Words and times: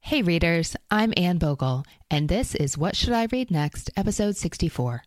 Hey 0.00 0.22
readers, 0.22 0.74
I'm 0.90 1.12
Anne 1.18 1.38
Bogel, 1.38 1.84
and 2.10 2.30
this 2.30 2.54
is 2.54 2.78
What 2.78 2.96
Should 2.96 3.12
I 3.12 3.26
Read 3.30 3.50
Next, 3.50 3.90
episode 3.94 4.36
64. 4.36 5.02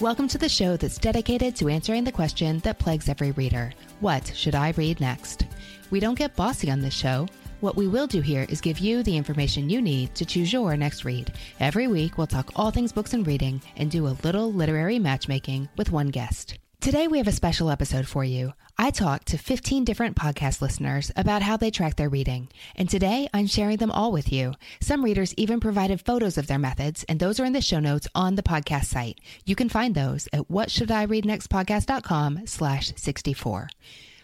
Welcome 0.00 0.26
to 0.28 0.38
the 0.38 0.48
show 0.48 0.78
that's 0.78 0.96
dedicated 0.96 1.54
to 1.56 1.68
answering 1.68 2.04
the 2.04 2.12
question 2.12 2.60
that 2.60 2.78
plagues 2.78 3.10
every 3.10 3.32
reader 3.32 3.72
What 4.00 4.26
should 4.34 4.54
I 4.54 4.70
read 4.70 5.00
next? 5.00 5.46
We 5.90 6.00
don't 6.00 6.16
get 6.18 6.34
bossy 6.34 6.70
on 6.70 6.80
this 6.80 6.94
show. 6.94 7.26
What 7.60 7.76
we 7.76 7.86
will 7.86 8.06
do 8.06 8.22
here 8.22 8.46
is 8.48 8.62
give 8.62 8.78
you 8.78 9.02
the 9.02 9.18
information 9.18 9.68
you 9.68 9.82
need 9.82 10.14
to 10.14 10.24
choose 10.24 10.50
your 10.50 10.78
next 10.78 11.04
read. 11.04 11.34
Every 11.58 11.88
week, 11.88 12.16
we'll 12.16 12.26
talk 12.26 12.52
all 12.56 12.70
things 12.70 12.92
books 12.92 13.12
and 13.12 13.26
reading 13.26 13.60
and 13.76 13.90
do 13.90 14.06
a 14.06 14.16
little 14.24 14.50
literary 14.50 14.98
matchmaking 14.98 15.68
with 15.76 15.92
one 15.92 16.08
guest. 16.08 16.58
Today, 16.80 17.06
we 17.06 17.18
have 17.18 17.28
a 17.28 17.32
special 17.32 17.70
episode 17.70 18.06
for 18.06 18.24
you. 18.24 18.54
I 18.82 18.90
talked 18.90 19.26
to 19.28 19.36
15 19.36 19.84
different 19.84 20.16
podcast 20.16 20.62
listeners 20.62 21.12
about 21.14 21.42
how 21.42 21.58
they 21.58 21.70
track 21.70 21.96
their 21.96 22.08
reading, 22.08 22.48
and 22.74 22.88
today 22.88 23.28
I'm 23.34 23.46
sharing 23.46 23.76
them 23.76 23.90
all 23.90 24.10
with 24.10 24.32
you. 24.32 24.54
Some 24.80 25.04
readers 25.04 25.34
even 25.34 25.60
provided 25.60 26.00
photos 26.00 26.38
of 26.38 26.46
their 26.46 26.58
methods, 26.58 27.04
and 27.06 27.20
those 27.20 27.38
are 27.38 27.44
in 27.44 27.52
the 27.52 27.60
show 27.60 27.78
notes 27.78 28.08
on 28.14 28.36
the 28.36 28.42
podcast 28.42 28.86
site. 28.86 29.20
You 29.44 29.54
can 29.54 29.68
find 29.68 29.94
those 29.94 30.30
at 30.32 30.48
whatshouldireadnextpodcast.com 30.48 32.46
slash 32.46 32.94
64. 32.96 33.68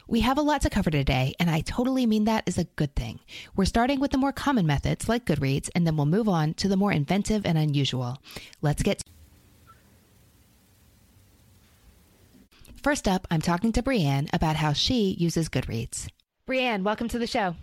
We 0.08 0.20
have 0.20 0.38
a 0.38 0.42
lot 0.42 0.62
to 0.62 0.70
cover 0.70 0.90
today, 0.90 1.34
and 1.38 1.50
I 1.50 1.60
totally 1.60 2.06
mean 2.06 2.24
that 2.24 2.44
is 2.46 2.56
a 2.56 2.64
good 2.64 2.96
thing. 2.96 3.20
We're 3.56 3.66
starting 3.66 4.00
with 4.00 4.12
the 4.12 4.16
more 4.16 4.32
common 4.32 4.66
methods 4.66 5.06
like 5.06 5.26
Goodreads, 5.26 5.68
and 5.74 5.86
then 5.86 5.98
we'll 5.98 6.06
move 6.06 6.30
on 6.30 6.54
to 6.54 6.68
the 6.68 6.78
more 6.78 6.92
inventive 6.92 7.44
and 7.44 7.58
unusual. 7.58 8.22
Let's 8.62 8.82
get 8.82 9.02
First 12.86 13.08
up, 13.08 13.26
I'm 13.32 13.40
talking 13.40 13.72
to 13.72 13.82
Brienne 13.82 14.28
about 14.32 14.54
how 14.54 14.72
she 14.72 15.16
uses 15.18 15.48
Goodreads. 15.48 16.06
Brienne, 16.46 16.84
welcome 16.84 17.08
to 17.08 17.18
the 17.18 17.26
show. 17.26 17.56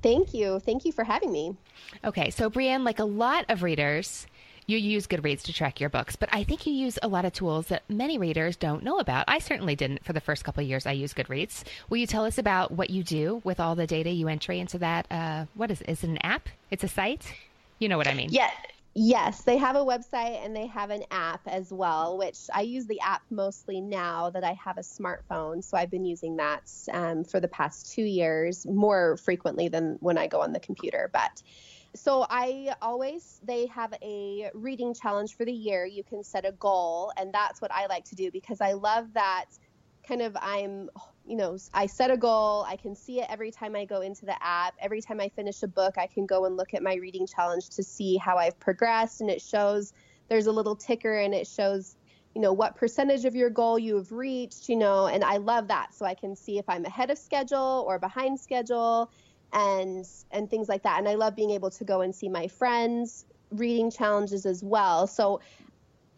Thank 0.00 0.32
you. 0.32 0.58
Thank 0.58 0.86
you 0.86 0.92
for 0.92 1.04
having 1.04 1.30
me. 1.30 1.54
Okay, 2.02 2.30
so 2.30 2.48
Brienne, 2.48 2.82
like 2.82 2.98
a 2.98 3.04
lot 3.04 3.44
of 3.50 3.62
readers, 3.62 4.26
you 4.66 4.78
use 4.78 5.06
Goodreads 5.06 5.42
to 5.42 5.52
track 5.52 5.80
your 5.80 5.90
books, 5.90 6.16
but 6.16 6.30
I 6.32 6.44
think 6.44 6.66
you 6.66 6.72
use 6.72 6.98
a 7.02 7.08
lot 7.08 7.26
of 7.26 7.34
tools 7.34 7.66
that 7.66 7.82
many 7.90 8.16
readers 8.16 8.56
don't 8.56 8.82
know 8.82 9.00
about. 9.00 9.26
I 9.28 9.38
certainly 9.38 9.76
didn't 9.76 10.02
for 10.02 10.14
the 10.14 10.20
first 10.22 10.44
couple 10.44 10.62
of 10.62 10.66
years 10.66 10.86
I 10.86 10.92
used 10.92 11.14
Goodreads. 11.14 11.64
Will 11.90 11.98
you 11.98 12.06
tell 12.06 12.24
us 12.24 12.38
about 12.38 12.70
what 12.70 12.88
you 12.88 13.02
do 13.02 13.42
with 13.44 13.60
all 13.60 13.74
the 13.74 13.86
data 13.86 14.08
you 14.08 14.28
entry 14.28 14.60
into 14.60 14.78
that? 14.78 15.06
Uh, 15.10 15.44
what 15.56 15.70
is 15.70 15.82
it? 15.82 15.90
Is 15.90 16.04
it 16.04 16.08
an 16.08 16.18
app? 16.22 16.48
It's 16.70 16.84
a 16.84 16.88
site? 16.88 17.34
You 17.80 17.90
know 17.90 17.98
what 17.98 18.08
I 18.08 18.14
mean. 18.14 18.30
Yeah. 18.30 18.50
Yes, 18.94 19.44
they 19.44 19.58
have 19.58 19.76
a 19.76 19.84
website 19.84 20.44
and 20.44 20.56
they 20.56 20.66
have 20.66 20.90
an 20.90 21.04
app 21.12 21.42
as 21.46 21.72
well, 21.72 22.18
which 22.18 22.38
I 22.52 22.62
use 22.62 22.86
the 22.86 23.00
app 23.00 23.22
mostly 23.30 23.80
now 23.80 24.30
that 24.30 24.42
I 24.42 24.54
have 24.54 24.76
a 24.76 24.80
smartphone. 24.82 25.62
So 25.62 25.76
I've 25.76 25.90
been 25.90 26.04
using 26.04 26.36
that 26.38 26.68
um, 26.92 27.22
for 27.22 27.38
the 27.38 27.46
past 27.46 27.92
two 27.92 28.02
years 28.02 28.66
more 28.66 29.16
frequently 29.18 29.68
than 29.68 29.98
when 30.00 30.18
I 30.18 30.26
go 30.26 30.40
on 30.40 30.52
the 30.52 30.58
computer. 30.58 31.10
But 31.12 31.42
so 31.94 32.26
I 32.28 32.74
always, 32.82 33.38
they 33.42 33.66
have 33.66 33.94
a 34.02 34.50
reading 34.52 34.94
challenge 34.94 35.36
for 35.36 35.44
the 35.44 35.52
year. 35.52 35.86
You 35.86 36.02
can 36.02 36.24
set 36.24 36.44
a 36.44 36.52
goal, 36.52 37.12
and 37.16 37.32
that's 37.32 37.60
what 37.62 37.72
I 37.72 37.86
like 37.86 38.04
to 38.06 38.16
do 38.16 38.30
because 38.32 38.60
I 38.60 38.72
love 38.72 39.12
that 39.14 39.46
kind 40.08 40.22
of 40.22 40.36
I'm, 40.40 40.88
you 41.26 41.36
know, 41.36 41.58
I 41.74 41.86
set 41.86 42.10
a 42.10 42.16
goal. 42.16 42.64
I 42.66 42.76
can 42.76 42.94
see 42.94 43.20
it 43.20 43.26
every 43.28 43.50
time 43.50 43.76
I 43.76 43.84
go 43.84 44.00
into 44.00 44.24
the 44.24 44.42
app. 44.42 44.74
Every 44.80 45.02
time 45.02 45.20
I 45.20 45.28
finish 45.28 45.62
a 45.62 45.68
book, 45.68 45.98
I 45.98 46.06
can 46.06 46.24
go 46.24 46.46
and 46.46 46.56
look 46.56 46.72
at 46.72 46.82
my 46.82 46.94
reading 46.94 47.26
challenge 47.26 47.68
to 47.70 47.82
see 47.82 48.16
how 48.16 48.38
I've 48.38 48.58
progressed. 48.58 49.20
And 49.20 49.28
it 49.28 49.42
shows 49.42 49.92
there's 50.28 50.46
a 50.46 50.52
little 50.52 50.74
ticker 50.74 51.18
and 51.18 51.34
it 51.34 51.46
shows, 51.46 51.96
you 52.34 52.40
know, 52.40 52.52
what 52.54 52.76
percentage 52.76 53.26
of 53.26 53.34
your 53.34 53.50
goal 53.50 53.78
you 53.78 53.96
have 53.96 54.10
reached, 54.10 54.68
you 54.68 54.76
know, 54.76 55.06
and 55.06 55.22
I 55.22 55.36
love 55.36 55.68
that. 55.68 55.94
So 55.94 56.06
I 56.06 56.14
can 56.14 56.34
see 56.34 56.58
if 56.58 56.64
I'm 56.68 56.86
ahead 56.86 57.10
of 57.10 57.18
schedule 57.18 57.84
or 57.86 57.98
behind 57.98 58.40
schedule 58.40 59.10
and 59.52 60.06
and 60.30 60.48
things 60.48 60.68
like 60.68 60.82
that. 60.84 60.98
And 60.98 61.08
I 61.08 61.14
love 61.14 61.36
being 61.36 61.50
able 61.50 61.70
to 61.70 61.84
go 61.84 62.00
and 62.00 62.14
see 62.14 62.28
my 62.28 62.48
friends 62.48 63.26
reading 63.50 63.90
challenges 63.90 64.46
as 64.46 64.62
well. 64.62 65.06
So 65.06 65.40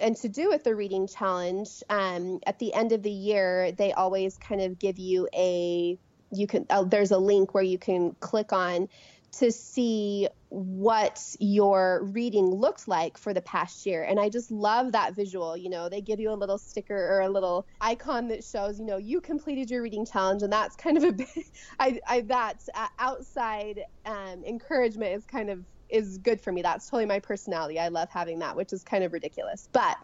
and 0.00 0.16
to 0.18 0.28
do 0.28 0.48
with 0.48 0.64
the 0.64 0.74
reading 0.74 1.06
challenge, 1.06 1.82
um, 1.88 2.40
at 2.46 2.58
the 2.58 2.72
end 2.74 2.92
of 2.92 3.02
the 3.02 3.10
year, 3.10 3.72
they 3.72 3.92
always 3.92 4.36
kind 4.38 4.60
of 4.60 4.78
give 4.78 4.98
you 4.98 5.28
a 5.34 5.98
you 6.32 6.46
can 6.46 6.66
uh, 6.70 6.84
there's 6.84 7.10
a 7.10 7.18
link 7.18 7.54
where 7.54 7.62
you 7.62 7.78
can 7.78 8.12
click 8.20 8.52
on 8.52 8.88
to 9.32 9.52
see 9.52 10.28
what 10.48 11.36
your 11.38 12.02
reading 12.02 12.46
looked 12.46 12.88
like 12.88 13.16
for 13.16 13.32
the 13.32 13.40
past 13.40 13.86
year. 13.86 14.02
And 14.02 14.18
I 14.18 14.28
just 14.28 14.50
love 14.50 14.92
that 14.92 15.14
visual. 15.14 15.56
You 15.56 15.70
know, 15.70 15.88
they 15.88 16.00
give 16.00 16.18
you 16.18 16.32
a 16.32 16.34
little 16.34 16.58
sticker 16.58 16.96
or 16.96 17.20
a 17.20 17.28
little 17.28 17.64
icon 17.80 18.28
that 18.28 18.42
shows, 18.42 18.80
you 18.80 18.86
know, 18.86 18.96
you 18.96 19.20
completed 19.20 19.70
your 19.70 19.82
reading 19.82 20.04
challenge. 20.04 20.42
And 20.42 20.52
that's 20.52 20.74
kind 20.74 20.96
of 20.96 21.04
a 21.04 21.12
bit, 21.20 21.28
I, 21.78 22.00
I, 22.08 22.20
that 22.22 22.68
uh, 22.74 22.88
outside 22.98 23.84
um, 24.04 24.42
encouragement 24.44 25.14
is 25.14 25.24
kind 25.24 25.50
of 25.50 25.64
is 25.90 26.18
good 26.18 26.40
for 26.40 26.52
me. 26.52 26.62
That's 26.62 26.86
totally 26.86 27.06
my 27.06 27.18
personality. 27.18 27.78
I 27.78 27.88
love 27.88 28.08
having 28.10 28.38
that, 28.40 28.56
which 28.56 28.72
is 28.72 28.82
kind 28.82 29.04
of 29.04 29.12
ridiculous. 29.12 29.68
But 29.72 29.96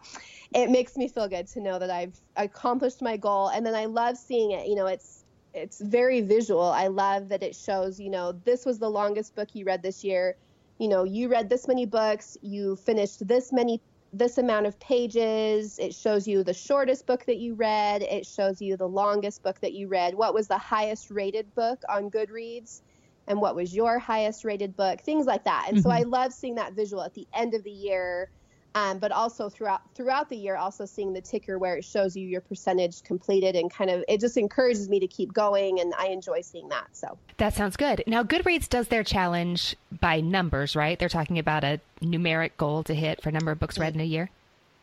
it 0.53 0.69
makes 0.69 0.97
me 0.97 1.07
feel 1.07 1.27
good 1.27 1.47
to 1.47 1.61
know 1.61 1.79
that 1.79 1.89
I've 1.89 2.19
accomplished 2.35 3.01
my 3.01 3.17
goal. 3.17 3.49
And 3.49 3.65
then 3.65 3.75
I 3.75 3.85
love 3.85 4.17
seeing 4.17 4.51
it. 4.51 4.67
You 4.67 4.75
know, 4.75 4.87
it's 4.87 5.23
it's 5.53 5.81
very 5.81 6.21
visual. 6.21 6.61
I 6.61 6.87
love 6.87 7.29
that 7.29 7.41
it 7.41 7.55
shows, 7.55 7.99
you 7.99 8.09
know, 8.09 8.31
this 8.31 8.65
was 8.65 8.79
the 8.79 8.89
longest 8.89 9.35
book 9.35 9.49
you 9.53 9.65
read 9.65 9.81
this 9.81 10.03
year. 10.03 10.35
You 10.77 10.87
know, 10.87 11.03
you 11.03 11.27
read 11.27 11.49
this 11.49 11.67
many 11.67 11.85
books, 11.85 12.37
you 12.41 12.75
finished 12.75 13.27
this 13.27 13.51
many 13.51 13.81
this 14.13 14.37
amount 14.37 14.65
of 14.65 14.79
pages. 14.79 15.79
It 15.79 15.93
shows 15.93 16.27
you 16.27 16.43
the 16.43 16.53
shortest 16.53 17.05
book 17.05 17.25
that 17.25 17.37
you 17.37 17.55
read. 17.55 18.01
It 18.03 18.25
shows 18.25 18.61
you 18.61 18.77
the 18.77 18.87
longest 18.87 19.43
book 19.43 19.59
that 19.61 19.73
you 19.73 19.87
read. 19.87 20.15
What 20.15 20.33
was 20.33 20.47
the 20.47 20.57
highest 20.57 21.11
rated 21.11 21.53
book 21.55 21.81
on 21.89 22.09
Goodreads? 22.09 22.81
And 23.27 23.41
what 23.41 23.55
was 23.55 23.75
your 23.75 23.99
highest 23.99 24.43
rated 24.45 24.75
book, 24.75 25.01
things 25.01 25.25
like 25.25 25.43
that. 25.43 25.65
And 25.67 25.77
mm-hmm. 25.77 25.83
so 25.83 25.89
I 25.89 26.03
love 26.03 26.33
seeing 26.33 26.55
that 26.55 26.73
visual 26.73 27.03
at 27.03 27.13
the 27.13 27.27
end 27.33 27.53
of 27.53 27.63
the 27.63 27.71
year. 27.71 28.29
Um, 28.75 28.99
but 28.99 29.11
also 29.11 29.49
throughout 29.49 29.81
throughout 29.95 30.29
the 30.29 30.35
year, 30.37 30.55
also 30.55 30.85
seeing 30.85 31.11
the 31.11 31.21
ticker 31.21 31.57
where 31.57 31.77
it 31.77 31.83
shows 31.83 32.15
you 32.15 32.27
your 32.27 32.41
percentage 32.41 33.01
completed 33.01 33.55
and 33.55 33.71
kind 33.71 33.89
of 33.89 34.03
it 34.07 34.19
just 34.19 34.37
encourages 34.37 34.87
me 34.87 34.99
to 34.99 35.07
keep 35.07 35.33
going, 35.33 35.79
and 35.79 35.95
I 35.97 36.09
enjoy 36.09 36.41
seeing 36.41 36.69
that. 36.69 36.85
So 36.91 37.17
that 37.37 37.55
sounds 37.55 37.75
good. 37.75 38.03
Now, 38.05 38.21
Goodreads 38.21 38.69
does 38.69 38.89
their 38.89 39.03
challenge 39.03 39.75
by 39.99 40.21
numbers, 40.21 40.75
right? 40.75 40.99
They're 40.99 41.09
talking 41.09 41.39
about 41.39 41.63
a 41.63 41.79
numeric 42.03 42.51
goal 42.57 42.83
to 42.83 42.93
hit 42.93 43.23
for 43.23 43.31
number 43.31 43.51
of 43.51 43.57
books 43.57 43.79
read 43.79 43.95
in 43.95 44.01
a 44.01 44.03
year. 44.03 44.29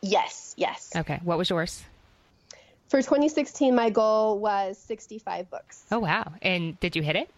Yes, 0.01 0.55
yes. 0.57 0.91
Okay, 0.97 1.21
what 1.23 1.39
was 1.39 1.49
yours? 1.49 1.85
For 2.89 3.01
2016, 3.01 3.77
my 3.77 3.91
goal 3.91 4.41
was 4.41 4.77
65 4.79 5.51
books. 5.51 5.85
Oh 5.93 6.01
wow! 6.01 6.33
And 6.43 6.81
did 6.81 6.97
you 6.97 7.03
hit 7.03 7.15
it? 7.15 7.31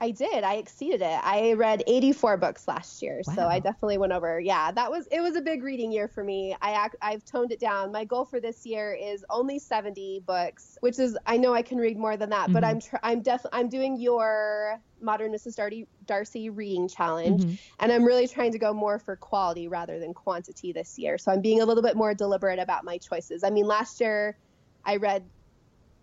I 0.00 0.12
did. 0.12 0.44
I 0.44 0.54
exceeded 0.54 1.02
it. 1.02 1.20
I 1.22 1.54
read 1.54 1.82
84 1.86 2.36
books 2.36 2.68
last 2.68 3.02
year, 3.02 3.20
wow. 3.26 3.34
so 3.34 3.46
I 3.46 3.58
definitely 3.58 3.98
went 3.98 4.12
over. 4.12 4.38
Yeah, 4.38 4.70
that 4.70 4.90
was 4.90 5.08
it 5.10 5.20
was 5.20 5.36
a 5.36 5.40
big 5.40 5.62
reading 5.62 5.90
year 5.90 6.08
for 6.08 6.22
me. 6.22 6.56
I 6.62 6.88
I've 7.02 7.24
toned 7.24 7.52
it 7.52 7.58
down. 7.58 7.90
My 7.90 8.04
goal 8.04 8.24
for 8.24 8.40
this 8.40 8.64
year 8.64 8.94
is 8.94 9.24
only 9.28 9.58
70 9.58 10.22
books, 10.26 10.78
which 10.80 10.98
is 10.98 11.18
I 11.26 11.36
know 11.36 11.52
I 11.52 11.62
can 11.62 11.78
read 11.78 11.98
more 11.98 12.16
than 12.16 12.30
that, 12.30 12.44
mm-hmm. 12.44 12.52
but 12.52 12.64
I'm 12.64 12.80
tr- 12.80 12.96
I'm 13.02 13.22
definitely 13.22 13.58
I'm 13.58 13.68
doing 13.68 14.00
your 14.00 14.80
Modern 15.00 15.32
Mrs. 15.32 15.56
Darcy, 15.56 15.86
Darcy 16.06 16.50
reading 16.50 16.88
challenge, 16.88 17.42
mm-hmm. 17.42 17.54
and 17.80 17.92
I'm 17.92 18.04
really 18.04 18.28
trying 18.28 18.52
to 18.52 18.58
go 18.58 18.72
more 18.72 18.98
for 18.98 19.16
quality 19.16 19.68
rather 19.68 19.98
than 19.98 20.14
quantity 20.14 20.72
this 20.72 20.98
year. 20.98 21.18
So 21.18 21.32
I'm 21.32 21.40
being 21.40 21.60
a 21.60 21.64
little 21.64 21.82
bit 21.82 21.96
more 21.96 22.14
deliberate 22.14 22.58
about 22.58 22.84
my 22.84 22.98
choices. 22.98 23.42
I 23.44 23.50
mean, 23.50 23.66
last 23.66 24.00
year 24.00 24.36
I 24.84 24.96
read 24.96 25.24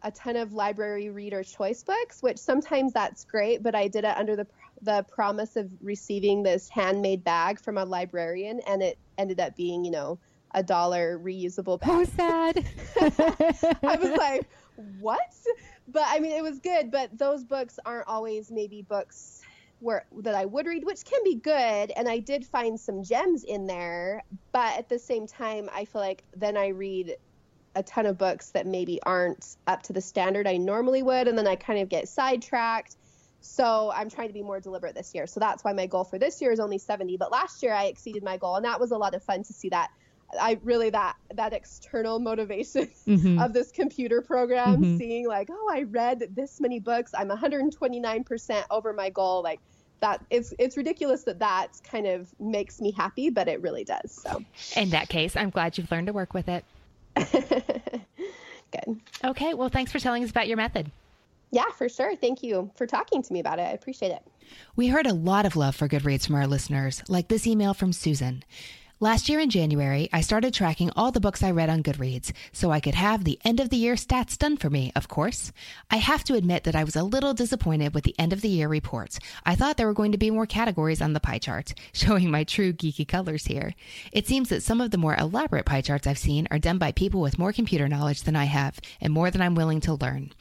a 0.06 0.12
ton 0.12 0.36
of 0.36 0.54
library 0.54 1.10
reader 1.10 1.44
choice 1.44 1.84
books, 1.84 2.22
which 2.22 2.38
sometimes 2.38 2.94
that's 2.94 3.25
great, 3.25 3.63
but 3.63 3.74
I 3.74 3.88
did 3.88 4.06
it 4.06 4.16
under 4.16 4.36
the 4.36 4.48
the 4.81 5.04
promise 5.10 5.56
of 5.56 5.69
receiving 5.81 6.44
this 6.44 6.69
handmade 6.69 7.24
bag 7.24 7.60
from 7.60 7.78
a 7.78 7.84
librarian, 7.84 8.62
and 8.68 8.84
it 8.84 9.00
ended 9.18 9.40
up 9.40 9.56
being, 9.56 9.84
you 9.84 9.92
know, 9.92 10.19
a 10.52 10.62
dollar 10.62 11.18
reusable 11.18 11.80
bag. 11.80 11.90
How 11.90 12.04
sad. 12.06 12.66
I 13.84 13.96
was 13.96 14.12
like, 14.18 14.48
what? 15.00 15.34
But 15.88 16.04
I 16.06 16.19
mean, 16.19 16.34
it 16.34 16.44
was 16.44 16.60
good, 16.60 16.92
but 16.92 17.18
those 17.18 17.44
books 17.44 17.80
aren't 17.86 18.08
always 18.08 18.51
maybe 18.51 18.84
books 18.84 19.42
where 19.80 20.06
that 20.19 20.36
I 20.36 20.46
would 20.46 20.68
read, 20.68 20.86
which 20.86 21.04
can 21.04 21.22
be 21.24 21.36
good. 21.36 21.92
And 21.96 22.08
I 22.08 22.19
did 22.19 22.46
find 22.46 22.80
some 22.80 23.04
gems 23.04 23.44
in 23.44 23.66
there, 23.66 24.24
but 24.51 24.78
at 24.78 24.88
the 24.88 25.00
same 25.00 25.25
time, 25.25 25.69
I 25.74 25.86
feel 25.86 26.01
like 26.01 26.24
then 26.36 26.58
I 26.58 26.68
read 26.68 27.16
a 27.75 27.83
ton 27.83 28.06
of 28.06 28.18
books 28.18 28.51
that 28.51 28.66
maybe 28.66 29.00
aren't 29.04 29.57
up 29.68 29.83
to 29.83 29.94
the 29.94 30.01
standard 30.01 30.48
I 30.48 30.57
normally 30.57 31.04
would, 31.04 31.27
and 31.27 31.38
then 31.38 31.48
I 31.48 31.56
kind 31.56 31.80
of 31.80 31.89
get 31.89 32.07
sidetracked. 32.07 32.95
So 33.42 33.92
I'm 33.94 34.10
trying 34.10 34.27
to 34.27 34.33
be 34.33 34.42
more 34.42 34.60
deliberate 34.60 34.95
this 34.95 35.13
year. 35.13 35.27
So 35.27 35.39
that's 35.39 35.63
why 35.63 35.74
my 35.74 35.86
goal 35.86 36.04
for 36.04 36.18
this 36.18 36.42
year 36.42 36.51
is 36.51 36.60
only 36.60 36.80
70. 36.80 37.18
But 37.18 37.31
last 37.31 37.62
year 37.62 37.74
I 37.74 37.86
exceeded 37.86 38.24
my 38.24 38.38
goal, 38.38 38.56
and 38.56 38.66
that 38.66 38.80
was 38.80 38.92
a 38.92 38.98
lot 38.98 39.13
of 39.13 39.24
fun 39.24 39.44
to 39.44 39.54
see 39.54 39.69
that. 39.69 39.92
I 40.42 40.57
really 40.63 40.89
that 40.89 41.16
that 41.36 41.54
external 41.54 42.19
motivation 42.19 42.89
mm-hmm. 43.07 43.39
of 43.39 43.54
this 43.54 43.72
computer 43.72 44.22
program, 44.22 44.77
mm-hmm. 44.77 44.98
seeing 44.98 45.27
like, 45.27 45.50
oh, 45.51 45.69
I 45.72 45.83
read 45.83 46.24
this 46.31 46.60
many 46.60 46.80
books, 46.80 47.12
I'm 47.16 47.30
129% 47.30 48.63
over 48.72 48.92
my 48.92 49.12
goal, 49.12 49.44
like 49.44 49.60
that 50.01 50.25
it's 50.30 50.54
it's 50.60 50.77
ridiculous 50.77 51.24
that 51.24 51.39
that 51.39 51.68
kind 51.83 52.07
of 52.07 52.27
makes 52.39 52.81
me 52.81 52.92
happy, 52.92 53.30
but 53.30 53.48
it 53.48 53.62
really 53.62 53.83
does. 53.83 54.12
So 54.12 54.44
in 54.75 54.89
that 54.89 55.10
case, 55.10 55.36
I'm 55.36 55.51
glad 55.51 55.77
you've 55.77 55.92
learned 55.92 56.07
to 56.07 56.13
work 56.13 56.33
with 56.33 56.50
it. 56.50 56.66
Good. 58.71 59.01
Okay. 59.23 59.53
Well, 59.53 59.69
thanks 59.69 59.91
for 59.91 60.00
telling 60.00 60.23
us 60.23 60.31
about 60.31 60.47
your 60.47 60.57
method. 60.57 60.91
Yeah, 61.51 61.71
for 61.77 61.88
sure. 61.88 62.15
Thank 62.15 62.44
you 62.44 62.69
for 62.75 62.85
talking 62.85 63.23
to 63.23 63.33
me 63.33 63.39
about 63.39 63.59
it. 63.59 63.63
I 63.63 63.71
appreciate 63.71 64.12
it. 64.12 64.21
We 64.75 64.88
heard 64.88 65.07
a 65.07 65.13
lot 65.13 65.45
of 65.45 65.56
love 65.56 65.75
for 65.75 65.88
Goodreads 65.88 66.25
from 66.25 66.35
our 66.35 66.47
listeners, 66.47 67.01
like 67.07 67.29
this 67.29 67.47
email 67.47 67.73
from 67.73 67.94
Susan. 67.94 68.44
Last 69.01 69.27
year 69.27 69.42
in 69.42 69.50
January, 69.50 70.07
I 70.13 70.21
started 70.21 70.53
tracking 70.53 70.89
all 70.95 71.12
the 71.12 71.19
books 71.19 71.44
I 71.44 71.51
read 71.51 71.69
on 71.69 71.83
Goodreads 71.83 72.31
so 72.53 72.71
I 72.71 72.80
could 72.80 72.95
have 72.95 73.25
the 73.25 73.38
end 73.44 73.59
of 73.59 73.69
the 73.69 73.75
year 73.75 73.95
stats 73.95 74.38
done 74.38 74.56
for 74.56 74.69
me, 74.69 74.94
of 74.95 75.09
course. 75.09 75.51
I 75.92 75.97
have 75.97 76.24
to 76.24 76.36
admit 76.36 76.63
that 76.63 76.77
I 76.77 76.86
was 76.86 76.95
a 76.95 77.03
little 77.03 77.33
disappointed 77.33 77.94
with 77.94 78.06
the 78.06 78.15
end 78.18 78.31
of 78.31 78.39
the 78.39 78.47
year 78.47 78.69
reports. 78.69 79.19
I 79.45 79.56
thought 79.56 79.75
there 79.75 79.88
were 79.88 79.94
going 79.94 80.13
to 80.13 80.18
be 80.18 80.31
more 80.31 80.45
categories 80.45 81.01
on 81.01 81.12
the 81.12 81.19
pie 81.19 81.39
chart, 81.39 81.74
showing 81.94 82.31
my 82.31 82.45
true 82.45 82.71
geeky 82.71 83.06
colors 83.06 83.47
here. 83.47 83.75
It 84.13 84.27
seems 84.27 84.47
that 84.47 84.63
some 84.63 84.80
of 84.80 84.92
the 84.92 84.98
more 84.98 85.18
elaborate 85.18 85.65
pie 85.65 85.81
charts 85.81 86.07
I've 86.07 86.18
seen 86.18 86.48
are 86.50 86.57
done 86.57 86.77
by 86.77 86.94
people 86.94 87.19
with 87.19 87.38
more 87.38 87.51
computer 87.51 87.89
knowledge 87.89 88.24
than 88.24 88.38
I 88.38 88.45
have 88.45 88.80
and 89.01 89.12
more 89.12 89.30
than 89.30 89.41
I'm 89.41 89.56
willing 89.56 89.81
to 89.81 89.95
learn. 89.95 90.31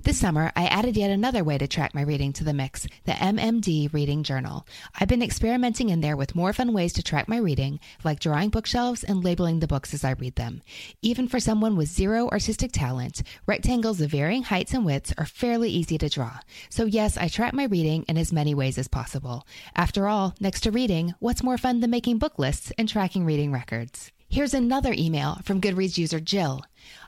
This 0.00 0.20
summer, 0.20 0.52
I 0.54 0.66
added 0.66 0.96
yet 0.96 1.10
another 1.10 1.42
way 1.42 1.58
to 1.58 1.66
track 1.66 1.92
my 1.92 2.02
reading 2.02 2.32
to 2.34 2.44
the 2.44 2.54
mix 2.54 2.86
the 3.04 3.12
MMD 3.12 3.92
Reading 3.92 4.22
Journal. 4.22 4.64
I've 4.98 5.08
been 5.08 5.22
experimenting 5.22 5.88
in 5.88 6.00
there 6.00 6.16
with 6.16 6.36
more 6.36 6.52
fun 6.52 6.72
ways 6.72 6.92
to 6.94 7.02
track 7.02 7.28
my 7.28 7.36
reading, 7.36 7.80
like 8.04 8.20
drawing 8.20 8.50
bookshelves 8.50 9.02
and 9.02 9.24
labeling 9.24 9.58
the 9.58 9.66
books 9.66 9.92
as 9.92 10.04
I 10.04 10.12
read 10.12 10.36
them. 10.36 10.62
Even 11.02 11.26
for 11.26 11.40
someone 11.40 11.76
with 11.76 11.88
zero 11.88 12.28
artistic 12.28 12.70
talent, 12.70 13.22
rectangles 13.44 14.00
of 14.00 14.12
varying 14.12 14.44
heights 14.44 14.72
and 14.72 14.86
widths 14.86 15.12
are 15.18 15.26
fairly 15.26 15.68
easy 15.68 15.98
to 15.98 16.08
draw. 16.08 16.38
So, 16.70 16.84
yes, 16.84 17.16
I 17.16 17.26
track 17.26 17.52
my 17.52 17.64
reading 17.64 18.04
in 18.04 18.16
as 18.16 18.32
many 18.32 18.54
ways 18.54 18.78
as 18.78 18.86
possible. 18.86 19.46
After 19.74 20.06
all, 20.06 20.32
next 20.38 20.60
to 20.60 20.70
reading, 20.70 21.14
what's 21.18 21.42
more 21.42 21.58
fun 21.58 21.80
than 21.80 21.90
making 21.90 22.18
book 22.18 22.38
lists 22.38 22.72
and 22.78 22.88
tracking 22.88 23.24
reading 23.24 23.52
records? 23.52 24.12
Here's 24.30 24.52
another 24.52 24.94
email 24.96 25.38
from 25.42 25.58
Goodreads 25.58 25.96
user 25.96 26.20
Jill. 26.20 26.62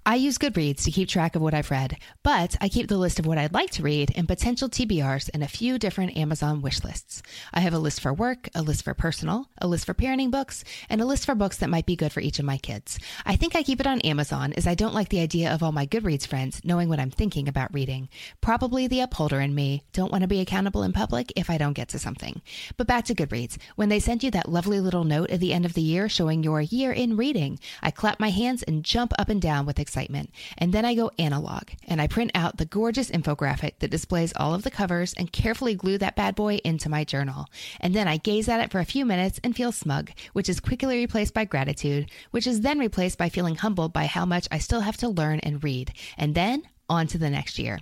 I 0.06 0.14
use 0.14 0.38
Goodreads 0.38 0.84
to 0.84 0.90
keep 0.90 1.08
track 1.08 1.36
of 1.36 1.42
what 1.42 1.54
I've 1.54 1.70
read, 1.70 1.98
but 2.22 2.56
I 2.60 2.68
keep 2.68 2.88
the 2.88 2.96
list 2.96 3.18
of 3.18 3.26
what 3.26 3.38
I'd 3.38 3.52
like 3.52 3.70
to 3.72 3.82
read 3.82 4.12
and 4.16 4.26
potential 4.26 4.68
TBRs 4.68 5.28
in 5.30 5.42
a 5.42 5.48
few 5.48 5.78
different 5.78 6.16
Amazon 6.16 6.62
wish 6.62 6.82
lists. 6.82 7.22
I 7.52 7.60
have 7.60 7.74
a 7.74 7.78
list 7.78 8.00
for 8.00 8.12
work, 8.12 8.48
a 8.54 8.62
list 8.62 8.84
for 8.84 8.94
personal, 8.94 9.48
a 9.58 9.66
list 9.66 9.86
for 9.86 9.94
parenting 9.94 10.30
books, 10.30 10.64
and 10.88 11.00
a 11.00 11.04
list 11.04 11.26
for 11.26 11.34
books 11.34 11.58
that 11.58 11.70
might 11.70 11.86
be 11.86 11.96
good 11.96 12.12
for 12.12 12.20
each 12.20 12.38
of 12.38 12.44
my 12.44 12.56
kids. 12.56 12.98
I 13.26 13.36
think 13.36 13.54
I 13.54 13.62
keep 13.62 13.80
it 13.80 13.86
on 13.86 14.00
Amazon 14.00 14.52
as 14.54 14.66
I 14.66 14.74
don't 14.74 14.94
like 14.94 15.10
the 15.10 15.20
idea 15.20 15.52
of 15.52 15.62
all 15.62 15.72
my 15.72 15.86
Goodreads 15.86 16.26
friends 16.26 16.60
knowing 16.64 16.88
what 16.88 17.00
I'm 17.00 17.10
thinking 17.10 17.48
about 17.48 17.72
reading. 17.74 18.08
Probably 18.40 18.86
the 18.86 19.00
upholder 19.00 19.40
in 19.40 19.54
me 19.54 19.84
don't 19.92 20.12
want 20.12 20.22
to 20.22 20.28
be 20.28 20.40
accountable 20.40 20.82
in 20.82 20.92
public 20.92 21.32
if 21.36 21.50
I 21.50 21.58
don't 21.58 21.74
get 21.74 21.88
to 21.90 21.98
something. 21.98 22.40
But 22.76 22.86
back 22.86 23.04
to 23.06 23.14
Goodreads. 23.14 23.58
When 23.76 23.88
they 23.88 24.00
send 24.00 24.22
you 24.22 24.30
that 24.32 24.48
lovely 24.48 24.80
little 24.80 25.04
note 25.04 25.30
at 25.30 25.40
the 25.40 25.52
end 25.52 25.64
of 25.64 25.74
the 25.74 25.82
year 25.82 26.08
showing 26.08 26.42
your 26.42 26.60
year 26.60 26.92
in 26.92 27.16
reading, 27.16 27.58
I 27.82 27.90
clap 27.90 28.20
my 28.20 28.30
hands 28.30 28.62
and 28.62 28.84
jump 28.84 29.12
up 29.18 29.28
and 29.28 29.40
down 29.40 29.66
with 29.70 29.78
excitement. 29.78 30.30
And 30.58 30.72
then 30.72 30.84
I 30.84 30.96
go 30.96 31.12
analog 31.16 31.68
and 31.86 32.00
I 32.00 32.08
print 32.08 32.32
out 32.34 32.56
the 32.56 32.64
gorgeous 32.64 33.08
infographic 33.08 33.78
that 33.78 33.92
displays 33.92 34.32
all 34.34 34.52
of 34.52 34.64
the 34.64 34.70
covers 34.70 35.14
and 35.14 35.30
carefully 35.30 35.76
glue 35.76 35.96
that 35.98 36.16
bad 36.16 36.34
boy 36.34 36.56
into 36.64 36.88
my 36.88 37.04
journal. 37.04 37.46
And 37.78 37.94
then 37.94 38.08
I 38.08 38.16
gaze 38.16 38.48
at 38.48 38.58
it 38.58 38.72
for 38.72 38.80
a 38.80 38.84
few 38.84 39.06
minutes 39.06 39.38
and 39.44 39.54
feel 39.54 39.70
smug, 39.70 40.10
which 40.32 40.48
is 40.48 40.58
quickly 40.58 40.98
replaced 40.98 41.34
by 41.34 41.44
gratitude, 41.44 42.10
which 42.32 42.48
is 42.48 42.62
then 42.62 42.80
replaced 42.80 43.16
by 43.16 43.28
feeling 43.28 43.54
humbled 43.54 43.92
by 43.92 44.06
how 44.06 44.26
much 44.26 44.48
I 44.50 44.58
still 44.58 44.80
have 44.80 44.96
to 44.96 45.08
learn 45.08 45.38
and 45.40 45.62
read. 45.62 45.92
And 46.18 46.34
then 46.34 46.64
on 46.88 47.06
to 47.06 47.18
the 47.18 47.30
next 47.30 47.60
year. 47.60 47.78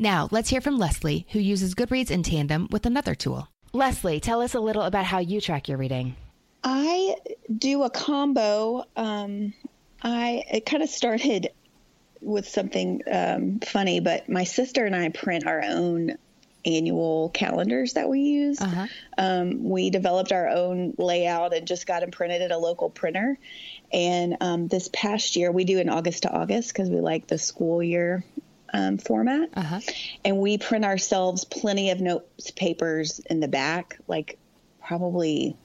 Now, 0.00 0.28
let's 0.32 0.50
hear 0.50 0.60
from 0.60 0.78
Leslie, 0.78 1.28
who 1.30 1.38
uses 1.38 1.76
Goodreads 1.76 2.10
in 2.10 2.24
tandem 2.24 2.66
with 2.72 2.86
another 2.86 3.14
tool. 3.14 3.46
Leslie, 3.72 4.18
tell 4.18 4.42
us 4.42 4.54
a 4.54 4.60
little 4.60 4.82
about 4.82 5.04
how 5.04 5.18
you 5.18 5.40
track 5.40 5.68
your 5.68 5.78
reading. 5.78 6.16
I 6.64 7.16
do 7.58 7.82
a 7.82 7.90
combo. 7.90 8.84
Um, 8.96 9.52
I 10.04 10.44
it 10.50 10.66
kind 10.66 10.82
of 10.82 10.90
started 10.90 11.50
with 12.20 12.48
something 12.48 13.02
um, 13.10 13.60
funny, 13.60 14.00
but 14.00 14.28
my 14.28 14.44
sister 14.44 14.84
and 14.84 14.94
I 14.94 15.08
print 15.08 15.46
our 15.46 15.62
own 15.62 16.16
annual 16.64 17.30
calendars 17.30 17.94
that 17.94 18.08
we 18.08 18.20
use. 18.20 18.60
Uh-huh. 18.60 18.86
Um, 19.18 19.68
we 19.68 19.90
developed 19.90 20.32
our 20.32 20.48
own 20.48 20.94
layout 20.96 21.54
and 21.54 21.66
just 21.66 21.86
got 21.86 22.00
them 22.00 22.10
printed 22.10 22.42
at 22.42 22.50
a 22.50 22.58
local 22.58 22.90
printer. 22.90 23.38
And 23.92 24.36
um, 24.40 24.68
this 24.68 24.88
past 24.92 25.36
year, 25.36 25.52
we 25.52 25.64
do 25.64 25.78
in 25.78 25.88
August 25.88 26.22
to 26.22 26.32
August 26.32 26.72
because 26.72 26.88
we 26.88 27.00
like 27.00 27.26
the 27.26 27.38
school 27.38 27.82
year 27.82 28.24
um, 28.72 28.98
format. 28.98 29.50
Uh-huh. 29.54 29.80
And 30.24 30.38
we 30.38 30.58
print 30.58 30.84
ourselves 30.84 31.44
plenty 31.44 31.90
of 31.90 32.00
notes 32.00 32.50
papers 32.50 33.20
in 33.20 33.40
the 33.40 33.48
back, 33.48 33.98
like 34.08 34.38
probably 34.86 35.56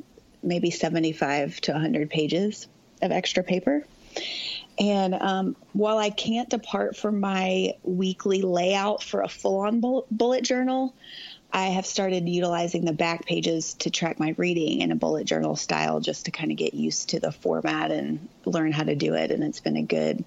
maybe 0.43 0.69
75 0.69 1.59
to 1.61 1.71
100 1.71 2.09
pages 2.09 2.67
of 3.01 3.11
extra 3.11 3.43
paper. 3.43 3.85
And 4.79 5.13
um, 5.15 5.55
while 5.73 5.97
I 5.97 6.09
can't 6.09 6.49
depart 6.49 6.95
from 6.95 7.19
my 7.19 7.73
weekly 7.83 8.41
layout 8.41 9.03
for 9.03 9.21
a 9.21 9.27
full 9.27 9.59
on 9.59 9.81
bullet 10.09 10.43
journal, 10.43 10.95
I 11.51 11.67
have 11.67 11.85
started 11.85 12.29
utilizing 12.29 12.85
the 12.85 12.93
back 12.93 13.25
pages 13.25 13.73
to 13.75 13.89
track 13.89 14.19
my 14.19 14.35
reading 14.37 14.81
in 14.81 14.91
a 14.91 14.95
bullet 14.95 15.25
journal 15.25 15.55
style 15.55 15.99
just 15.99 16.25
to 16.25 16.31
kind 16.31 16.51
of 16.51 16.57
get 16.57 16.73
used 16.73 17.09
to 17.09 17.19
the 17.19 17.31
format 17.31 17.91
and 17.91 18.29
learn 18.45 18.71
how 18.71 18.83
to 18.83 18.95
do 18.95 19.15
it. 19.15 19.31
And 19.31 19.43
it's 19.43 19.59
been 19.59 19.75
a 19.75 19.81
good 19.81 20.23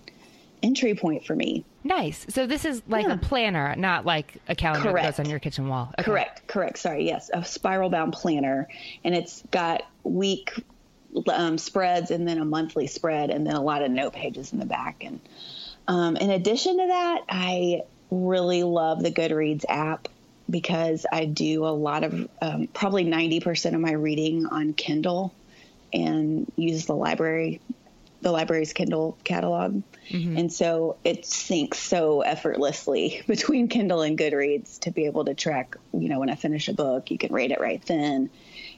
entry 0.62 0.94
point 0.94 1.24
for 1.24 1.34
me. 1.34 1.64
Nice. 1.84 2.26
So 2.28 2.46
this 2.46 2.64
is 2.64 2.82
like 2.88 3.06
yeah. 3.06 3.14
a 3.14 3.18
planner, 3.18 3.74
not 3.76 4.04
like 4.04 4.36
a 4.48 4.54
calendar 4.54 4.90
correct. 4.90 5.04
that 5.04 5.16
goes 5.16 5.26
on 5.26 5.30
your 5.30 5.38
kitchen 5.38 5.68
wall. 5.68 5.92
Okay. 5.98 6.04
Correct. 6.04 6.46
Correct. 6.46 6.78
Sorry. 6.78 7.06
Yes, 7.06 7.30
a 7.32 7.44
spiral 7.44 7.88
bound 7.88 8.12
planner, 8.12 8.68
and 9.04 9.14
it's 9.14 9.42
got 9.50 9.82
week 10.04 10.52
um, 11.28 11.58
spreads 11.58 12.10
and 12.10 12.26
then 12.26 12.38
a 12.38 12.44
monthly 12.44 12.86
spread 12.86 13.30
and 13.30 13.46
then 13.46 13.54
a 13.54 13.62
lot 13.62 13.82
of 13.82 13.90
note 13.90 14.12
pages 14.12 14.52
in 14.52 14.58
the 14.58 14.66
back. 14.66 15.04
And 15.04 15.20
um, 15.88 16.16
in 16.16 16.30
addition 16.30 16.78
to 16.78 16.86
that, 16.86 17.22
I 17.28 17.82
really 18.10 18.62
love 18.62 19.02
the 19.02 19.10
Goodreads 19.10 19.64
app 19.68 20.08
because 20.48 21.06
I 21.10 21.24
do 21.24 21.64
a 21.64 21.72
lot 21.72 22.04
of 22.04 22.28
um, 22.40 22.68
probably 22.68 23.04
90% 23.04 23.74
of 23.74 23.80
my 23.80 23.92
reading 23.92 24.46
on 24.46 24.74
Kindle 24.74 25.32
and 25.92 26.50
use 26.56 26.86
the 26.86 26.94
library, 26.94 27.60
the 28.20 28.30
library's 28.30 28.72
Kindle 28.72 29.16
catalog. 29.24 29.82
Mm-hmm. 30.10 30.36
And 30.36 30.52
so 30.52 30.96
it 31.04 31.22
syncs 31.22 31.76
so 31.76 32.20
effortlessly 32.20 33.22
between 33.26 33.68
Kindle 33.68 34.02
and 34.02 34.18
Goodreads 34.18 34.80
to 34.80 34.90
be 34.90 35.06
able 35.06 35.24
to 35.24 35.34
track, 35.34 35.76
you 35.92 36.08
know, 36.08 36.20
when 36.20 36.30
I 36.30 36.34
finish 36.34 36.68
a 36.68 36.74
book, 36.74 37.10
you 37.10 37.18
can 37.18 37.32
rate 37.32 37.50
it 37.50 37.60
right 37.60 37.84
then. 37.86 38.30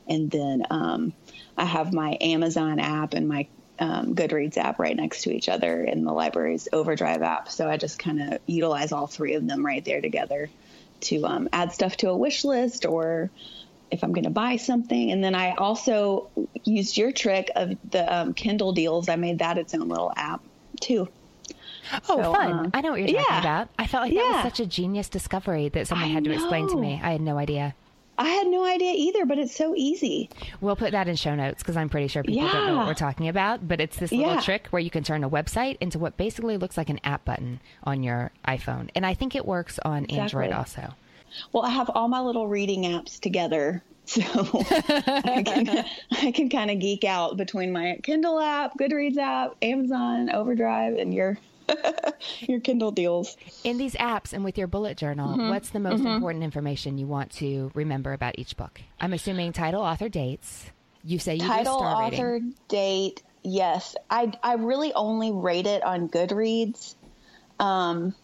And 0.06 0.30
then, 0.30 0.64
um, 0.70 1.12
I 1.56 1.64
have 1.64 1.92
my 1.92 2.16
Amazon 2.20 2.78
app 2.78 3.14
and 3.14 3.28
my 3.28 3.46
um, 3.78 4.14
Goodreads 4.14 4.56
app 4.56 4.78
right 4.78 4.96
next 4.96 5.22
to 5.22 5.32
each 5.32 5.48
other 5.48 5.82
in 5.84 6.04
the 6.04 6.12
library's 6.12 6.68
Overdrive 6.72 7.22
app. 7.22 7.50
So 7.50 7.68
I 7.68 7.76
just 7.76 7.98
kind 7.98 8.20
of 8.20 8.40
utilize 8.46 8.92
all 8.92 9.06
three 9.06 9.34
of 9.34 9.46
them 9.46 9.64
right 9.64 9.84
there 9.84 10.00
together 10.00 10.50
to 11.00 11.24
um, 11.24 11.48
add 11.52 11.72
stuff 11.72 11.96
to 11.98 12.10
a 12.10 12.16
wish 12.16 12.44
list 12.44 12.86
or 12.86 13.30
if 13.90 14.02
I'm 14.02 14.12
going 14.12 14.24
to 14.24 14.30
buy 14.30 14.56
something. 14.56 15.10
And 15.10 15.22
then 15.22 15.34
I 15.34 15.52
also 15.52 16.30
used 16.64 16.96
your 16.96 17.12
trick 17.12 17.50
of 17.54 17.76
the 17.90 18.12
um, 18.12 18.34
Kindle 18.34 18.72
deals. 18.72 19.08
I 19.08 19.16
made 19.16 19.38
that 19.40 19.58
its 19.58 19.74
own 19.74 19.88
little 19.88 20.12
app 20.16 20.40
too. 20.80 21.08
Oh, 22.08 22.22
so, 22.22 22.32
fun. 22.32 22.66
Uh, 22.66 22.70
I 22.72 22.80
know 22.80 22.92
what 22.92 23.00
you're 23.00 23.08
talking 23.08 23.24
yeah. 23.28 23.40
about. 23.40 23.68
I 23.78 23.86
felt 23.86 24.04
like 24.04 24.12
yeah. 24.12 24.20
that 24.20 24.44
was 24.44 24.52
such 24.52 24.60
a 24.60 24.66
genius 24.66 25.08
discovery 25.08 25.68
that 25.70 25.86
someone 25.86 26.08
I 26.08 26.12
had 26.12 26.24
to 26.24 26.30
know. 26.30 26.36
explain 26.36 26.68
to 26.68 26.76
me. 26.76 27.00
I 27.02 27.12
had 27.12 27.20
no 27.20 27.36
idea. 27.36 27.74
I 28.16 28.28
had 28.28 28.46
no 28.46 28.64
idea 28.64 28.92
either, 28.94 29.26
but 29.26 29.38
it's 29.38 29.54
so 29.54 29.74
easy. 29.76 30.30
We'll 30.60 30.76
put 30.76 30.92
that 30.92 31.08
in 31.08 31.16
show 31.16 31.34
notes 31.34 31.62
because 31.62 31.76
I'm 31.76 31.88
pretty 31.88 32.08
sure 32.08 32.22
people 32.22 32.44
yeah. 32.44 32.52
don't 32.52 32.66
know 32.68 32.76
what 32.76 32.86
we're 32.86 32.94
talking 32.94 33.28
about. 33.28 33.66
But 33.66 33.80
it's 33.80 33.96
this 33.96 34.12
little 34.12 34.34
yeah. 34.34 34.40
trick 34.40 34.68
where 34.70 34.80
you 34.80 34.90
can 34.90 35.02
turn 35.02 35.24
a 35.24 35.30
website 35.30 35.76
into 35.80 35.98
what 35.98 36.16
basically 36.16 36.56
looks 36.56 36.76
like 36.76 36.88
an 36.88 37.00
app 37.04 37.24
button 37.24 37.60
on 37.82 38.02
your 38.02 38.30
iPhone. 38.46 38.90
And 38.94 39.04
I 39.04 39.14
think 39.14 39.34
it 39.34 39.46
works 39.46 39.78
on 39.84 40.04
exactly. 40.04 40.20
Android 40.20 40.52
also. 40.52 40.94
Well, 41.52 41.64
I 41.64 41.70
have 41.70 41.90
all 41.90 42.08
my 42.08 42.20
little 42.20 42.46
reading 42.46 42.82
apps 42.82 43.20
together. 43.20 43.82
So 44.06 44.20
I 44.20 45.42
can, 45.42 45.84
I 46.12 46.30
can 46.32 46.50
kind 46.50 46.70
of 46.70 46.78
geek 46.78 47.04
out 47.04 47.38
between 47.38 47.72
my 47.72 47.98
Kindle 48.02 48.38
app, 48.38 48.76
Goodreads 48.78 49.16
app, 49.16 49.56
Amazon, 49.62 50.28
Overdrive, 50.28 50.98
and 50.98 51.14
your 51.14 51.38
your 52.40 52.60
Kindle 52.60 52.90
deals. 52.90 53.36
In 53.62 53.78
these 53.78 53.94
apps 53.94 54.32
and 54.32 54.44
with 54.44 54.58
your 54.58 54.66
bullet 54.66 54.96
journal, 54.96 55.36
mm-hmm. 55.36 55.48
what's 55.50 55.70
the 55.70 55.80
most 55.80 56.00
mm-hmm. 56.00 56.08
important 56.08 56.44
information 56.44 56.98
you 56.98 57.06
want 57.06 57.30
to 57.32 57.70
remember 57.74 58.12
about 58.12 58.38
each 58.38 58.56
book? 58.56 58.80
I'm 59.00 59.12
assuming 59.12 59.52
title, 59.52 59.82
author, 59.82 60.08
dates. 60.08 60.66
You 61.02 61.18
say 61.18 61.34
you 61.34 61.46
title, 61.46 61.76
author, 61.76 62.32
rating. 62.34 62.54
date. 62.68 63.22
Yes, 63.42 63.94
I 64.10 64.32
I 64.42 64.54
really 64.54 64.94
only 64.94 65.30
rate 65.30 65.66
it 65.66 65.82
on 65.82 66.08
Goodreads, 66.08 66.94
um, 67.60 68.14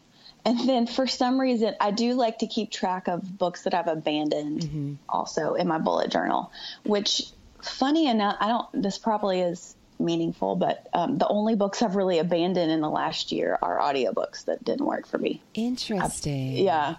and 0.46 0.66
then 0.66 0.86
for 0.86 1.06
some 1.06 1.38
reason, 1.38 1.74
I 1.78 1.90
do 1.90 2.14
like 2.14 2.38
to 2.38 2.46
keep 2.46 2.70
track 2.70 3.06
of 3.06 3.36
books 3.36 3.64
that 3.64 3.74
I've 3.74 3.88
abandoned 3.88 4.60
Mm-hmm. 4.62 4.94
also 5.08 5.54
in 5.54 5.68
my 5.68 5.78
bullet 5.78 6.10
journal, 6.10 6.50
which 6.84 7.24
funny 7.62 8.06
enough, 8.08 8.36
I 8.40 8.48
don't, 8.48 8.82
this 8.82 8.98
probably 8.98 9.40
is 9.40 9.76
meaningful, 10.00 10.56
but 10.56 10.88
um, 10.92 11.18
the 11.18 11.28
only 11.28 11.54
books 11.54 11.82
I've 11.82 11.96
really 11.96 12.18
abandoned 12.18 12.70
in 12.72 12.80
the 12.80 12.90
last 12.90 13.30
year 13.32 13.58
are 13.62 13.78
audiobooks 13.78 14.46
that 14.46 14.64
didn't 14.64 14.86
work 14.86 15.06
for 15.06 15.18
me. 15.18 15.42
Interesting. 15.54 16.56
Yeah. 16.56 16.96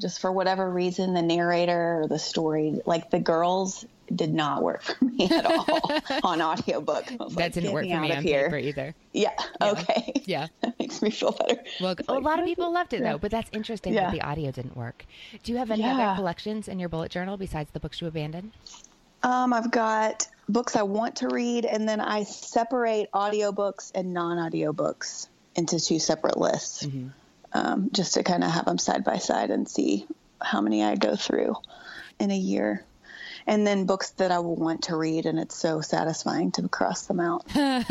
Just 0.00 0.20
for 0.20 0.32
whatever 0.32 0.70
reason, 0.70 1.12
the 1.14 1.22
narrator 1.22 2.02
or 2.02 2.06
the 2.08 2.18
story, 2.18 2.80
like 2.86 3.10
the 3.10 3.18
girls, 3.18 3.84
did 4.12 4.34
not 4.34 4.60
work 4.64 4.82
for 4.82 5.04
me 5.04 5.28
at 5.30 5.46
all 5.46 5.66
on 6.24 6.42
audiobook. 6.42 7.04
I 7.12 7.16
That 7.16 7.30
like, 7.36 7.52
didn't 7.52 7.62
"Get 7.64 7.72
work 7.72 7.84
for 7.84 8.00
me 8.00 8.12
on 8.12 8.22
here." 8.24 8.44
paper 8.46 8.56
either. 8.58 8.94
Yeah. 9.12 9.30
Okay. 9.62 10.12
Yeah. 10.24 10.48
that 10.62 10.76
makes 10.80 11.00
me 11.00 11.10
feel 11.10 11.30
better. 11.30 11.62
Well, 11.80 11.92
It's 11.92 12.08
a 12.08 12.14
lot 12.14 12.40
of 12.40 12.44
people 12.44 12.72
loved 12.72 12.92
it 12.92 13.02
yeah. 13.02 13.12
though, 13.12 13.18
but 13.18 13.30
that's 13.30 13.48
interesting 13.52 13.92
Yeah. 13.94 14.06
that 14.06 14.12
the 14.12 14.22
audio 14.22 14.50
didn't 14.50 14.76
work. 14.76 15.04
Do 15.44 15.52
you 15.52 15.58
have 15.58 15.70
any 15.70 15.82
Yeah. 15.82 15.94
other 16.10 16.16
collections 16.16 16.66
in 16.66 16.80
your 16.80 16.88
bullet 16.88 17.12
journal 17.12 17.36
besides 17.36 17.70
the 17.72 17.78
books 17.78 18.00
you 18.00 18.08
abandoned? 18.08 18.50
Um, 19.22 19.52
I've 19.52 19.70
got 19.70 20.26
books 20.48 20.76
I 20.76 20.82
want 20.82 21.16
to 21.16 21.28
read, 21.28 21.64
and 21.64 21.88
then 21.88 22.00
I 22.00 22.24
separate 22.24 23.10
audiobooks 23.12 23.92
and 23.94 24.12
non-audiobooks 24.14 25.28
into 25.54 25.78
two 25.78 25.98
separate 25.98 26.38
lists, 26.38 26.86
um, 27.52 27.90
just 27.92 28.14
to 28.14 28.22
kind 28.22 28.42
of 28.44 28.50
have 28.50 28.64
them 28.64 28.78
side 28.78 29.04
by 29.04 29.18
side 29.18 29.50
and 29.50 29.68
see 29.68 30.06
how 30.40 30.60
many 30.60 30.82
I 30.82 30.94
go 30.96 31.16
through 31.16 31.56
in 32.18 32.30
a 32.30 32.36
year. 32.36 32.84
And 33.46 33.66
then 33.66 33.86
books 33.86 34.10
that 34.10 34.30
I 34.30 34.38
will 34.40 34.54
want 34.56 34.82
to 34.84 34.96
read, 34.96 35.26
and 35.26 35.38
it's 35.38 35.56
so 35.56 35.80
satisfying 35.80 36.52
to 36.52 36.68
cross 36.68 37.06
them 37.06 37.20
out. 37.20 37.44
I 37.56 37.84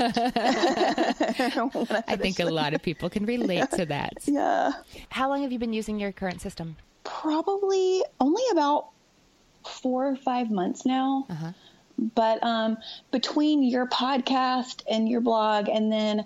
think 2.18 2.40
a 2.40 2.46
lot 2.46 2.74
of 2.74 2.82
people 2.82 3.10
can 3.10 3.26
relate 3.26 3.70
to 3.72 3.86
that. 3.88 4.14
Yeah, 4.26 4.74
How 5.10 5.28
long 5.30 5.42
have 5.42 5.52
you 5.52 5.60
been 5.60 5.74
using 5.74 6.00
your 6.00 6.12
current 6.12 6.42
system? 6.42 6.78
probably 7.04 8.04
only 8.20 8.44
about 8.52 8.90
four 9.68 10.08
or 10.10 10.16
five 10.16 10.50
months 10.52 10.86
now. 10.86 11.26
Uh-huh. 11.30 11.52
but 12.16 12.42
um, 12.44 12.78
between 13.12 13.64
your 13.64 13.86
podcast 13.88 14.84
and 14.90 15.08
your 15.10 15.22
blog, 15.22 15.68
and 15.70 15.92
then 15.92 16.26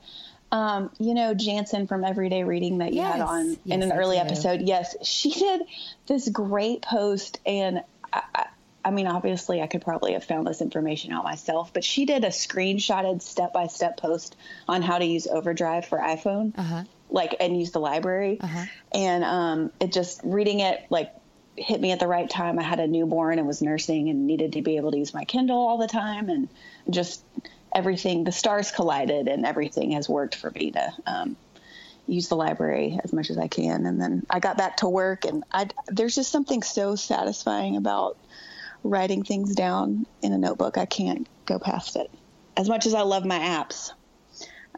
um, 0.51 0.91
you 0.99 1.13
know 1.15 1.33
Janssen 1.33 1.87
from 1.87 2.03
Everyday 2.03 2.43
Reading 2.43 2.77
that 2.79 2.93
you 2.93 3.01
had 3.01 3.21
on 3.21 3.57
Yes, 3.65 3.75
in 3.75 3.81
an 3.83 3.91
early 3.91 4.17
episode, 4.17 4.61
yes, 4.61 4.95
she 5.03 5.31
did 5.31 5.61
this 6.07 6.29
great 6.29 6.83
post, 6.83 7.39
and 7.45 7.81
I, 8.11 8.21
I, 8.35 8.45
I 8.85 8.91
mean, 8.91 9.07
obviously, 9.07 9.61
I 9.61 9.67
could 9.67 9.81
probably 9.81 10.13
have 10.13 10.25
found 10.25 10.45
this 10.45 10.61
information 10.61 11.11
out 11.13 11.23
myself, 11.23 11.73
but 11.73 11.83
she 11.83 12.05
did 12.05 12.23
a 12.23 12.27
screenshotted 12.27 13.21
step 13.21 13.51
by 13.53 13.67
step 13.67 13.97
post 13.97 14.35
on 14.67 14.81
how 14.83 14.97
to 14.99 15.05
use 15.05 15.25
Overdrive 15.25 15.85
for 15.85 15.97
iPhone, 15.97 16.51
Uh-huh. 16.57 16.83
like 17.09 17.35
and 17.39 17.57
use 17.57 17.71
the 17.71 17.79
library, 17.79 18.37
Uh-huh. 18.41 18.65
and 18.93 19.23
um, 19.23 19.71
it 19.79 19.91
just 19.91 20.21
reading 20.23 20.59
it 20.59 20.85
like 20.91 21.11
hit 21.55 21.79
me 21.79 21.91
at 21.91 21.99
the 21.99 22.07
right 22.07 22.29
time. 22.29 22.59
I 22.59 22.63
had 22.63 22.79
a 22.79 22.87
newborn 22.87 23.37
and 23.39 23.47
was 23.47 23.61
nursing 23.61 24.09
and 24.09 24.25
needed 24.27 24.53
to 24.53 24.61
be 24.61 24.77
able 24.77 24.91
to 24.91 24.97
use 24.97 25.13
my 25.13 25.23
Kindle 25.23 25.57
all 25.57 25.77
the 25.77 25.87
time 25.87 26.29
and 26.29 26.49
just 26.89 27.23
everything, 27.73 28.23
the 28.23 28.31
stars 28.31 28.71
collided 28.71 29.27
and 29.27 29.45
everything 29.45 29.91
has 29.91 30.09
worked 30.09 30.35
for 30.35 30.51
me 30.51 30.71
to 30.71 30.93
um, 31.05 31.35
use 32.07 32.27
the 32.27 32.35
library 32.35 32.99
as 33.03 33.13
much 33.13 33.29
as 33.29 33.37
I 33.37 33.47
can. 33.47 33.85
And 33.85 34.01
then 34.01 34.25
I 34.29 34.39
got 34.39 34.57
back 34.57 34.77
to 34.77 34.89
work 34.89 35.25
and 35.25 35.43
I, 35.51 35.69
there's 35.87 36.15
just 36.15 36.31
something 36.31 36.63
so 36.63 36.95
satisfying 36.95 37.77
about 37.77 38.17
writing 38.83 39.23
things 39.23 39.55
down 39.55 40.05
in 40.21 40.33
a 40.33 40.37
notebook. 40.37 40.77
I 40.77 40.85
can't 40.85 41.27
go 41.45 41.59
past 41.59 41.95
it. 41.95 42.09
As 42.57 42.69
much 42.69 42.85
as 42.85 42.93
I 42.93 43.01
love 43.01 43.25
my 43.25 43.39
apps, 43.39 43.91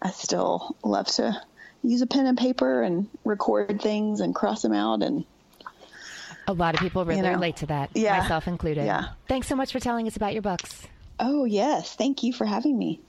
I 0.01 0.11
still 0.11 0.75
love 0.83 1.07
to 1.07 1.41
use 1.83 2.01
a 2.01 2.07
pen 2.07 2.25
and 2.25 2.37
paper 2.37 2.81
and 2.81 3.07
record 3.23 3.81
things 3.81 4.19
and 4.19 4.33
cross 4.33 4.61
them 4.61 4.73
out 4.73 5.03
and 5.03 5.25
A 6.47 6.53
lot 6.53 6.73
of 6.75 6.79
people 6.79 7.05
really 7.05 7.21
know. 7.21 7.31
relate 7.31 7.57
to 7.57 7.65
that, 7.67 7.89
Yeah. 7.95 8.19
myself 8.19 8.47
included. 8.47 8.85
Yeah. 8.85 9.09
Thanks 9.27 9.47
so 9.47 9.55
much 9.55 9.71
for 9.71 9.79
telling 9.79 10.07
us 10.07 10.15
about 10.15 10.33
your 10.33 10.41
books. 10.41 10.87
Oh, 11.19 11.45
yes. 11.45 11.95
Thank 11.95 12.23
you 12.23 12.33
for 12.33 12.45
having 12.45 12.77
me. 12.77 12.99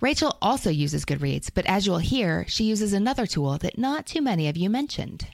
Rachel 0.00 0.36
also 0.42 0.70
uses 0.70 1.04
Goodreads, 1.04 1.50
but 1.52 1.66
as 1.66 1.86
you'll 1.86 1.98
hear, 1.98 2.44
she 2.48 2.64
uses 2.64 2.92
another 2.92 3.26
tool 3.26 3.58
that 3.58 3.78
not 3.78 4.06
too 4.06 4.20
many 4.22 4.48
of 4.48 4.56
you 4.56 4.68
mentioned. 4.70 5.26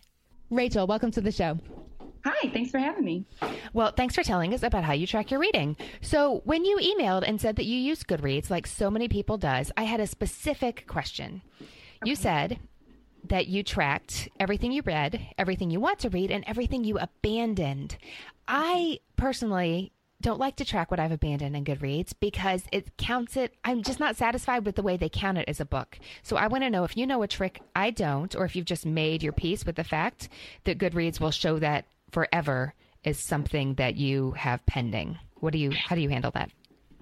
Rachel, 0.50 0.86
welcome 0.86 1.10
to 1.12 1.20
the 1.20 1.32
show. 1.32 1.58
Hi, 2.24 2.48
thanks 2.50 2.70
for 2.70 2.78
having 2.78 3.04
me. 3.04 3.24
Well, 3.72 3.92
thanks 3.92 4.14
for 4.14 4.22
telling 4.22 4.52
us 4.52 4.62
about 4.62 4.84
how 4.84 4.92
you 4.92 5.06
track 5.06 5.30
your 5.30 5.40
reading. 5.40 5.76
So, 6.02 6.42
when 6.44 6.64
you 6.64 6.78
emailed 6.78 7.22
and 7.26 7.40
said 7.40 7.56
that 7.56 7.64
you 7.64 7.78
use 7.78 8.02
Goodreads 8.02 8.50
like 8.50 8.66
so 8.66 8.90
many 8.90 9.08
people 9.08 9.38
does, 9.38 9.70
I 9.76 9.84
had 9.84 10.00
a 10.00 10.06
specific 10.06 10.84
question. 10.86 11.40
You 12.04 12.14
said 12.14 12.58
that 13.24 13.46
you 13.48 13.62
tracked 13.62 14.28
everything 14.38 14.72
you 14.72 14.82
read, 14.82 15.20
everything 15.36 15.70
you 15.70 15.80
want 15.80 15.98
to 16.00 16.10
read, 16.10 16.30
and 16.30 16.44
everything 16.46 16.84
you 16.84 16.98
abandoned. 16.98 17.96
I 18.46 19.00
personally 19.16 19.92
don't 20.20 20.40
like 20.40 20.56
to 20.56 20.64
track 20.64 20.90
what 20.90 20.98
I've 20.98 21.12
abandoned 21.12 21.54
in 21.54 21.64
Goodreads 21.64 22.12
because 22.18 22.64
it 22.72 22.96
counts 22.96 23.36
it. 23.36 23.54
I'm 23.64 23.82
just 23.82 24.00
not 24.00 24.16
satisfied 24.16 24.64
with 24.64 24.74
the 24.74 24.82
way 24.82 24.96
they 24.96 25.08
count 25.08 25.38
it 25.38 25.48
as 25.48 25.60
a 25.60 25.64
book. 25.64 25.98
So 26.22 26.36
I 26.36 26.48
want 26.48 26.64
to 26.64 26.70
know 26.70 26.84
if 26.84 26.96
you 26.96 27.06
know 27.06 27.22
a 27.22 27.28
trick 27.28 27.60
I 27.76 27.90
don't, 27.90 28.34
or 28.34 28.44
if 28.44 28.56
you've 28.56 28.64
just 28.64 28.84
made 28.84 29.22
your 29.22 29.32
peace 29.32 29.64
with 29.64 29.76
the 29.76 29.84
fact 29.84 30.28
that 30.64 30.78
Goodreads 30.78 31.20
will 31.20 31.30
show 31.30 31.58
that 31.60 31.84
forever 32.10 32.74
is 33.04 33.18
something 33.18 33.74
that 33.74 33.96
you 33.96 34.32
have 34.32 34.64
pending. 34.66 35.18
What 35.34 35.52
do 35.52 35.58
you? 35.58 35.70
How 35.70 35.94
do 35.94 36.00
you 36.00 36.08
handle 36.08 36.32
that? 36.32 36.50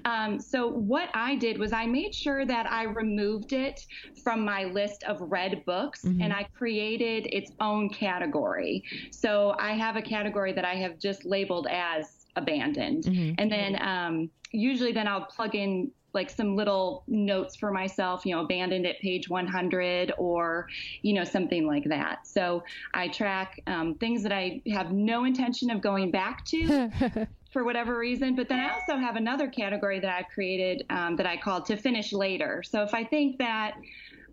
Um, 0.06 0.38
so 0.40 0.68
what 0.68 1.10
I 1.14 1.34
did 1.34 1.58
was 1.58 1.72
I 1.72 1.86
made 1.86 2.14
sure 2.14 2.46
that 2.46 2.70
I 2.70 2.84
removed 2.84 3.52
it 3.52 3.80
from 4.22 4.44
my 4.44 4.64
list 4.64 5.02
of 5.02 5.20
read 5.20 5.64
books 5.66 6.04
and 6.22 6.32
I 6.32 6.44
created 6.54 7.26
its 7.32 7.50
own 7.60 7.90
category. 7.90 8.84
So 9.10 9.54
I 9.58 9.72
have 9.72 9.96
a 9.96 10.02
category 10.02 10.52
that 10.52 10.64
I 10.64 10.76
have 10.76 10.98
just 10.98 11.24
labeled 11.24 11.66
as 11.70 12.26
abandoned. 12.36 13.04
And 13.38 13.50
then 13.50 13.82
um, 13.82 14.30
usually 14.52 14.92
then 14.92 15.08
I'll 15.08 15.26
plug 15.26 15.56
in 15.56 15.90
like 16.14 16.30
some 16.30 16.56
little 16.56 17.04
notes 17.08 17.56
for 17.56 17.70
myself, 17.70 18.24
you 18.24 18.34
know, 18.34 18.42
abandoned 18.42 18.86
at 18.86 18.98
page 19.00 19.28
100 19.28 20.12
or, 20.16 20.66
you 21.02 21.12
know, 21.12 21.24
something 21.24 21.66
like 21.66 21.84
that. 21.84 22.26
So 22.26 22.62
I 22.94 23.08
track 23.08 23.60
um, 23.66 23.96
things 23.96 24.22
that 24.22 24.32
I 24.32 24.62
have 24.72 24.92
no 24.92 25.24
intention 25.24 25.68
of 25.70 25.82
going 25.82 26.10
back 26.10 26.44
to 26.46 26.90
for 27.56 27.64
whatever 27.64 27.96
reason. 27.98 28.36
But 28.36 28.50
then 28.50 28.60
I 28.60 28.74
also 28.74 28.98
have 28.98 29.16
another 29.16 29.48
category 29.48 29.98
that 30.00 30.10
I've 30.10 30.28
created 30.28 30.84
um, 30.90 31.16
that 31.16 31.24
I 31.24 31.38
call 31.38 31.62
to 31.62 31.74
finish 31.74 32.12
later. 32.12 32.62
So 32.62 32.82
if 32.82 32.92
I 32.92 33.02
think 33.02 33.38
that 33.38 33.76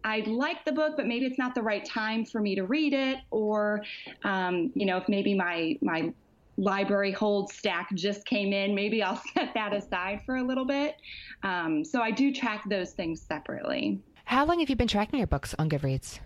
I 0.04 0.26
like 0.28 0.66
the 0.66 0.74
book, 0.74 0.98
but 0.98 1.08
maybe 1.08 1.26
it's 1.26 1.38
not 1.38 1.56
the 1.56 1.62
right 1.62 1.86
time 1.86 2.26
for 2.26 2.42
me 2.42 2.54
to 2.56 2.64
read 2.64 2.94
it, 2.94 3.20
or 3.32 3.82
um, 4.26 4.74
you 4.76 4.86
know, 4.86 4.98
if 4.98 5.08
maybe 5.08 5.34
my 5.34 5.78
my 5.82 6.12
library 6.58 7.14
hold 7.14 7.50
stack 7.50 7.96
just 7.96 8.26
came 8.26 8.52
in, 8.52 8.76
maybe 8.76 9.02
I'll 9.02 9.22
set 9.34 9.54
that 9.54 9.74
aside 9.74 10.20
for 10.26 10.36
a 10.36 10.44
little 10.44 10.66
bit. 10.66 10.98
Um, 11.44 11.86
so 11.86 12.02
I 12.02 12.12
do 12.12 12.34
track 12.34 12.68
those 12.68 12.92
things 12.92 13.22
separately. 13.22 14.02
How 14.26 14.44
long 14.44 14.60
have 14.60 14.70
you 14.70 14.76
been 14.76 14.90
tracking 14.90 15.20
your 15.20 15.28
books 15.28 15.56
on 15.58 15.70
Goodreads? 15.70 16.20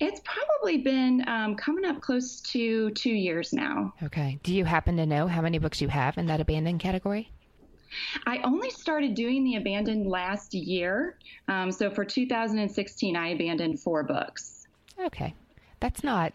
It's 0.00 0.20
probably 0.24 0.78
been 0.78 1.26
um, 1.28 1.54
coming 1.54 1.84
up 1.84 2.00
close 2.00 2.40
to 2.52 2.90
two 2.90 3.12
years 3.12 3.52
now. 3.52 3.94
Okay. 4.02 4.38
Do 4.42 4.54
you 4.54 4.64
happen 4.64 4.96
to 4.96 5.06
know 5.06 5.26
how 5.28 5.40
many 5.40 5.58
books 5.58 5.80
you 5.80 5.88
have 5.88 6.18
in 6.18 6.26
that 6.26 6.40
abandoned 6.40 6.80
category? 6.80 7.30
I 8.26 8.38
only 8.38 8.70
started 8.70 9.14
doing 9.14 9.44
the 9.44 9.56
abandoned 9.56 10.06
last 10.06 10.54
year. 10.54 11.18
Um, 11.48 11.70
so 11.70 11.90
for 11.90 12.04
2016, 12.04 13.16
I 13.16 13.28
abandoned 13.28 13.80
four 13.80 14.02
books. 14.02 14.66
Okay. 14.98 15.34
That's 15.80 16.02
not. 16.02 16.32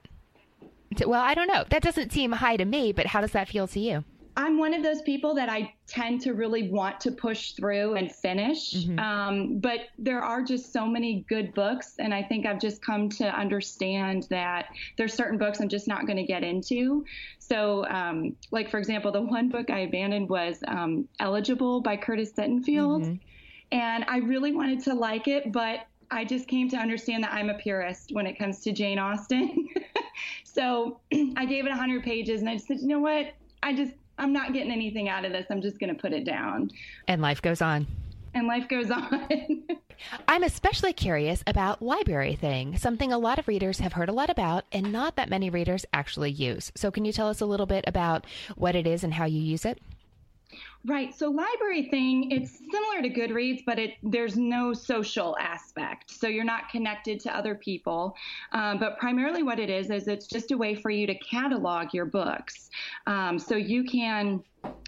Well, 1.05 1.21
I 1.21 1.33
don't 1.33 1.47
know. 1.47 1.63
That 1.69 1.83
doesn't 1.83 2.11
seem 2.11 2.31
high 2.31 2.57
to 2.57 2.65
me, 2.65 2.91
but 2.91 3.07
how 3.07 3.21
does 3.21 3.31
that 3.31 3.49
feel 3.49 3.67
to 3.67 3.79
you? 3.79 4.03
I'm 4.37 4.59
one 4.59 4.75
of 4.75 4.83
those 4.83 5.01
people 5.01 5.33
that 5.33 5.49
I 5.49 5.73
tend 5.87 6.21
to 6.21 6.33
really 6.35 6.69
want 6.69 6.99
to 7.01 7.11
push 7.11 7.53
through 7.53 7.95
and 7.95 8.11
finish. 8.11 8.87
Um, 8.99 9.57
but 9.57 9.87
there 9.97 10.21
are 10.21 10.43
just 10.43 10.71
so 10.71 10.85
many 10.85 11.25
good 11.27 11.55
books. 11.55 11.95
And 11.97 12.13
I 12.13 12.21
think 12.21 12.45
I've 12.45 12.59
just 12.59 12.79
come 12.83 13.09
to 13.09 13.25
understand 13.27 14.27
that 14.29 14.67
there's 14.95 15.13
certain 15.15 15.39
books 15.39 15.59
I'm 15.59 15.69
just 15.69 15.87
not 15.87 16.05
going 16.05 16.17
to 16.17 16.23
get 16.23 16.43
into. 16.43 17.03
So, 17.39 17.87
um, 17.87 18.35
like, 18.51 18.69
for 18.69 18.77
example, 18.77 19.11
the 19.11 19.21
one 19.21 19.49
book 19.49 19.71
I 19.71 19.79
abandoned 19.79 20.29
was 20.29 20.59
um, 20.67 21.07
Eligible 21.19 21.81
by 21.81 21.97
Curtis 21.97 22.31
Sittenfeld. 22.33 23.19
And 23.71 24.05
I 24.07 24.19
really 24.19 24.51
wanted 24.53 24.83
to 24.83 24.93
like 24.93 25.27
it, 25.27 25.51
but 25.51 25.87
I 26.11 26.25
just 26.25 26.47
came 26.47 26.69
to 26.69 26.77
understand 26.77 27.23
that 27.23 27.33
I'm 27.33 27.49
a 27.49 27.55
purist 27.55 28.11
when 28.13 28.27
it 28.27 28.37
comes 28.37 28.59
to 28.61 28.71
Jane 28.71 28.99
Austen. 28.99 29.67
so 30.43 30.99
I 31.35 31.45
gave 31.45 31.65
it 31.65 31.69
100 31.69 32.03
pages 32.03 32.41
and 32.41 32.49
I 32.49 32.53
just 32.53 32.67
said, 32.67 32.77
you 32.79 32.87
know 32.87 32.99
what? 32.99 33.33
I 33.63 33.73
just, 33.73 33.93
I'm 34.17 34.33
not 34.33 34.53
getting 34.53 34.71
anything 34.71 35.09
out 35.09 35.25
of 35.25 35.31
this. 35.31 35.45
I'm 35.49 35.61
just 35.61 35.79
going 35.79 35.93
to 35.93 35.99
put 35.99 36.13
it 36.13 36.25
down. 36.25 36.71
And 37.07 37.21
life 37.21 37.41
goes 37.41 37.61
on. 37.61 37.87
And 38.33 38.47
life 38.47 38.67
goes 38.67 38.91
on. 38.91 39.63
I'm 40.27 40.43
especially 40.43 40.93
curious 40.93 41.43
about 41.47 41.79
LibraryThing, 41.79 42.79
something 42.79 43.11
a 43.11 43.17
lot 43.17 43.39
of 43.39 43.47
readers 43.47 43.79
have 43.79 43.93
heard 43.93 44.09
a 44.09 44.13
lot 44.13 44.29
about 44.29 44.65
and 44.71 44.91
not 44.91 45.15
that 45.15 45.29
many 45.29 45.49
readers 45.49 45.85
actually 45.91 46.31
use. 46.31 46.71
So, 46.75 46.91
can 46.91 47.05
you 47.05 47.11
tell 47.11 47.29
us 47.29 47.41
a 47.41 47.45
little 47.45 47.65
bit 47.65 47.83
about 47.87 48.25
what 48.55 48.75
it 48.75 48.85
is 48.85 49.03
and 49.03 49.13
how 49.13 49.25
you 49.25 49.41
use 49.41 49.65
it? 49.65 49.79
Right. 50.85 51.13
So 51.13 51.33
LibraryThing, 51.33 52.31
it's 52.31 52.59
similar 52.71 53.01
to 53.01 53.09
Goodreads, 53.09 53.63
but 53.65 53.77
it 53.77 53.95
there's 54.01 54.37
no 54.37 54.73
social 54.73 55.35
aspect. 55.39 56.09
So 56.11 56.27
you're 56.27 56.45
not 56.45 56.69
connected 56.69 57.19
to 57.21 57.35
other 57.35 57.55
people. 57.55 58.15
Um, 58.53 58.79
but 58.79 58.97
primarily, 58.97 59.43
what 59.43 59.59
it 59.59 59.69
is 59.69 59.89
is 59.89 60.07
it's 60.07 60.27
just 60.27 60.51
a 60.51 60.57
way 60.57 60.75
for 60.75 60.89
you 60.89 61.05
to 61.07 61.15
catalog 61.15 61.93
your 61.93 62.05
books. 62.05 62.69
Um, 63.05 63.37
so 63.37 63.55
you 63.55 63.83
can 63.83 64.41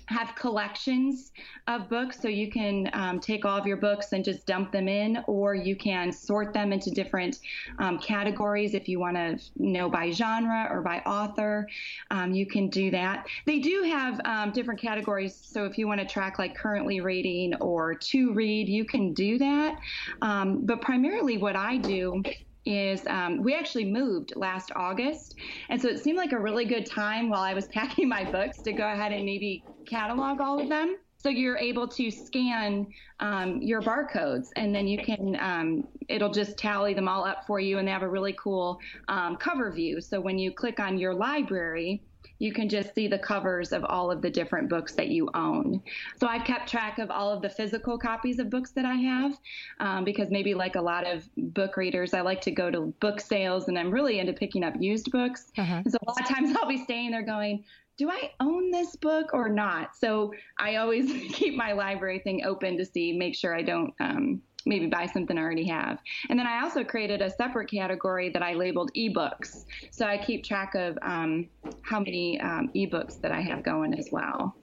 have 0.10 0.34
collections 0.36 1.32
of 1.68 1.88
books. 1.88 2.20
So 2.20 2.28
you 2.28 2.52
can 2.52 2.90
um, 2.94 3.20
take 3.20 3.46
all 3.46 3.58
of 3.58 3.68
your 3.68 3.78
books 3.78 4.12
and 4.12 4.26
just 4.26 4.46
dump 4.48 4.72
them 4.72 4.88
in 4.88 5.24
or 5.28 5.54
you 5.54 5.76
can 5.76 6.12
sort 6.12 6.52
them 6.52 6.74
into 6.74 6.90
different 6.90 7.40
um, 7.78 8.00
categories 8.00 8.74
if 8.74 8.88
you 8.88 9.00
want 9.00 9.16
to 9.16 9.40
know 9.58 9.88
by 9.88 10.10
genre 10.10 10.68
or 10.72 10.82
by 10.82 11.00
author. 11.00 11.68
Um, 12.10 12.32
you 12.32 12.48
can 12.48 12.70
do 12.70 12.90
that. 12.92 13.28
They 13.46 13.60
do 13.60 13.84
have 13.84 14.20
um, 14.26 14.52
different 14.52 14.82
categories. 14.82 15.36
So 15.36 15.66
if 15.66 15.78
you 15.78 15.88
want 15.88 16.02
to 16.02 16.08
track 16.08 16.40
like 16.40 16.56
currently 16.56 17.02
reading 17.02 17.54
or 17.62 17.94
to 17.94 18.34
read 18.34 18.68
you 18.68 18.86
can 18.86 19.14
do 19.14 19.38
that. 19.38 19.78
Um, 20.22 20.66
but 20.66 20.82
primarily 20.82 21.38
what 21.38 21.56
i 21.56 21.78
do 21.78 22.24
is 22.70 23.06
um, 23.08 23.42
we 23.42 23.56
actually 23.56 23.86
moved 23.86 24.34
last 24.36 24.72
August. 24.76 25.36
And 25.70 25.82
so 25.82 25.88
it 25.88 26.00
seemed 26.00 26.18
like 26.18 26.32
a 26.32 26.40
really 26.40 26.66
good 26.66 26.86
time 26.86 27.30
while 27.30 27.42
I 27.42 27.54
was 27.54 27.68
packing 27.74 28.08
my 28.08 28.24
books 28.24 28.62
to 28.64 28.74
go 28.74 28.88
ahead 28.92 29.12
and 29.12 29.26
maybe 29.26 29.66
catalog 29.88 30.40
all 30.40 30.62
of 30.62 30.70
them. 30.70 30.98
So 31.22 31.28
you're 31.28 31.58
able 31.58 31.88
to 31.90 32.10
scan 32.10 32.88
um, 33.20 33.62
your 33.62 33.82
barcodes 33.82 34.50
and 34.56 34.74
then 34.74 34.88
you 34.88 35.04
can, 35.04 35.36
um, 35.42 35.84
it'll 36.08 36.32
just 36.32 36.58
tally 36.58 36.94
them 36.94 37.10
all 37.10 37.26
up 37.26 37.40
for 37.46 37.60
you 37.60 37.78
and 37.78 37.86
they 37.86 37.92
have 37.92 38.04
a 38.04 38.10
really 38.10 38.34
cool 38.42 38.80
um, 39.10 39.36
cover 39.36 39.70
view. 39.72 40.00
So 40.00 40.22
when 40.22 40.38
you 40.38 40.54
click 40.54 40.80
on 40.80 40.98
your 40.98 41.14
library, 41.14 42.04
you 42.40 42.54
can 42.54 42.70
just 42.70 42.96
see 42.96 43.08
the 43.08 43.20
covers 43.20 43.72
of 43.72 43.84
all 43.86 44.10
of 44.10 44.22
the 44.22 44.30
different 44.30 44.70
books 44.70 44.94
that 44.96 45.10
you 45.10 45.30
own. 45.34 45.82
So 46.20 46.28
I've 46.28 46.46
kept 46.46 46.70
track 46.70 46.98
of 46.98 47.12
all 47.12 47.32
of 47.32 47.42
the 47.42 47.50
physical 47.50 47.98
copies 47.98 48.40
of 48.40 48.50
books 48.50 48.72
that 48.72 48.86
I 48.86 48.96
have 48.96 49.38
um, 49.80 50.06
because 50.06 50.30
maybe 50.32 50.54
like 50.54 50.76
a 50.76 50.82
lot 50.82 51.06
of 51.06 51.30
book 51.38 51.78
readers, 51.78 52.14
I 52.14 52.22
like 52.22 52.42
to 52.42 52.52
go 52.52 52.72
to 52.72 52.94
book 53.00 53.20
sales 53.20 53.68
and 53.68 53.78
I'm 53.78 53.92
really 53.92 54.20
into 54.20 54.34
picking 54.34 54.64
up 54.64 54.74
used 54.80 55.12
books. 55.12 55.52
Uh-huh. 55.58 55.84
So 55.88 55.98
a 56.02 56.10
lot 56.10 56.22
of 56.22 56.28
times 56.28 56.56
I'll 56.62 56.68
be 56.68 56.84
staying 56.84 57.12
there 57.12 57.24
going, 57.24 57.66
do 57.98 58.10
I 58.10 58.32
own 58.40 58.72
this 58.72 58.96
book 58.96 59.32
or 59.34 59.50
not? 59.50 59.96
So 59.98 60.34
I 60.58 60.78
always 60.78 61.12
keep 61.34 61.56
my 61.56 61.72
LibraryThing 61.72 62.46
open 62.46 62.78
to 62.78 62.86
see, 62.86 63.12
make 63.12 63.36
sure 63.36 63.54
I 63.54 63.62
don't 63.62 63.94
um, 64.00 64.42
maybe 64.66 64.88
buy 64.88 65.06
something 65.06 65.38
I 65.38 65.42
already 65.42 65.68
have. 65.68 66.00
And 66.30 66.38
then 66.38 66.48
I 66.48 66.62
also 66.62 66.84
created 66.84 67.22
a 67.22 67.30
separate 67.30 67.70
category 67.70 68.30
that 68.30 68.44
I 68.44 68.54
labeled 68.54 68.92
ebooks. 68.96 69.66
So 69.92 70.06
I 70.06 70.18
keep 70.18 70.44
track 70.44 70.76
of 70.76 70.98
um, 71.02 71.50
how 71.82 72.00
many 72.00 72.40
um, 72.42 72.70
ebooks 72.76 73.20
that 73.22 73.32
I 73.32 73.42
have 73.42 73.64
going 73.64 73.94
as 73.94 74.10
well. 74.12 74.56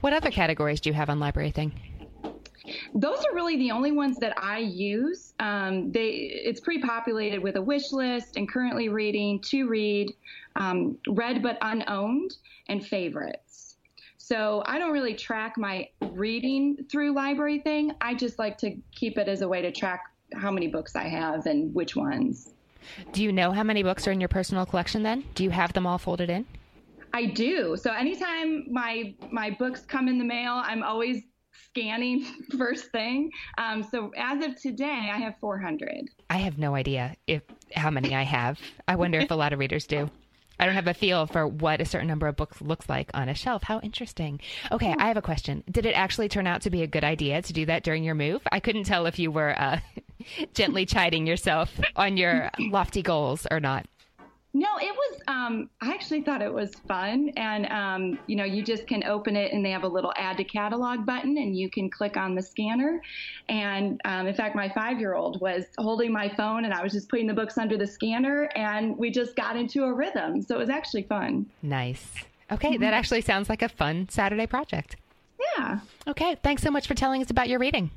What 0.00 0.12
other 0.12 0.30
categories 0.30 0.80
do 0.80 0.90
you 0.90 0.94
have 0.94 1.10
on 1.10 1.18
LibraryThing? 1.18 1.72
Those 2.94 3.18
are 3.18 3.34
really 3.34 3.56
the 3.58 3.72
only 3.72 3.92
ones 3.92 4.18
that 4.20 4.32
I 4.38 4.58
use. 4.58 5.34
Um, 5.38 5.92
they 5.92 6.08
it's 6.08 6.60
pre-populated 6.60 7.42
with 7.42 7.56
a 7.56 7.62
wish 7.62 7.92
list 7.92 8.36
and 8.36 8.50
currently 8.50 8.88
reading, 8.88 9.40
to 9.50 9.68
read, 9.68 10.14
um, 10.56 10.96
read 11.08 11.42
but 11.42 11.58
unowned, 11.60 12.34
and 12.68 12.84
favorite. 12.86 13.43
So 14.26 14.62
I 14.64 14.78
don't 14.78 14.92
really 14.92 15.12
track 15.12 15.58
my 15.58 15.86
reading 16.00 16.78
through 16.90 17.14
LibraryThing. 17.14 17.94
I 18.00 18.14
just 18.14 18.38
like 18.38 18.56
to 18.58 18.74
keep 18.90 19.18
it 19.18 19.28
as 19.28 19.42
a 19.42 19.48
way 19.48 19.60
to 19.60 19.70
track 19.70 20.00
how 20.34 20.50
many 20.50 20.66
books 20.66 20.96
I 20.96 21.08
have 21.08 21.44
and 21.44 21.74
which 21.74 21.94
ones. 21.94 22.48
Do 23.12 23.22
you 23.22 23.32
know 23.32 23.52
how 23.52 23.62
many 23.62 23.82
books 23.82 24.08
are 24.08 24.12
in 24.12 24.20
your 24.20 24.30
personal 24.30 24.64
collection 24.64 25.02
then? 25.02 25.24
Do 25.34 25.44
you 25.44 25.50
have 25.50 25.74
them 25.74 25.86
all 25.86 25.98
folded 25.98 26.30
in? 26.30 26.46
I 27.12 27.26
do. 27.26 27.76
So 27.76 27.92
anytime 27.92 28.64
my 28.72 29.14
my 29.30 29.50
books 29.50 29.82
come 29.82 30.08
in 30.08 30.16
the 30.16 30.24
mail, 30.24 30.54
I'm 30.54 30.82
always 30.82 31.22
scanning 31.66 32.24
first 32.56 32.90
thing. 32.92 33.30
Um, 33.58 33.82
so 33.82 34.10
as 34.16 34.42
of 34.42 34.58
today, 34.58 35.10
I 35.12 35.18
have 35.18 35.34
400. 35.38 36.08
I 36.30 36.38
have 36.38 36.56
no 36.56 36.74
idea 36.74 37.14
if 37.26 37.42
how 37.74 37.90
many 37.90 38.14
I 38.14 38.22
have. 38.22 38.58
I 38.88 38.96
wonder 38.96 39.20
if 39.20 39.30
a 39.30 39.34
lot 39.34 39.52
of 39.52 39.58
readers 39.58 39.86
do. 39.86 40.08
I 40.58 40.66
don't 40.66 40.74
have 40.74 40.86
a 40.86 40.94
feel 40.94 41.26
for 41.26 41.46
what 41.46 41.80
a 41.80 41.84
certain 41.84 42.08
number 42.08 42.26
of 42.26 42.36
books 42.36 42.60
looks 42.60 42.88
like 42.88 43.10
on 43.14 43.28
a 43.28 43.34
shelf. 43.34 43.62
How 43.62 43.80
interesting. 43.80 44.40
Okay, 44.70 44.92
hmm. 44.92 45.00
I 45.00 45.08
have 45.08 45.16
a 45.16 45.22
question. 45.22 45.64
Did 45.70 45.86
it 45.86 45.92
actually 45.92 46.28
turn 46.28 46.46
out 46.46 46.62
to 46.62 46.70
be 46.70 46.82
a 46.82 46.86
good 46.86 47.04
idea 47.04 47.42
to 47.42 47.52
do 47.52 47.66
that 47.66 47.82
during 47.82 48.04
your 48.04 48.14
move? 48.14 48.42
I 48.50 48.60
couldn't 48.60 48.84
tell 48.84 49.06
if 49.06 49.18
you 49.18 49.30
were 49.30 49.58
uh, 49.58 49.80
gently 50.54 50.86
chiding 50.86 51.26
yourself 51.26 51.80
on 51.96 52.16
your 52.16 52.50
lofty 52.58 53.02
goals 53.02 53.46
or 53.50 53.60
not. 53.60 53.86
No, 54.56 54.68
it 54.80 54.94
was. 54.94 55.20
Um, 55.26 55.68
I 55.80 55.90
actually 55.90 56.22
thought 56.22 56.40
it 56.40 56.52
was 56.52 56.76
fun, 56.86 57.32
and 57.36 57.66
um, 57.66 58.18
you 58.28 58.36
know, 58.36 58.44
you 58.44 58.62
just 58.62 58.86
can 58.86 59.02
open 59.02 59.34
it, 59.34 59.52
and 59.52 59.64
they 59.64 59.70
have 59.70 59.82
a 59.82 59.88
little 59.88 60.12
add 60.16 60.36
to 60.36 60.44
catalog 60.44 61.04
button, 61.04 61.36
and 61.38 61.58
you 61.58 61.68
can 61.68 61.90
click 61.90 62.16
on 62.16 62.36
the 62.36 62.42
scanner. 62.42 63.02
And 63.48 64.00
um, 64.04 64.28
in 64.28 64.34
fact, 64.34 64.54
my 64.54 64.68
five-year-old 64.68 65.40
was 65.40 65.64
holding 65.76 66.12
my 66.12 66.28
phone, 66.28 66.66
and 66.66 66.72
I 66.72 66.84
was 66.84 66.92
just 66.92 67.08
putting 67.08 67.26
the 67.26 67.34
books 67.34 67.58
under 67.58 67.76
the 67.76 67.86
scanner, 67.86 68.48
and 68.54 68.96
we 68.96 69.10
just 69.10 69.34
got 69.34 69.56
into 69.56 69.84
a 69.84 69.92
rhythm. 69.92 70.40
So 70.40 70.54
it 70.54 70.58
was 70.58 70.70
actually 70.70 71.02
fun. 71.02 71.46
Nice. 71.62 72.06
Okay, 72.52 72.74
mm-hmm. 72.74 72.82
that 72.82 72.94
actually 72.94 73.22
sounds 73.22 73.48
like 73.48 73.62
a 73.62 73.68
fun 73.68 74.08
Saturday 74.08 74.46
project. 74.46 74.96
Yeah. 75.58 75.80
Okay, 76.06 76.36
thanks 76.44 76.62
so 76.62 76.70
much 76.70 76.86
for 76.86 76.94
telling 76.94 77.20
us 77.20 77.30
about 77.30 77.48
your 77.48 77.58
reading. 77.58 77.90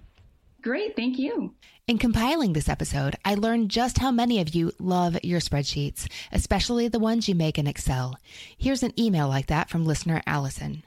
Great, 0.68 0.98
thank 0.98 1.18
you. 1.18 1.54
In 1.88 1.98
compiling 1.98 2.52
this 2.52 2.68
episode, 2.68 3.16
I 3.24 3.36
learned 3.36 3.72
just 3.72 4.00
how 4.00 4.12
many 4.12 4.42
of 4.42 4.54
you 4.54 4.74
love 4.80 5.18
your 5.24 5.40
spreadsheets, 5.40 6.12
especially 6.34 6.90
the 6.90 7.00
ones 7.00 7.30
you 7.30 7.36
make 7.36 7.58
in 7.58 7.68
Excel. 7.68 8.18
Here's 8.58 8.84
an 8.84 8.92
email 9.00 9.30
like 9.30 9.48
that 9.48 9.70
from 9.70 9.86
listener 9.86 10.22
Allison. 10.28 10.84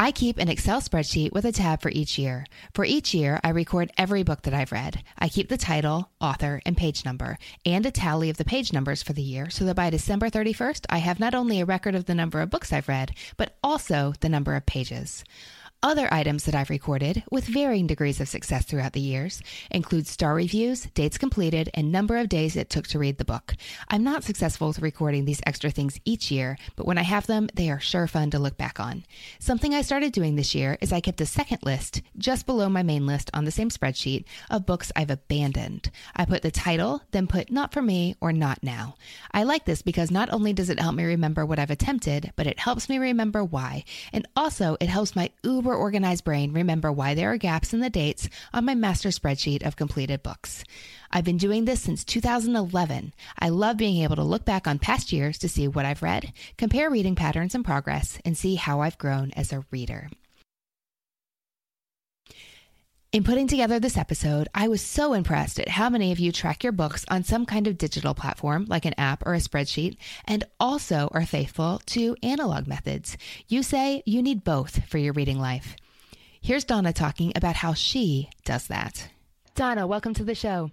I 0.00 0.12
keep 0.12 0.38
an 0.38 0.48
Excel 0.48 0.80
spreadsheet 0.80 1.32
with 1.32 1.44
a 1.44 1.52
tab 1.52 1.82
for 1.82 1.90
each 1.90 2.16
year. 2.16 2.46
For 2.72 2.86
each 2.86 3.12
year, 3.12 3.38
I 3.44 3.50
record 3.50 3.92
every 3.98 4.22
book 4.22 4.42
that 4.42 4.54
I've 4.54 4.72
read. 4.72 5.02
I 5.18 5.28
keep 5.28 5.50
the 5.50 5.58
title, 5.58 6.08
author, 6.22 6.62
and 6.64 6.74
page 6.74 7.04
number, 7.04 7.36
and 7.66 7.84
a 7.84 7.90
tally 7.90 8.30
of 8.30 8.38
the 8.38 8.46
page 8.46 8.72
numbers 8.72 9.02
for 9.02 9.12
the 9.12 9.20
year 9.20 9.50
so 9.50 9.66
that 9.66 9.76
by 9.76 9.90
December 9.90 10.30
31st, 10.30 10.86
I 10.88 10.98
have 10.98 11.20
not 11.20 11.34
only 11.34 11.60
a 11.60 11.66
record 11.66 11.94
of 11.94 12.06
the 12.06 12.14
number 12.14 12.40
of 12.40 12.48
books 12.48 12.72
I've 12.72 12.88
read, 12.88 13.12
but 13.36 13.58
also 13.62 14.14
the 14.20 14.30
number 14.30 14.56
of 14.56 14.64
pages. 14.64 15.22
Other 15.80 16.12
items 16.12 16.42
that 16.44 16.56
I've 16.56 16.70
recorded, 16.70 17.22
with 17.30 17.44
varying 17.44 17.86
degrees 17.86 18.20
of 18.20 18.28
success 18.28 18.64
throughout 18.64 18.94
the 18.94 19.00
years, 19.00 19.40
include 19.70 20.08
star 20.08 20.34
reviews, 20.34 20.86
dates 20.86 21.18
completed, 21.18 21.70
and 21.72 21.92
number 21.92 22.16
of 22.16 22.28
days 22.28 22.56
it 22.56 22.68
took 22.68 22.88
to 22.88 22.98
read 22.98 23.16
the 23.16 23.24
book. 23.24 23.54
I'm 23.86 24.02
not 24.02 24.24
successful 24.24 24.66
with 24.66 24.80
recording 24.80 25.24
these 25.24 25.40
extra 25.46 25.70
things 25.70 26.00
each 26.04 26.32
year, 26.32 26.58
but 26.74 26.84
when 26.84 26.98
I 26.98 27.02
have 27.02 27.28
them, 27.28 27.48
they 27.54 27.70
are 27.70 27.78
sure 27.78 28.08
fun 28.08 28.32
to 28.32 28.40
look 28.40 28.56
back 28.56 28.80
on. 28.80 29.04
Something 29.38 29.72
I 29.72 29.82
started 29.82 30.10
doing 30.10 30.34
this 30.34 30.52
year 30.52 30.76
is 30.80 30.92
I 30.92 30.98
kept 30.98 31.20
a 31.20 31.26
second 31.26 31.60
list, 31.62 32.02
just 32.16 32.44
below 32.44 32.68
my 32.68 32.82
main 32.82 33.06
list 33.06 33.30
on 33.32 33.44
the 33.44 33.52
same 33.52 33.70
spreadsheet, 33.70 34.24
of 34.50 34.66
books 34.66 34.90
I've 34.96 35.10
abandoned. 35.10 35.92
I 36.16 36.24
put 36.24 36.42
the 36.42 36.50
title, 36.50 37.02
then 37.12 37.28
put 37.28 37.52
not 37.52 37.72
for 37.72 37.82
me 37.82 38.16
or 38.20 38.32
not 38.32 38.64
now. 38.64 38.96
I 39.32 39.44
like 39.44 39.64
this 39.64 39.82
because 39.82 40.10
not 40.10 40.28
only 40.32 40.52
does 40.52 40.70
it 40.70 40.80
help 40.80 40.96
me 40.96 41.04
remember 41.04 41.46
what 41.46 41.60
I've 41.60 41.70
attempted, 41.70 42.32
but 42.34 42.48
it 42.48 42.58
helps 42.58 42.88
me 42.88 42.98
remember 42.98 43.44
why, 43.44 43.84
and 44.12 44.26
also 44.34 44.76
it 44.80 44.88
helps 44.88 45.14
my 45.14 45.30
uber 45.44 45.67
organized 45.74 46.24
brain 46.24 46.52
remember 46.52 46.92
why 46.92 47.14
there 47.14 47.32
are 47.32 47.36
gaps 47.36 47.72
in 47.72 47.80
the 47.80 47.90
dates 47.90 48.28
on 48.52 48.64
my 48.64 48.74
master 48.74 49.08
spreadsheet 49.08 49.66
of 49.66 49.76
completed 49.76 50.22
books. 50.22 50.64
I've 51.10 51.24
been 51.24 51.36
doing 51.36 51.64
this 51.64 51.80
since 51.80 52.04
2011. 52.04 53.14
I 53.38 53.48
love 53.48 53.76
being 53.76 54.02
able 54.02 54.16
to 54.16 54.22
look 54.22 54.44
back 54.44 54.66
on 54.66 54.78
past 54.78 55.12
years 55.12 55.38
to 55.38 55.48
see 55.48 55.66
what 55.68 55.86
I've 55.86 56.02
read, 56.02 56.32
compare 56.56 56.90
reading 56.90 57.14
patterns 57.14 57.54
and 57.54 57.64
progress, 57.64 58.18
and 58.24 58.36
see 58.36 58.56
how 58.56 58.80
I've 58.80 58.98
grown 58.98 59.30
as 59.32 59.52
a 59.52 59.64
reader. 59.70 60.10
In 63.10 63.24
putting 63.24 63.46
together 63.46 63.80
this 63.80 63.96
episode, 63.96 64.48
I 64.54 64.68
was 64.68 64.82
so 64.82 65.14
impressed 65.14 65.58
at 65.58 65.70
how 65.70 65.88
many 65.88 66.12
of 66.12 66.18
you 66.18 66.30
track 66.30 66.62
your 66.62 66.74
books 66.74 67.06
on 67.08 67.24
some 67.24 67.46
kind 67.46 67.66
of 67.66 67.78
digital 67.78 68.12
platform 68.12 68.66
like 68.68 68.84
an 68.84 68.92
app 68.98 69.24
or 69.24 69.32
a 69.32 69.38
spreadsheet 69.38 69.96
and 70.26 70.44
also 70.60 71.08
are 71.12 71.24
faithful 71.24 71.80
to 71.86 72.16
analog 72.22 72.66
methods. 72.66 73.16
You 73.46 73.62
say 73.62 74.02
you 74.04 74.22
need 74.22 74.44
both 74.44 74.84
for 74.90 74.98
your 74.98 75.14
reading 75.14 75.38
life. 75.38 75.74
Here's 76.42 76.64
Donna 76.64 76.92
talking 76.92 77.32
about 77.34 77.56
how 77.56 77.72
she 77.72 78.28
does 78.44 78.66
that. 78.66 79.08
Donna, 79.54 79.86
welcome 79.86 80.12
to 80.12 80.24
the 80.24 80.34
show. 80.34 80.70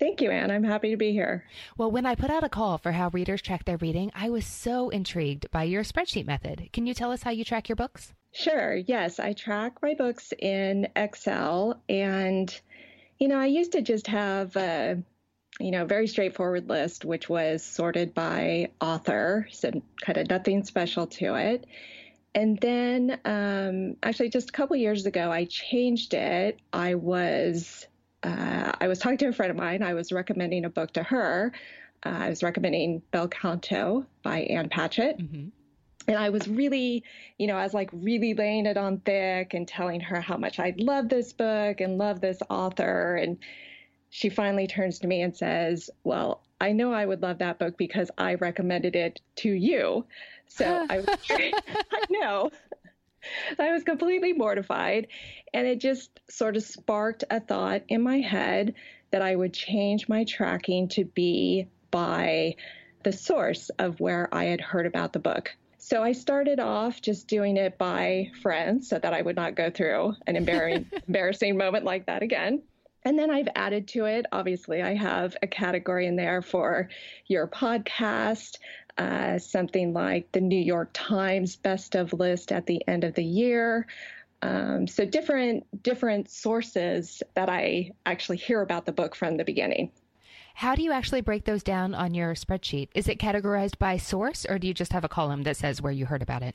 Thank 0.00 0.22
you, 0.22 0.30
Anne. 0.30 0.50
I'm 0.50 0.64
happy 0.64 0.92
to 0.92 0.96
be 0.96 1.12
here. 1.12 1.44
Well, 1.76 1.90
when 1.90 2.06
I 2.06 2.14
put 2.14 2.30
out 2.30 2.42
a 2.42 2.48
call 2.48 2.78
for 2.78 2.92
how 2.92 3.10
readers 3.10 3.42
track 3.42 3.66
their 3.66 3.76
reading, 3.76 4.10
I 4.14 4.30
was 4.30 4.46
so 4.46 4.88
intrigued 4.88 5.50
by 5.50 5.64
your 5.64 5.84
spreadsheet 5.84 6.26
method. 6.26 6.70
Can 6.72 6.86
you 6.86 6.94
tell 6.94 7.12
us 7.12 7.22
how 7.22 7.32
you 7.32 7.44
track 7.44 7.68
your 7.68 7.76
books? 7.76 8.14
Sure. 8.34 8.74
Yes, 8.74 9.20
I 9.20 9.32
track 9.32 9.74
my 9.80 9.94
books 9.94 10.32
in 10.36 10.88
Excel, 10.96 11.80
and 11.88 12.60
you 13.20 13.28
know, 13.28 13.38
I 13.38 13.46
used 13.46 13.72
to 13.72 13.80
just 13.80 14.08
have 14.08 14.56
a 14.56 15.00
you 15.60 15.70
know 15.70 15.84
very 15.84 16.08
straightforward 16.08 16.68
list, 16.68 17.04
which 17.04 17.28
was 17.28 17.62
sorted 17.62 18.12
by 18.12 18.72
author, 18.80 19.46
so 19.52 19.70
kind 20.00 20.18
of 20.18 20.28
nothing 20.28 20.64
special 20.64 21.06
to 21.06 21.36
it. 21.36 21.64
And 22.34 22.58
then, 22.58 23.20
um, 23.24 23.96
actually, 24.02 24.30
just 24.30 24.48
a 24.48 24.52
couple 24.52 24.74
years 24.74 25.06
ago, 25.06 25.30
I 25.30 25.44
changed 25.44 26.12
it. 26.12 26.58
I 26.72 26.96
was 26.96 27.86
uh, 28.24 28.72
I 28.80 28.88
was 28.88 28.98
talking 28.98 29.18
to 29.18 29.28
a 29.28 29.32
friend 29.32 29.52
of 29.52 29.56
mine. 29.56 29.84
I 29.84 29.94
was 29.94 30.10
recommending 30.10 30.64
a 30.64 30.70
book 30.70 30.92
to 30.94 31.04
her. 31.04 31.52
Uh, 32.04 32.08
I 32.08 32.30
was 32.30 32.42
recommending 32.42 33.00
Bel 33.12 33.28
Canto 33.28 34.06
by 34.24 34.40
Ann 34.40 34.70
Patchett. 34.70 35.18
Mm-hmm 35.18 35.48
and 36.06 36.18
I 36.18 36.30
was 36.30 36.46
really, 36.48 37.02
you 37.38 37.46
know, 37.46 37.56
I 37.56 37.62
was 37.62 37.74
like 37.74 37.90
really 37.92 38.34
laying 38.34 38.66
it 38.66 38.76
on 38.76 38.98
thick 38.98 39.54
and 39.54 39.66
telling 39.66 40.00
her 40.00 40.20
how 40.20 40.36
much 40.36 40.58
I 40.58 40.74
love 40.78 41.08
this 41.08 41.32
book 41.32 41.80
and 41.80 41.98
love 41.98 42.20
this 42.20 42.38
author. 42.50 43.16
And 43.16 43.38
she 44.10 44.28
finally 44.28 44.66
turns 44.66 44.98
to 45.00 45.06
me 45.06 45.22
and 45.22 45.34
says, 45.34 45.90
Well, 46.02 46.42
I 46.60 46.72
know 46.72 46.92
I 46.92 47.06
would 47.06 47.22
love 47.22 47.38
that 47.38 47.58
book 47.58 47.76
because 47.78 48.10
I 48.18 48.34
recommended 48.34 48.96
it 48.96 49.20
to 49.36 49.50
you. 49.50 50.04
So 50.48 50.86
I 50.90 50.98
was, 50.98 51.08
I 51.30 51.52
know. 52.10 52.50
I 53.58 53.72
was 53.72 53.82
completely 53.82 54.34
mortified. 54.34 55.08
And 55.54 55.66
it 55.66 55.80
just 55.80 56.20
sort 56.28 56.56
of 56.56 56.62
sparked 56.62 57.24
a 57.30 57.40
thought 57.40 57.82
in 57.88 58.02
my 58.02 58.18
head 58.18 58.74
that 59.10 59.22
I 59.22 59.34
would 59.34 59.54
change 59.54 60.08
my 60.08 60.24
tracking 60.24 60.88
to 60.88 61.04
be 61.04 61.68
by 61.90 62.56
the 63.04 63.12
source 63.12 63.70
of 63.78 64.00
where 64.00 64.28
I 64.32 64.44
had 64.44 64.60
heard 64.60 64.86
about 64.86 65.12
the 65.12 65.18
book. 65.18 65.54
So 65.84 66.02
I 66.02 66.12
started 66.12 66.60
off 66.60 67.02
just 67.02 67.28
doing 67.28 67.58
it 67.58 67.76
by 67.76 68.30
friends 68.40 68.88
so 68.88 68.98
that 68.98 69.12
I 69.12 69.20
would 69.20 69.36
not 69.36 69.54
go 69.54 69.68
through 69.68 70.14
an 70.26 70.34
embarrassing, 70.34 70.86
embarrassing 71.06 71.58
moment 71.58 71.84
like 71.84 72.06
that 72.06 72.22
again. 72.22 72.62
And 73.02 73.18
then 73.18 73.30
I've 73.30 73.50
added 73.54 73.86
to 73.88 74.06
it. 74.06 74.24
Obviously, 74.32 74.80
I 74.80 74.94
have 74.94 75.36
a 75.42 75.46
category 75.46 76.06
in 76.06 76.16
there 76.16 76.40
for 76.40 76.88
your 77.26 77.46
podcast, 77.46 78.56
uh, 78.96 79.38
something 79.38 79.92
like 79.92 80.32
the 80.32 80.40
New 80.40 80.58
York 80.58 80.88
Times 80.94 81.56
best 81.56 81.96
of 81.96 82.14
list 82.14 82.50
at 82.50 82.64
the 82.64 82.82
end 82.88 83.04
of 83.04 83.12
the 83.12 83.22
year. 83.22 83.86
Um, 84.40 84.86
so 84.86 85.04
different 85.04 85.82
different 85.82 86.30
sources 86.30 87.22
that 87.34 87.50
I 87.50 87.90
actually 88.06 88.38
hear 88.38 88.62
about 88.62 88.86
the 88.86 88.92
book 88.92 89.14
from 89.14 89.36
the 89.36 89.44
beginning. 89.44 89.90
How 90.54 90.76
do 90.76 90.82
you 90.82 90.92
actually 90.92 91.20
break 91.20 91.44
those 91.44 91.62
down 91.62 91.94
on 91.94 92.14
your 92.14 92.34
spreadsheet? 92.34 92.88
Is 92.94 93.08
it 93.08 93.18
categorized 93.18 93.78
by 93.78 93.96
source, 93.96 94.46
or 94.48 94.58
do 94.58 94.68
you 94.68 94.74
just 94.74 94.92
have 94.92 95.04
a 95.04 95.08
column 95.08 95.42
that 95.42 95.56
says 95.56 95.82
where 95.82 95.92
you 95.92 96.06
heard 96.06 96.22
about 96.22 96.42
it? 96.42 96.54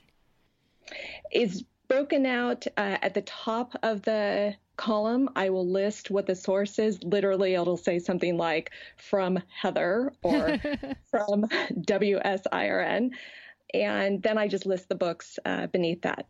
It's 1.30 1.62
broken 1.86 2.24
out 2.24 2.66
uh, 2.78 2.96
at 3.02 3.12
the 3.14 3.22
top 3.22 3.74
of 3.82 4.00
the 4.02 4.54
column. 4.76 5.28
I 5.36 5.50
will 5.50 5.68
list 5.68 6.10
what 6.10 6.26
the 6.26 6.34
source 6.34 6.78
is. 6.78 7.02
Literally, 7.02 7.54
it'll 7.54 7.76
say 7.76 7.98
something 7.98 8.38
like 8.38 8.70
from 8.96 9.38
Heather 9.48 10.12
or 10.22 10.58
from 11.10 11.44
WSIRN. 11.74 13.10
And 13.74 14.22
then 14.22 14.38
I 14.38 14.48
just 14.48 14.66
list 14.66 14.88
the 14.88 14.94
books 14.94 15.38
uh, 15.44 15.66
beneath 15.66 16.00
that. 16.02 16.26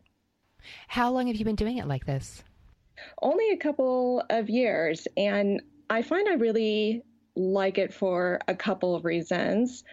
How 0.87 1.09
long 1.09 1.27
have 1.27 1.37
you 1.37 1.45
been 1.45 1.55
doing 1.55 1.77
it 1.77 1.87
like 1.87 2.05
this? 2.05 2.43
Only 3.21 3.51
a 3.51 3.57
couple 3.57 4.23
of 4.29 4.49
years. 4.49 5.07
And 5.15 5.61
I 5.89 6.01
find 6.01 6.27
I 6.27 6.33
really 6.33 7.03
like 7.35 7.77
it 7.77 7.93
for 7.93 8.39
a 8.47 8.55
couple 8.55 8.95
of 8.95 9.05
reasons. 9.05 9.83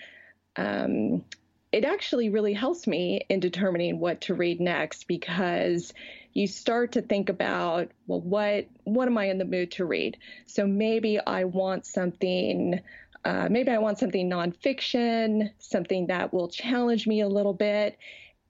Um, 0.56 1.24
it 1.70 1.84
actually 1.84 2.30
really 2.30 2.54
helps 2.54 2.86
me 2.86 3.26
in 3.28 3.40
determining 3.40 3.98
what 3.98 4.22
to 4.22 4.34
read 4.34 4.60
next 4.60 5.06
because 5.06 5.92
you 6.32 6.46
start 6.46 6.92
to 6.92 7.02
think 7.02 7.28
about 7.28 7.90
well 8.06 8.20
what 8.20 8.66
what 8.84 9.08
am 9.08 9.18
i 9.18 9.26
in 9.26 9.38
the 9.38 9.44
mood 9.44 9.70
to 9.72 9.84
read 9.84 10.16
so 10.46 10.66
maybe 10.66 11.18
i 11.26 11.44
want 11.44 11.84
something 11.84 12.80
uh, 13.24 13.48
maybe 13.50 13.70
i 13.70 13.78
want 13.78 13.98
something 13.98 14.30
nonfiction 14.30 15.50
something 15.58 16.06
that 16.06 16.32
will 16.32 16.48
challenge 16.48 17.06
me 17.06 17.20
a 17.20 17.28
little 17.28 17.54
bit 17.54 17.98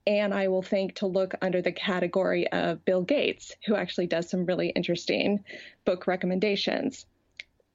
and 0.07 0.33
i 0.35 0.49
will 0.49 0.63
think 0.63 0.95
to 0.95 1.07
look 1.07 1.35
under 1.43 1.63
the 1.63 1.73
category 1.73 2.47
of 2.53 2.85
bill 2.85 3.03
gates 3.03 3.55
who 3.67 3.75
actually 3.75 4.07
does 4.07 4.29
some 4.29 4.45
really 4.45 4.69
interesting 4.71 5.43
book 5.85 6.07
recommendations 6.07 7.07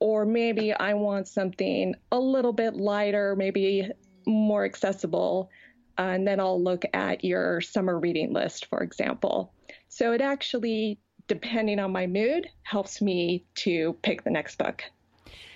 or 0.03 0.25
maybe 0.25 0.73
I 0.73 0.95
want 0.95 1.29
something 1.29 1.95
a 2.11 2.19
little 2.19 2.51
bit 2.51 2.75
lighter, 2.75 3.37
maybe 3.37 3.89
more 4.27 4.65
accessible. 4.65 5.49
Uh, 5.97 6.01
and 6.01 6.27
then 6.27 6.41
I'll 6.41 6.61
look 6.61 6.83
at 6.93 7.23
your 7.23 7.61
summer 7.61 7.97
reading 7.97 8.33
list, 8.33 8.65
for 8.65 8.83
example. 8.83 9.53
So 9.87 10.11
it 10.11 10.19
actually, 10.19 10.99
depending 11.29 11.79
on 11.79 11.93
my 11.93 12.05
mood, 12.05 12.49
helps 12.63 13.01
me 13.01 13.45
to 13.59 13.95
pick 14.01 14.25
the 14.25 14.29
next 14.29 14.57
book. 14.57 14.83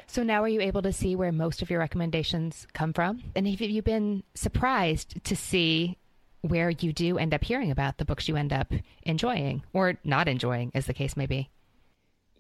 So 0.06 0.24
now 0.24 0.44
are 0.44 0.48
you 0.48 0.62
able 0.62 0.82
to 0.84 0.94
see 0.94 1.14
where 1.18 1.34
most 1.34 1.62
of 1.62 1.70
your 1.70 1.80
recommendations 1.80 2.68
come 2.72 2.94
from? 2.94 3.24
And 3.36 3.46
have 3.50 3.60
you 3.60 3.82
been 3.82 4.24
surprised 4.34 5.22
to 5.26 5.36
see 5.36 5.98
where 6.40 6.70
you 6.70 6.94
do 6.94 7.18
end 7.18 7.34
up 7.34 7.44
hearing 7.44 7.70
about 7.70 7.98
the 7.98 8.06
books 8.06 8.30
you 8.30 8.38
end 8.38 8.54
up 8.54 8.72
enjoying 9.04 9.64
or 9.74 9.96
not 10.06 10.30
enjoying, 10.30 10.72
as 10.74 10.86
the 10.86 10.94
case 10.94 11.18
may 11.18 11.26
be? 11.26 11.50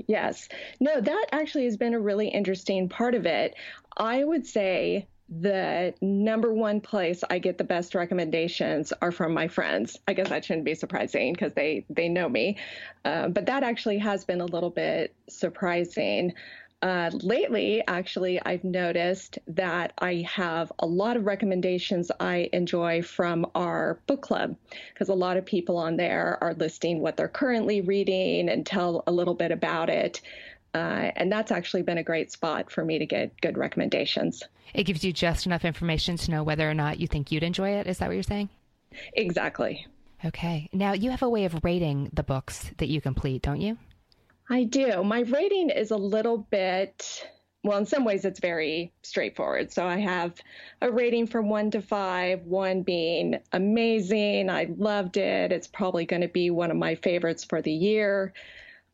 Yes. 0.05 0.47
No, 0.79 1.01
that 1.01 1.25
actually 1.31 1.65
has 1.65 1.77
been 1.77 1.93
a 1.93 1.99
really 1.99 2.27
interesting 2.27 2.89
part 2.89 3.15
of 3.15 3.25
it. 3.25 3.55
I 3.95 4.23
would 4.23 4.45
say 4.45 5.07
the 5.29 5.93
number 6.01 6.53
one 6.53 6.79
place 6.79 7.23
I 7.29 7.39
get 7.39 7.57
the 7.57 7.63
best 7.63 7.95
recommendations 7.95 8.93
are 9.01 9.11
from 9.11 9.33
my 9.33 9.47
friends. 9.47 9.97
I 10.07 10.13
guess 10.13 10.29
that 10.29 10.45
shouldn't 10.45 10.65
be 10.65 10.75
surprising 10.75 11.33
because 11.33 11.53
they 11.53 11.85
they 11.89 12.07
know 12.07 12.29
me, 12.29 12.57
uh, 13.03 13.27
but 13.27 13.45
that 13.47 13.63
actually 13.63 13.97
has 13.97 14.23
been 14.23 14.39
a 14.39 14.45
little 14.45 14.69
bit 14.69 15.13
surprising. 15.27 16.33
Uh, 16.81 17.09
lately, 17.23 17.83
actually, 17.87 18.39
I've 18.45 18.63
noticed 18.63 19.39
that 19.47 19.93
I 19.97 20.27
have 20.31 20.71
a 20.77 20.85
lot 20.85 21.17
of 21.17 21.25
recommendations 21.25 22.11
I 22.19 22.49
enjoy 22.53 23.01
from 23.01 23.47
our 23.55 23.99
book 24.05 24.21
club 24.21 24.55
because 24.93 25.09
a 25.09 25.15
lot 25.15 25.37
of 25.37 25.45
people 25.45 25.77
on 25.77 25.97
there 25.97 26.37
are 26.39 26.53
listing 26.53 26.99
what 26.99 27.17
they're 27.17 27.27
currently 27.27 27.81
reading 27.81 28.49
and 28.49 28.63
tell 28.63 29.03
a 29.07 29.11
little 29.11 29.33
bit 29.33 29.51
about 29.51 29.89
it. 29.89 30.21
Uh, 30.75 31.11
and 31.15 31.31
that's 31.31 31.51
actually 31.51 31.81
been 31.81 31.97
a 31.97 32.03
great 32.03 32.31
spot 32.31 32.71
for 32.71 32.85
me 32.85 32.99
to 32.99 33.07
get 33.07 33.41
good 33.41 33.57
recommendations. 33.57 34.43
It 34.75 34.83
gives 34.83 35.03
you 35.03 35.11
just 35.11 35.47
enough 35.47 35.65
information 35.65 36.17
to 36.17 36.31
know 36.31 36.43
whether 36.43 36.69
or 36.69 36.75
not 36.75 36.99
you 36.99 37.07
think 37.07 37.31
you'd 37.31 37.41
enjoy 37.41 37.71
it. 37.71 37.87
Is 37.87 37.97
that 37.97 38.07
what 38.07 38.13
you're 38.13 38.21
saying? 38.21 38.49
Exactly. 39.13 39.87
Okay. 40.23 40.69
Now, 40.73 40.93
you 40.93 41.09
have 41.09 41.23
a 41.23 41.29
way 41.29 41.45
of 41.45 41.63
rating 41.63 42.11
the 42.13 42.23
books 42.23 42.69
that 42.77 42.87
you 42.87 43.01
complete, 43.01 43.41
don't 43.41 43.61
you? 43.61 43.77
I 44.49 44.63
do. 44.63 45.03
My 45.03 45.21
rating 45.21 45.69
is 45.69 45.91
a 45.91 45.97
little 45.97 46.37
bit, 46.37 47.27
well, 47.63 47.77
in 47.77 47.85
some 47.85 48.05
ways 48.05 48.23
it's 48.23 48.39
very 48.39 48.93
straightforward. 49.01 49.73
So 49.73 49.85
I 49.85 49.97
have 49.97 50.35
a 50.81 50.89
rating 50.89 51.27
from 51.27 51.49
one 51.49 51.69
to 51.71 51.81
five, 51.81 52.43
one 52.43 52.83
being 52.83 53.39
amazing. 53.51 54.49
I 54.49 54.69
loved 54.77 55.17
it. 55.17 55.51
It's 55.51 55.67
probably 55.67 56.05
going 56.05 56.21
to 56.21 56.29
be 56.29 56.49
one 56.49 56.71
of 56.71 56.77
my 56.77 56.95
favorites 56.95 57.43
for 57.43 57.61
the 57.61 57.73
year. 57.73 58.33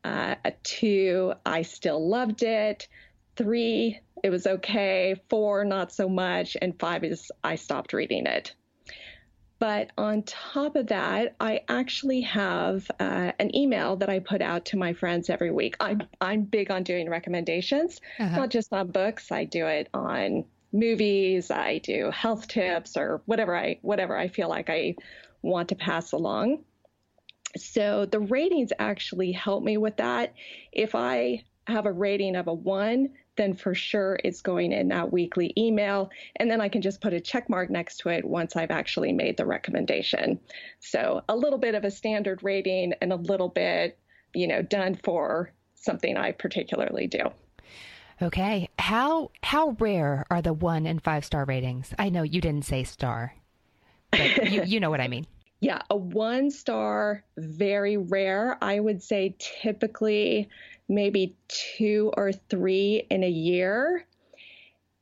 Uh, 0.04 0.36
a 0.44 0.52
two, 0.64 1.34
I 1.46 1.62
still 1.62 2.10
loved 2.10 2.42
it. 2.42 2.88
Three, 3.36 4.00
it 4.24 4.30
was 4.32 4.48
okay. 4.48 5.22
Four, 5.30 5.66
not 5.66 5.92
so 5.92 6.10
much. 6.10 6.58
And 6.62 6.78
five 6.80 7.04
is 7.04 7.32
I 7.44 7.56
stopped 7.56 7.94
reading 7.94 8.26
it. 8.26 8.56
But 9.64 9.92
on 9.98 10.24
top 10.24 10.76
of 10.76 10.88
that, 10.88 11.36
I 11.40 11.62
actually 11.70 12.20
have 12.20 12.92
uh, 13.00 13.32
an 13.40 13.56
email 13.56 13.96
that 13.96 14.10
I 14.10 14.20
put 14.20 14.42
out 14.42 14.66
to 14.66 14.78
my 14.78 14.92
friends 14.92 15.30
every 15.30 15.52
week. 15.52 15.78
I'm 15.80 16.02
I'm 16.20 16.42
big 16.42 16.70
on 16.70 16.84
doing 16.84 17.10
recommendations, 17.10 18.02
uh-huh. 18.20 18.36
not 18.36 18.50
just 18.50 18.74
on 18.74 18.92
books. 18.92 19.32
I 19.32 19.46
do 19.46 19.68
it 19.68 19.88
on 19.94 20.44
movies. 20.74 21.50
I 21.50 21.78
do 21.78 22.12
health 22.12 22.50
tips 22.50 22.98
or 22.98 23.22
whatever 23.26 23.56
I 23.56 23.80
whatever 23.84 24.18
I 24.18 24.28
feel 24.28 24.50
like 24.50 24.70
I 24.70 24.96
want 25.42 25.70
to 25.70 25.76
pass 25.76 26.12
along. 26.12 26.66
So 27.56 28.06
the 28.06 28.20
ratings 28.20 28.74
actually 28.78 29.32
help 29.32 29.64
me 29.64 29.78
with 29.78 29.96
that. 29.96 30.34
If 30.74 30.94
I 30.94 31.46
have 31.68 31.86
a 31.86 31.92
rating 31.94 32.36
of 32.36 32.48
a 32.48 32.54
one, 32.54 33.12
then 33.36 33.54
for 33.54 33.74
sure 33.74 34.20
it's 34.24 34.42
going 34.42 34.72
in 34.72 34.88
that 34.90 35.12
weekly 35.12 35.54
email. 35.58 36.10
And 36.38 36.50
then 36.50 36.62
I 36.62 36.70
can 36.70 36.82
just 36.82 37.02
put 37.02 37.14
a 37.14 37.20
check 37.20 37.50
mark 37.50 37.70
next 37.70 37.98
to 38.00 38.10
it 38.10 38.26
once 38.26 38.56
I've 38.56 38.72
actually 38.72 39.12
made 39.12 39.38
the 39.38 39.46
recommendation. 39.46 40.40
So 40.80 41.24
a 41.28 41.36
little 41.36 41.60
bit 41.60 41.76
of 41.76 41.84
a 41.84 41.92
standard 41.92 42.44
rating 42.44 42.94
and 43.02 43.12
a 43.12 43.18
little 43.18 43.50
bit, 43.50 43.98
you 44.34 44.48
know, 44.48 44.62
done 44.62 45.00
for 45.04 45.52
something 45.76 46.18
I 46.18 46.32
particularly 46.32 47.08
do. 47.08 47.32
Okay. 48.22 48.70
How 48.80 49.32
how 49.42 49.76
rare 49.80 50.26
are 50.30 50.42
the 50.42 50.54
one 50.54 50.86
and 50.86 51.04
five 51.04 51.26
star 51.26 51.46
ratings? 51.46 51.94
I 51.98 52.10
know 52.10 52.24
you 52.24 52.42
didn't 52.42 52.66
say 52.66 52.84
star, 52.84 53.34
but 54.12 54.50
you, 54.52 54.64
you 54.64 54.80
know 54.80 54.90
what 54.90 55.02
I 55.02 55.08
mean. 55.08 55.28
Yeah, 55.60 55.82
a 55.90 55.96
one 55.96 56.52
star, 56.52 57.24
very 57.38 57.96
rare. 57.96 58.58
I 58.62 58.82
would 58.82 59.02
say 59.02 59.36
typically 59.40 60.50
maybe 60.88 61.36
two 61.48 62.12
or 62.16 62.32
three 62.32 63.08
in 63.10 63.24
a 63.24 63.30
year. 63.30 64.06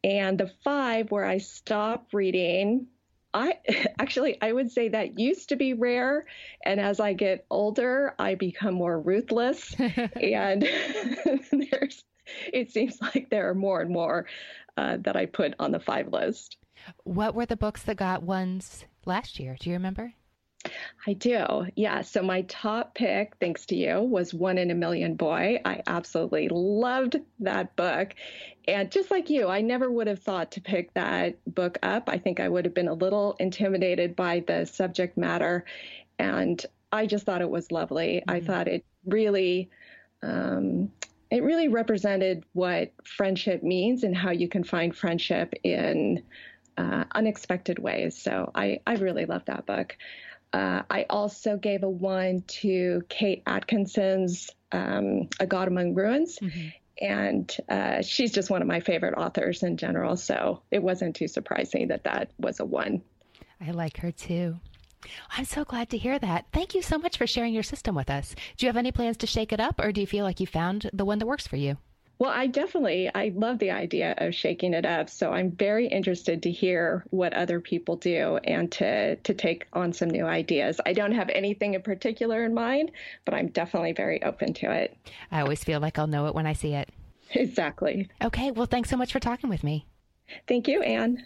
And 0.03 0.37
the 0.37 0.51
five 0.63 1.11
where 1.11 1.25
I 1.25 1.37
stop 1.37 2.07
reading, 2.13 2.87
I 3.33 3.57
actually 3.99 4.41
I 4.41 4.51
would 4.51 4.71
say 4.71 4.89
that 4.89 5.19
used 5.19 5.49
to 5.49 5.55
be 5.55 5.73
rare, 5.73 6.25
and 6.65 6.79
as 6.79 6.99
I 6.99 7.13
get 7.13 7.45
older, 7.49 8.15
I 8.19 8.35
become 8.35 8.73
more 8.73 8.99
ruthless, 8.99 9.75
and 9.79 10.63
there's 11.71 12.03
it 12.53 12.71
seems 12.71 12.99
like 13.01 13.29
there 13.29 13.49
are 13.49 13.55
more 13.55 13.81
and 13.81 13.91
more 13.91 14.25
uh, 14.77 14.97
that 15.01 15.15
I 15.15 15.25
put 15.25 15.53
on 15.59 15.71
the 15.71 15.79
five 15.79 16.07
list. 16.11 16.57
What 17.03 17.35
were 17.35 17.45
the 17.45 17.57
books 17.57 17.83
that 17.83 17.97
got 17.97 18.23
ones 18.23 18.85
last 19.05 19.39
year? 19.39 19.57
Do 19.59 19.69
you 19.69 19.75
remember? 19.75 20.13
I 21.07 21.13
do. 21.13 21.67
Yeah. 21.75 22.01
So 22.01 22.21
my 22.21 22.43
top 22.43 22.93
pick, 22.93 23.35
thanks 23.39 23.65
to 23.67 23.75
you, 23.75 24.01
was 24.01 24.33
One 24.33 24.57
in 24.57 24.71
a 24.71 24.75
Million 24.75 25.15
Boy. 25.15 25.59
I 25.65 25.81
absolutely 25.87 26.49
loved 26.49 27.17
that 27.39 27.75
book. 27.75 28.13
And 28.67 28.91
just 28.91 29.09
like 29.09 29.29
you, 29.29 29.47
I 29.47 29.61
never 29.61 29.89
would 29.89 30.07
have 30.07 30.21
thought 30.21 30.51
to 30.51 30.61
pick 30.61 30.93
that 30.93 31.37
book 31.47 31.79
up. 31.81 32.03
I 32.07 32.19
think 32.19 32.39
I 32.39 32.47
would 32.47 32.65
have 32.65 32.75
been 32.75 32.87
a 32.87 32.93
little 32.93 33.35
intimidated 33.39 34.15
by 34.15 34.43
the 34.45 34.65
subject 34.65 35.17
matter. 35.17 35.65
And 36.19 36.63
I 36.91 37.07
just 37.07 37.25
thought 37.25 37.41
it 37.41 37.49
was 37.49 37.71
lovely. 37.71 38.21
Mm-hmm. 38.27 38.29
I 38.29 38.39
thought 38.41 38.67
it 38.67 38.85
really. 39.05 39.69
Um, 40.21 40.91
it 41.31 41.43
really 41.43 41.69
represented 41.69 42.43
what 42.51 42.91
friendship 43.05 43.63
means 43.63 44.03
and 44.03 44.15
how 44.15 44.31
you 44.31 44.49
can 44.49 44.65
find 44.65 44.93
friendship 44.93 45.53
in 45.63 46.21
uh, 46.77 47.05
unexpected 47.13 47.79
ways. 47.79 48.21
So 48.21 48.51
I, 48.53 48.81
I 48.85 48.95
really 48.95 49.25
love 49.25 49.45
that 49.45 49.65
book. 49.65 49.95
Uh, 50.53 50.81
I 50.89 51.05
also 51.09 51.57
gave 51.57 51.83
a 51.83 51.89
one 51.89 52.43
to 52.47 53.01
Kate 53.09 53.43
Atkinson's 53.45 54.49
um, 54.71 55.29
A 55.39 55.47
God 55.47 55.67
Among 55.67 55.93
Ruins. 55.93 56.39
Mm-hmm. 56.39 56.67
And 57.01 57.57
uh, 57.69 58.01
she's 58.01 58.31
just 58.31 58.49
one 58.49 58.61
of 58.61 58.67
my 58.67 58.79
favorite 58.79 59.15
authors 59.17 59.63
in 59.63 59.77
general. 59.77 60.17
So 60.17 60.61
it 60.69 60.83
wasn't 60.83 61.15
too 61.15 61.27
surprising 61.27 61.87
that 61.87 62.03
that 62.03 62.31
was 62.37 62.59
a 62.59 62.65
one. 62.65 63.01
I 63.59 63.71
like 63.71 63.97
her 63.97 64.11
too. 64.11 64.59
I'm 65.35 65.45
so 65.45 65.63
glad 65.63 65.89
to 65.89 65.97
hear 65.97 66.19
that. 66.19 66.45
Thank 66.53 66.75
you 66.75 66.81
so 66.81 66.99
much 66.99 67.17
for 67.17 67.25
sharing 67.25 67.53
your 67.53 67.63
system 67.63 67.95
with 67.95 68.09
us. 68.09 68.35
Do 68.57 68.65
you 68.65 68.69
have 68.69 68.77
any 68.77 68.91
plans 68.91 69.17
to 69.17 69.27
shake 69.27 69.51
it 69.51 69.59
up, 69.59 69.79
or 69.79 69.91
do 69.91 70.01
you 70.01 70.07
feel 70.07 70.25
like 70.25 70.39
you 70.39 70.45
found 70.45 70.89
the 70.93 71.05
one 71.05 71.17
that 71.19 71.25
works 71.25 71.47
for 71.47 71.55
you? 71.55 71.77
Well, 72.21 72.29
I 72.29 72.45
definitely 72.45 73.09
I 73.15 73.31
love 73.33 73.57
the 73.57 73.71
idea 73.71 74.13
of 74.15 74.35
shaking 74.35 74.75
it 74.75 74.85
up. 74.85 75.09
So 75.09 75.31
I'm 75.31 75.49
very 75.49 75.87
interested 75.87 76.43
to 76.43 76.51
hear 76.51 77.03
what 77.09 77.33
other 77.33 77.59
people 77.59 77.95
do 77.95 78.37
and 78.43 78.71
to 78.73 79.15
to 79.15 79.33
take 79.33 79.65
on 79.73 79.91
some 79.91 80.07
new 80.07 80.27
ideas. 80.27 80.79
I 80.85 80.93
don't 80.93 81.13
have 81.13 81.29
anything 81.29 81.73
in 81.73 81.81
particular 81.81 82.45
in 82.45 82.53
mind, 82.53 82.91
but 83.25 83.33
I'm 83.33 83.47
definitely 83.47 83.93
very 83.93 84.21
open 84.21 84.53
to 84.53 84.71
it. 84.71 84.95
I 85.31 85.41
always 85.41 85.63
feel 85.63 85.79
like 85.79 85.97
I'll 85.97 86.05
know 86.05 86.27
it 86.27 86.35
when 86.35 86.45
I 86.45 86.53
see 86.53 86.75
it. 86.75 86.89
Exactly. 87.33 88.09
Okay, 88.21 88.51
well 88.51 88.65
thanks 88.65 88.89
so 88.89 88.97
much 88.97 89.13
for 89.13 89.19
talking 89.19 89.49
with 89.49 89.63
me. 89.63 89.87
Thank 90.47 90.67
you, 90.67 90.81
Anne. 90.81 91.25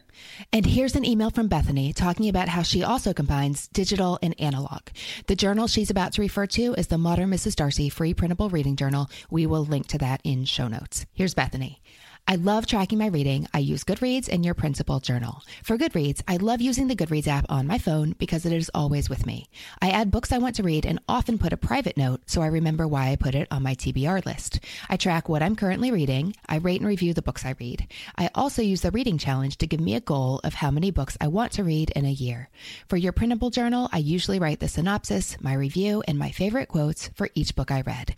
And 0.52 0.66
here's 0.66 0.96
an 0.96 1.06
email 1.06 1.30
from 1.30 1.48
Bethany 1.48 1.94
talking 1.94 2.30
about 2.30 2.50
how 2.50 2.62
she 2.62 2.84
also 2.84 3.14
combines 3.14 3.68
digital 3.68 4.20
and 4.22 4.40
analog. 4.40 4.82
The 5.28 5.36
journal 5.36 5.68
she's 5.68 5.90
about 5.90 6.14
to 6.14 6.22
refer 6.22 6.46
to 6.48 6.74
is 6.74 6.88
the 6.88 6.98
Modern 6.98 7.30
Mrs. 7.30 7.56
Darcy 7.56 7.90
Free 7.90 8.14
Printable 8.14 8.50
Reading 8.50 8.76
Journal. 8.76 9.10
We 9.30 9.46
will 9.46 9.66
link 9.66 9.88
to 9.88 9.98
that 10.00 10.22
in 10.24 10.46
show 10.46 10.68
notes. 10.68 11.06
Here's 11.14 11.34
Bethany. 11.34 11.82
I 12.28 12.38
love 12.38 12.66
tracking 12.66 12.98
my 12.98 13.06
reading. 13.06 13.48
I 13.54 13.60
use 13.60 13.84
Goodreads 13.84 14.30
and 14.32 14.44
your 14.44 14.56
printable 14.56 15.00
journal. 15.00 15.44
For 15.64 15.78
Goodreads, 15.78 16.24
I 16.28 16.38
love 16.38 16.60
using 16.60 16.88
the 16.88 16.96
Goodreads 16.96 17.28
app 17.28 17.46
on 17.50 17.68
my 17.68 17.78
phone 17.78 18.16
because 18.18 18.48
it 18.48 18.52
is 18.52 18.72
always 18.74 19.12
with 19.12 19.28
me. 19.28 19.48
I 19.80 19.92
add 19.92 20.10
books 20.10 20.32
I 20.32 20.40
want 20.40 20.56
to 20.56 20.64
read 20.64 20.88
and 20.88 21.00
often 21.08 21.38
put 21.38 21.54
a 21.54 21.58
private 21.58 21.98
note 21.98 22.22
so 22.26 22.42
I 22.42 22.48
remember 22.48 22.88
why 22.88 23.10
I 23.10 23.16
put 23.16 23.36
it 23.36 23.48
on 23.52 23.62
my 23.62 23.76
TBR 23.76 24.26
list. 24.26 24.60
I 24.90 24.98
track 24.98 25.30
what 25.30 25.44
I'm 25.44 25.56
currently 25.56 25.92
reading. 25.92 26.36
I 26.50 26.56
rate 26.56 26.82
and 26.82 26.88
review 26.88 27.14
the 27.14 27.22
books 27.22 27.46
I 27.46 27.54
read. 27.60 27.86
I 28.18 28.32
also 28.34 28.64
use 28.64 28.82
the 28.82 28.90
reading 28.90 29.20
challenge 29.20 29.60
to 29.60 29.68
give 29.68 29.80
me 29.80 29.94
a 29.94 30.02
goal 30.02 30.42
of 30.44 30.56
how 30.56 30.72
many 30.72 30.90
books 30.90 31.18
I 31.22 31.28
want 31.28 31.52
to 31.54 31.64
read 31.64 31.92
in 31.92 32.06
a 32.06 32.10
year. 32.10 32.50
For 32.90 32.98
your 32.98 33.12
printable 33.12 33.52
journal, 33.52 33.88
I 33.92 34.00
usually 34.00 34.40
write 34.40 34.62
the 34.62 34.68
synopsis, 34.68 35.38
my 35.42 35.54
review, 35.54 36.04
and 36.08 36.18
my 36.18 36.32
favorite 36.32 36.70
quotes 36.70 37.12
for 37.14 37.30
each 37.36 37.56
book 37.56 37.70
I 37.70 37.82
read. 37.82 38.16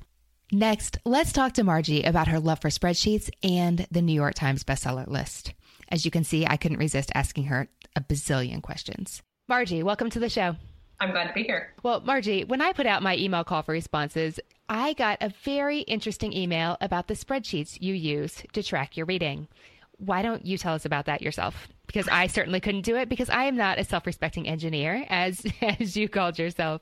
Next, 0.51 0.97
let's 1.03 1.33
talk 1.33 1.53
to 1.53 1.63
Margie 1.65 2.03
about 2.03 2.29
her 2.29 2.39
love 2.39 2.62
for 2.62 2.69
spreadsheets 2.69 3.29
and 3.43 3.86
the 3.91 4.01
New 4.01 4.13
York 4.13 4.33
Times 4.33 4.63
bestseller 4.63 5.05
list. 5.05 5.53
As 5.89 6.05
you 6.05 6.12
can 6.12 6.23
see, 6.23 6.45
I 6.47 6.55
couldn't 6.55 6.77
resist 6.77 7.12
asking 7.13 7.45
her 7.45 7.67
a 7.97 8.01
bazillion 8.01 8.62
questions. 8.62 9.21
Margie, 9.49 9.83
welcome 9.83 10.10
to 10.10 10.19
the 10.19 10.29
show. 10.29 10.55
I'm 11.01 11.12
glad 11.12 11.27
to 11.27 11.33
be 11.33 11.43
here. 11.43 11.73
Well, 11.83 11.99
Margie, 11.99 12.45
when 12.45 12.62
I 12.62 12.71
put 12.71 12.86
out 12.86 13.03
my 13.03 13.17
email 13.17 13.43
call 13.43 13.62
for 13.62 13.73
responses, 13.73 14.39
I 14.69 14.93
got 14.93 15.17
a 15.21 15.33
very 15.43 15.79
interesting 15.81 16.31
email 16.31 16.77
about 16.79 17.10
the 17.10 17.13
spreadsheets 17.13 17.81
you 17.81 17.93
use 17.93 18.41
to 18.53 18.63
track 18.63 18.95
your 18.95 19.05
reading. 19.05 19.49
Why 19.97 20.21
don't 20.21 20.45
you 20.45 20.57
tell 20.57 20.75
us 20.75 20.86
about 20.86 21.07
that 21.07 21.21
yourself? 21.21 21.67
Because 21.88 22.07
I 22.07 22.27
certainly 22.27 22.62
couldn't 22.62 22.86
do 22.86 22.95
it 22.95 23.10
because 23.10 23.29
I 23.29 23.45
am 23.45 23.57
not 23.57 23.79
a 23.79 23.83
self-respecting 23.83 24.47
engineer 24.47 25.05
as 25.10 25.45
as 25.62 25.97
you 25.97 26.07
called 26.07 26.39
yourself. 26.39 26.81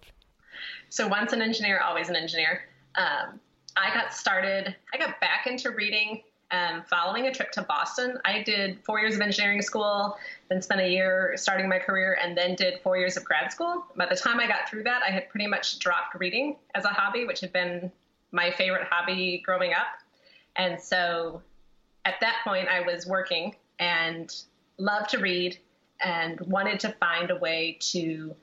So 0.89 1.07
once 1.07 1.33
an 1.33 1.41
engineer, 1.41 1.79
always 1.79 2.09
an 2.09 2.15
engineer. 2.15 2.61
Um, 2.95 3.39
I 3.75 3.93
got 3.93 4.13
started, 4.13 4.75
I 4.93 4.97
got 4.97 5.19
back 5.19 5.47
into 5.47 5.71
reading 5.71 6.21
um, 6.51 6.83
following 6.89 7.27
a 7.27 7.33
trip 7.33 7.51
to 7.53 7.63
Boston. 7.63 8.19
I 8.23 8.43
did 8.43 8.79
four 8.83 8.99
years 8.99 9.15
of 9.15 9.21
engineering 9.21 9.61
school, 9.61 10.17
then 10.49 10.61
spent 10.61 10.81
a 10.81 10.87
year 10.87 11.33
starting 11.35 11.67
my 11.67 11.79
career, 11.79 12.17
and 12.21 12.37
then 12.37 12.55
did 12.55 12.79
four 12.81 12.97
years 12.97 13.17
of 13.17 13.25
grad 13.25 13.51
school. 13.51 13.85
By 13.95 14.05
the 14.05 14.15
time 14.15 14.39
I 14.39 14.47
got 14.47 14.69
through 14.69 14.83
that, 14.83 15.01
I 15.03 15.11
had 15.11 15.29
pretty 15.29 15.47
much 15.47 15.79
dropped 15.79 16.15
reading 16.19 16.55
as 16.75 16.85
a 16.85 16.89
hobby, 16.89 17.25
which 17.25 17.41
had 17.41 17.51
been 17.51 17.91
my 18.31 18.51
favorite 18.51 18.87
hobby 18.89 19.41
growing 19.43 19.73
up. 19.73 19.87
And 20.55 20.79
so 20.79 21.41
at 22.05 22.15
that 22.21 22.41
point, 22.43 22.69
I 22.69 22.81
was 22.81 23.05
working 23.05 23.55
and 23.79 24.33
loved 24.77 25.09
to 25.09 25.17
read 25.17 25.57
and 26.03 26.39
wanted 26.41 26.79
to 26.81 26.89
find 26.99 27.31
a 27.31 27.35
way 27.35 27.77
to 27.79 28.35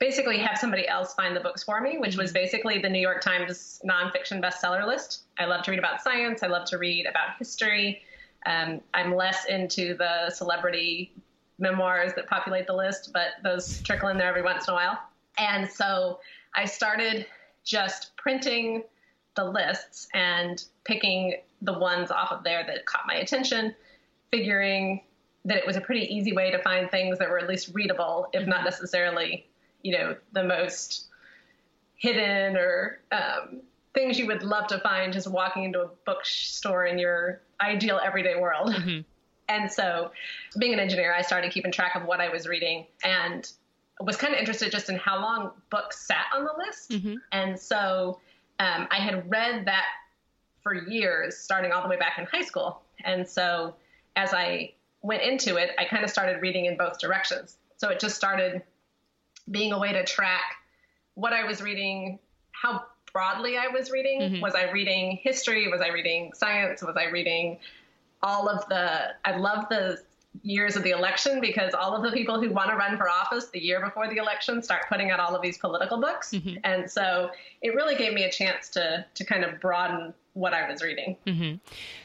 basically 0.00 0.38
have 0.38 0.58
somebody 0.58 0.88
else 0.88 1.14
find 1.14 1.36
the 1.36 1.40
books 1.40 1.62
for 1.62 1.80
me, 1.80 1.98
which 1.98 2.16
was 2.16 2.30
mm-hmm. 2.30 2.42
basically 2.42 2.78
the 2.78 2.88
New 2.88 2.98
York 2.98 3.20
Times 3.20 3.80
nonfiction 3.88 4.42
bestseller 4.42 4.84
list. 4.86 5.24
I 5.38 5.44
love 5.44 5.62
to 5.64 5.70
read 5.70 5.78
about 5.78 6.02
science. 6.02 6.42
I 6.42 6.48
love 6.48 6.66
to 6.70 6.78
read 6.78 7.06
about 7.06 7.36
history. 7.38 8.02
Um, 8.46 8.80
I'm 8.94 9.14
less 9.14 9.44
into 9.44 9.94
the 9.94 10.30
celebrity 10.30 11.12
memoirs 11.58 12.14
that 12.14 12.26
populate 12.26 12.66
the 12.66 12.72
list, 12.72 13.12
but 13.12 13.32
those 13.44 13.82
trickle 13.82 14.08
in 14.08 14.16
there 14.16 14.28
every 14.28 14.42
once 14.42 14.66
in 14.66 14.72
a 14.72 14.74
while. 14.74 14.98
And 15.38 15.70
so 15.70 16.20
I 16.54 16.64
started 16.64 17.26
just 17.62 18.16
printing 18.16 18.82
the 19.36 19.44
lists 19.44 20.08
and 20.14 20.64
picking 20.84 21.36
the 21.60 21.78
ones 21.78 22.10
off 22.10 22.32
of 22.32 22.42
there 22.42 22.64
that 22.66 22.86
caught 22.86 23.06
my 23.06 23.16
attention, 23.16 23.74
figuring 24.30 25.02
that 25.44 25.58
it 25.58 25.66
was 25.66 25.76
a 25.76 25.80
pretty 25.80 26.12
easy 26.12 26.32
way 26.32 26.50
to 26.50 26.58
find 26.62 26.90
things 26.90 27.18
that 27.18 27.28
were 27.28 27.38
at 27.38 27.48
least 27.48 27.74
readable, 27.74 28.28
if 28.32 28.46
not 28.46 28.64
necessarily 28.64 29.46
you 29.82 29.92
know, 29.92 30.16
the 30.32 30.44
most 30.44 31.06
hidden 31.96 32.56
or 32.56 33.00
um, 33.12 33.60
things 33.94 34.18
you 34.18 34.26
would 34.26 34.42
love 34.42 34.66
to 34.68 34.78
find 34.80 35.12
just 35.12 35.28
walking 35.28 35.64
into 35.64 35.82
a 35.82 35.88
bookstore 36.06 36.86
in 36.86 36.98
your 36.98 37.40
ideal 37.60 38.00
everyday 38.02 38.36
world. 38.36 38.70
Mm-hmm. 38.70 39.00
And 39.48 39.70
so, 39.70 40.12
being 40.58 40.72
an 40.72 40.78
engineer, 40.78 41.12
I 41.12 41.22
started 41.22 41.52
keeping 41.52 41.72
track 41.72 41.96
of 41.96 42.04
what 42.04 42.20
I 42.20 42.28
was 42.28 42.46
reading 42.46 42.86
and 43.02 43.50
was 44.00 44.16
kind 44.16 44.32
of 44.32 44.38
interested 44.38 44.70
just 44.70 44.88
in 44.88 44.96
how 44.96 45.20
long 45.20 45.50
books 45.70 46.06
sat 46.06 46.26
on 46.34 46.44
the 46.44 46.52
list. 46.56 46.90
Mm-hmm. 46.90 47.14
And 47.32 47.58
so, 47.58 48.20
um, 48.60 48.86
I 48.90 48.96
had 48.96 49.28
read 49.28 49.64
that 49.66 49.86
for 50.62 50.74
years, 50.74 51.36
starting 51.36 51.72
all 51.72 51.82
the 51.82 51.88
way 51.88 51.96
back 51.96 52.18
in 52.18 52.26
high 52.26 52.42
school. 52.42 52.82
And 53.04 53.28
so, 53.28 53.74
as 54.14 54.32
I 54.32 54.72
went 55.02 55.22
into 55.22 55.56
it, 55.56 55.70
I 55.78 55.84
kind 55.84 56.04
of 56.04 56.10
started 56.10 56.40
reading 56.40 56.66
in 56.66 56.76
both 56.76 57.00
directions. 57.00 57.56
So, 57.76 57.88
it 57.88 57.98
just 57.98 58.14
started 58.14 58.62
being 59.50 59.72
a 59.72 59.78
way 59.78 59.92
to 59.92 60.04
track 60.04 60.56
what 61.14 61.32
I 61.32 61.44
was 61.44 61.62
reading, 61.62 62.18
how 62.52 62.84
broadly 63.12 63.56
I 63.56 63.68
was 63.68 63.90
reading. 63.90 64.20
Mm-hmm. 64.20 64.40
Was 64.40 64.54
I 64.54 64.70
reading 64.70 65.18
history? 65.22 65.68
Was 65.68 65.80
I 65.80 65.88
reading 65.88 66.32
science? 66.34 66.82
Was 66.82 66.96
I 66.96 67.04
reading 67.06 67.58
all 68.22 68.48
of 68.48 68.68
the, 68.68 69.14
I 69.24 69.36
love 69.36 69.66
the 69.68 69.98
years 70.42 70.76
of 70.76 70.84
the 70.84 70.90
election 70.90 71.40
because 71.40 71.74
all 71.74 71.94
of 71.94 72.02
the 72.02 72.12
people 72.16 72.40
who 72.40 72.50
want 72.50 72.70
to 72.70 72.76
run 72.76 72.96
for 72.96 73.08
office 73.08 73.48
the 73.48 73.58
year 73.58 73.80
before 73.80 74.08
the 74.08 74.16
election 74.16 74.62
start 74.62 74.82
putting 74.88 75.10
out 75.10 75.18
all 75.18 75.34
of 75.34 75.42
these 75.42 75.58
political 75.58 76.00
books. 76.00 76.32
Mm-hmm. 76.32 76.58
And 76.64 76.90
so 76.90 77.30
it 77.62 77.74
really 77.74 77.96
gave 77.96 78.12
me 78.12 78.24
a 78.24 78.30
chance 78.30 78.68
to, 78.70 79.04
to 79.14 79.24
kind 79.24 79.44
of 79.44 79.60
broaden 79.60 80.14
what 80.34 80.54
I 80.54 80.70
was 80.70 80.82
reading. 80.82 81.16
Mm-hmm. 81.26 81.56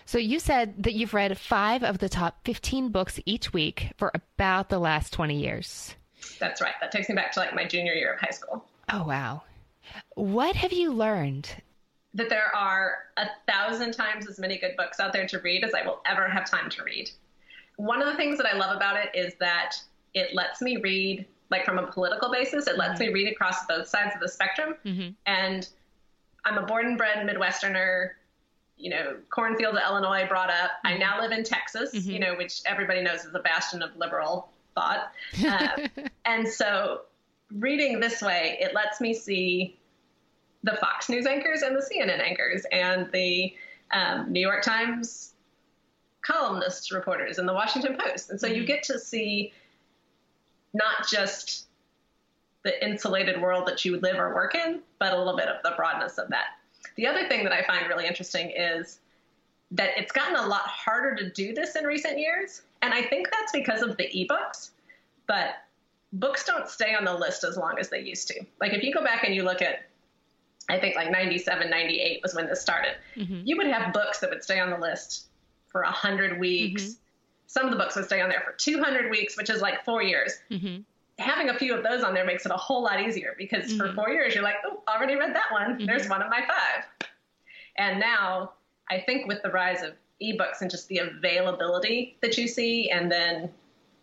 So 0.06 0.18
you 0.18 0.40
said 0.40 0.84
that 0.84 0.94
you've 0.94 1.14
read 1.14 1.38
five 1.38 1.84
of 1.84 2.00
the 2.00 2.10
top 2.10 2.40
15 2.46 2.90
books 2.90 3.20
each 3.26 3.54
week 3.54 3.92
for 3.98 4.12
about 4.14 4.70
the 4.70 4.80
last 4.80 5.14
20 5.14 5.40
years. 5.40 5.96
That's 6.40 6.62
right. 6.62 6.74
That 6.82 6.92
takes 6.92 7.10
me 7.10 7.16
back 7.16 7.32
to 7.34 7.40
like 7.40 7.56
my 7.56 7.66
junior 7.66 7.94
year 7.94 8.14
of 8.14 8.20
high 8.20 8.32
school. 8.32 8.66
Oh, 8.92 9.04
wow. 9.04 9.44
What 10.16 10.56
have 10.56 10.74
you 10.74 10.92
learned? 10.92 11.50
That 12.14 12.30
there 12.30 12.56
are 12.56 12.98
a 13.18 13.28
thousand 13.48 13.94
times 13.94 14.28
as 14.28 14.40
many 14.40 14.58
good 14.58 14.76
books 14.78 15.00
out 15.00 15.14
there 15.14 15.28
to 15.28 15.40
read 15.40 15.64
as 15.64 15.74
I 15.74 15.86
will 15.86 16.02
ever 16.06 16.28
have 16.28 16.50
time 16.50 16.70
to 16.72 16.84
read. 16.84 17.12
One 17.78 18.02
of 18.02 18.08
the 18.08 18.16
things 18.16 18.38
that 18.38 18.48
I 18.48 18.58
love 18.58 18.76
about 18.76 18.98
it 18.98 19.10
is 19.14 19.34
that 19.40 19.76
it 20.14 20.34
lets 20.34 20.62
me 20.62 20.78
read, 20.78 21.26
like 21.52 21.66
from 21.66 21.78
a 21.78 21.88
political 21.88 22.32
basis, 22.32 22.68
it 22.68 22.78
lets 22.78 23.00
mm-hmm. 23.00 23.14
me 23.14 23.24
read 23.24 23.32
across 23.32 23.66
both 23.66 23.88
sides 23.88 24.16
of 24.16 24.22
the 24.22 24.30
spectrum. 24.30 24.76
Mm-hmm. 24.86 25.10
And 25.26 25.68
I'm 26.46 26.58
a 26.58 26.66
born 26.66 26.86
and 26.86 26.98
bred 26.98 27.18
Midwesterner, 27.28 28.12
you 28.78 28.90
know, 28.90 29.18
cornfield 29.30 29.76
of 29.76 29.82
Illinois 29.86 30.26
brought 30.28 30.50
up. 30.50 30.72
Mm-hmm. 30.86 30.88
I 30.88 30.98
now 30.98 31.22
live 31.22 31.32
in 31.32 31.44
Texas, 31.44 31.94
mm-hmm. 31.94 32.10
you 32.10 32.20
know, 32.20 32.36
which 32.36 32.62
everybody 32.66 33.02
knows 33.02 33.26
is 33.26 33.36
a 33.36 33.40
bastion 33.40 33.82
of 33.82 33.96
liberal 33.98 34.50
thought. 34.76 35.12
Uh, 35.46 35.88
and 36.26 36.48
so 36.48 37.02
reading 37.52 38.00
this 38.00 38.22
way, 38.22 38.58
it 38.60 38.74
lets 38.76 39.02
me 39.02 39.14
see 39.14 39.78
the 40.64 40.76
Fox 40.78 41.10
News 41.10 41.26
anchors 41.26 41.62
and 41.62 41.76
the 41.76 41.82
CNN 41.82 42.20
anchors 42.20 42.66
and 42.72 43.10
the 43.12 43.56
um, 43.92 44.32
New 44.32 44.40
York 44.40 44.64
Times 44.64 45.34
columnists, 46.22 46.92
reporters, 46.92 47.38
and 47.38 47.48
the 47.48 47.54
Washington 47.54 47.98
Post. 47.98 48.32
And 48.32 48.40
so 48.40 48.48
mm-hmm. 48.48 48.58
you 48.58 48.66
get 48.66 48.84
to 48.84 49.00
see 49.00 49.54
not 50.74 51.08
just 51.08 51.68
the 52.64 52.84
insulated 52.84 53.40
world 53.40 53.68
that 53.68 53.86
you 53.86 54.00
live 54.00 54.18
or 54.18 54.34
work 54.34 54.56
in, 54.56 54.80
but 55.00 55.14
a 55.14 55.18
little 55.18 55.38
bit 55.38 55.48
of 55.48 55.62
the 55.64 55.74
broadness 55.78 56.18
of 56.18 56.30
that. 56.30 56.58
The 56.96 57.08
other 57.08 57.28
thing 57.28 57.44
that 57.44 57.54
I 57.54 57.64
find 57.64 57.88
really 57.88 58.08
interesting 58.08 58.52
is 58.56 59.00
that 59.72 59.92
it's 59.98 60.12
gotten 60.12 60.36
a 60.36 60.48
lot 60.48 60.62
harder 60.62 61.16
to 61.16 61.30
do 61.30 61.54
this 61.54 61.76
in 61.76 61.86
recent 61.86 62.18
years. 62.18 62.64
And 62.86 62.94
I 62.94 63.02
think 63.02 63.28
that's 63.32 63.52
because 63.52 63.82
of 63.82 63.98
the 63.98 64.04
ebooks. 64.04 64.70
But 65.26 65.56
books 66.14 66.46
don't 66.46 66.70
stay 66.70 66.94
on 66.94 67.04
the 67.04 67.14
list 67.14 67.44
as 67.44 67.58
long 67.58 67.80
as 67.80 67.90
they 67.90 68.00
used 68.00 68.28
to. 68.28 68.46
Like 68.62 68.74
if 68.74 68.84
you 68.84 68.94
go 68.94 69.04
back 69.04 69.24
and 69.24 69.34
you 69.34 69.42
look 69.42 69.64
at, 69.64 69.88
I 70.70 70.80
think 70.80 70.96
like 70.96 71.10
97, 71.10 71.68
98 71.68 72.20
was 72.22 72.36
when 72.36 72.46
this 72.46 72.62
started, 72.62 72.96
mm-hmm. 73.16 73.42
you 73.44 73.58
would 73.58 73.68
have 73.68 73.92
books 73.92 74.20
that 74.20 74.30
would 74.30 74.44
stay 74.44 74.60
on 74.60 74.70
the 74.70 74.78
list 74.78 75.28
for 75.68 75.82
100 75.82 76.40
weeks. 76.40 76.84
Mm-hmm. 76.84 76.92
Some 77.48 77.66
of 77.66 77.72
the 77.72 77.78
books 77.78 77.96
would 77.96 78.06
stay 78.06 78.22
on 78.22 78.30
there 78.30 78.44
for 78.46 78.54
200 78.54 79.10
weeks, 79.10 79.36
which 79.36 79.50
is 79.50 79.62
like 79.62 79.84
four 79.84 80.04
years. 80.04 80.34
Mm-hmm. 80.52 80.82
Having 81.18 81.50
a 81.50 81.58
few 81.58 81.74
of 81.74 81.82
those 81.82 82.04
on 82.04 82.14
there 82.14 82.26
makes 82.26 82.46
it 82.46 82.52
a 82.52 82.58
whole 82.58 82.84
lot 82.84 83.02
easier 83.02 83.34
because 83.36 83.74
for 83.76 83.86
mm-hmm. 83.86 83.96
four 83.96 84.10
years, 84.10 84.36
you're 84.36 84.44
like, 84.44 84.58
oh, 84.64 84.84
already 84.88 85.16
read 85.16 85.34
that 85.34 85.52
one. 85.52 85.78
Mm-hmm. 85.78 85.86
There's 85.86 86.08
one 86.08 86.22
of 86.22 86.30
my 86.30 86.42
five. 86.42 87.10
And 87.78 88.00
now 88.00 88.54
I 88.92 89.00
think 89.00 89.28
with 89.28 89.42
the 89.42 89.50
rise 89.50 89.82
of 89.82 89.94
ebooks 90.22 90.62
and 90.62 90.72
just 90.72 90.88
the 90.88 91.00
availability 91.00 92.18
that 92.22 92.38
you 92.38 92.48
see, 92.48 92.90
and 92.90 93.12
then, 93.12 93.50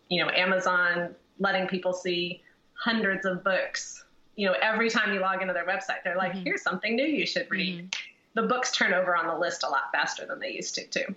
you 0.09 0.23
know, 0.23 0.31
Amazon 0.31 1.15
letting 1.39 1.67
people 1.67 1.93
see 1.93 2.41
hundreds 2.73 3.25
of 3.25 3.43
books, 3.43 4.05
you 4.35 4.47
know, 4.47 4.55
every 4.61 4.89
time 4.89 5.13
you 5.13 5.19
log 5.19 5.41
into 5.41 5.53
their 5.53 5.65
website, 5.65 6.03
they're 6.03 6.17
like, 6.17 6.33
mm-hmm. 6.33 6.43
here's 6.43 6.61
something 6.61 6.95
new 6.95 7.05
you 7.05 7.25
should 7.25 7.49
read. 7.49 7.91
Mm-hmm. 7.91 8.41
The 8.41 8.47
books 8.47 8.71
turn 8.71 8.93
over 8.93 9.15
on 9.15 9.27
the 9.27 9.37
list 9.37 9.63
a 9.63 9.69
lot 9.69 9.91
faster 9.91 10.25
than 10.25 10.39
they 10.39 10.51
used 10.51 10.75
to, 10.75 10.85
too. 10.87 11.15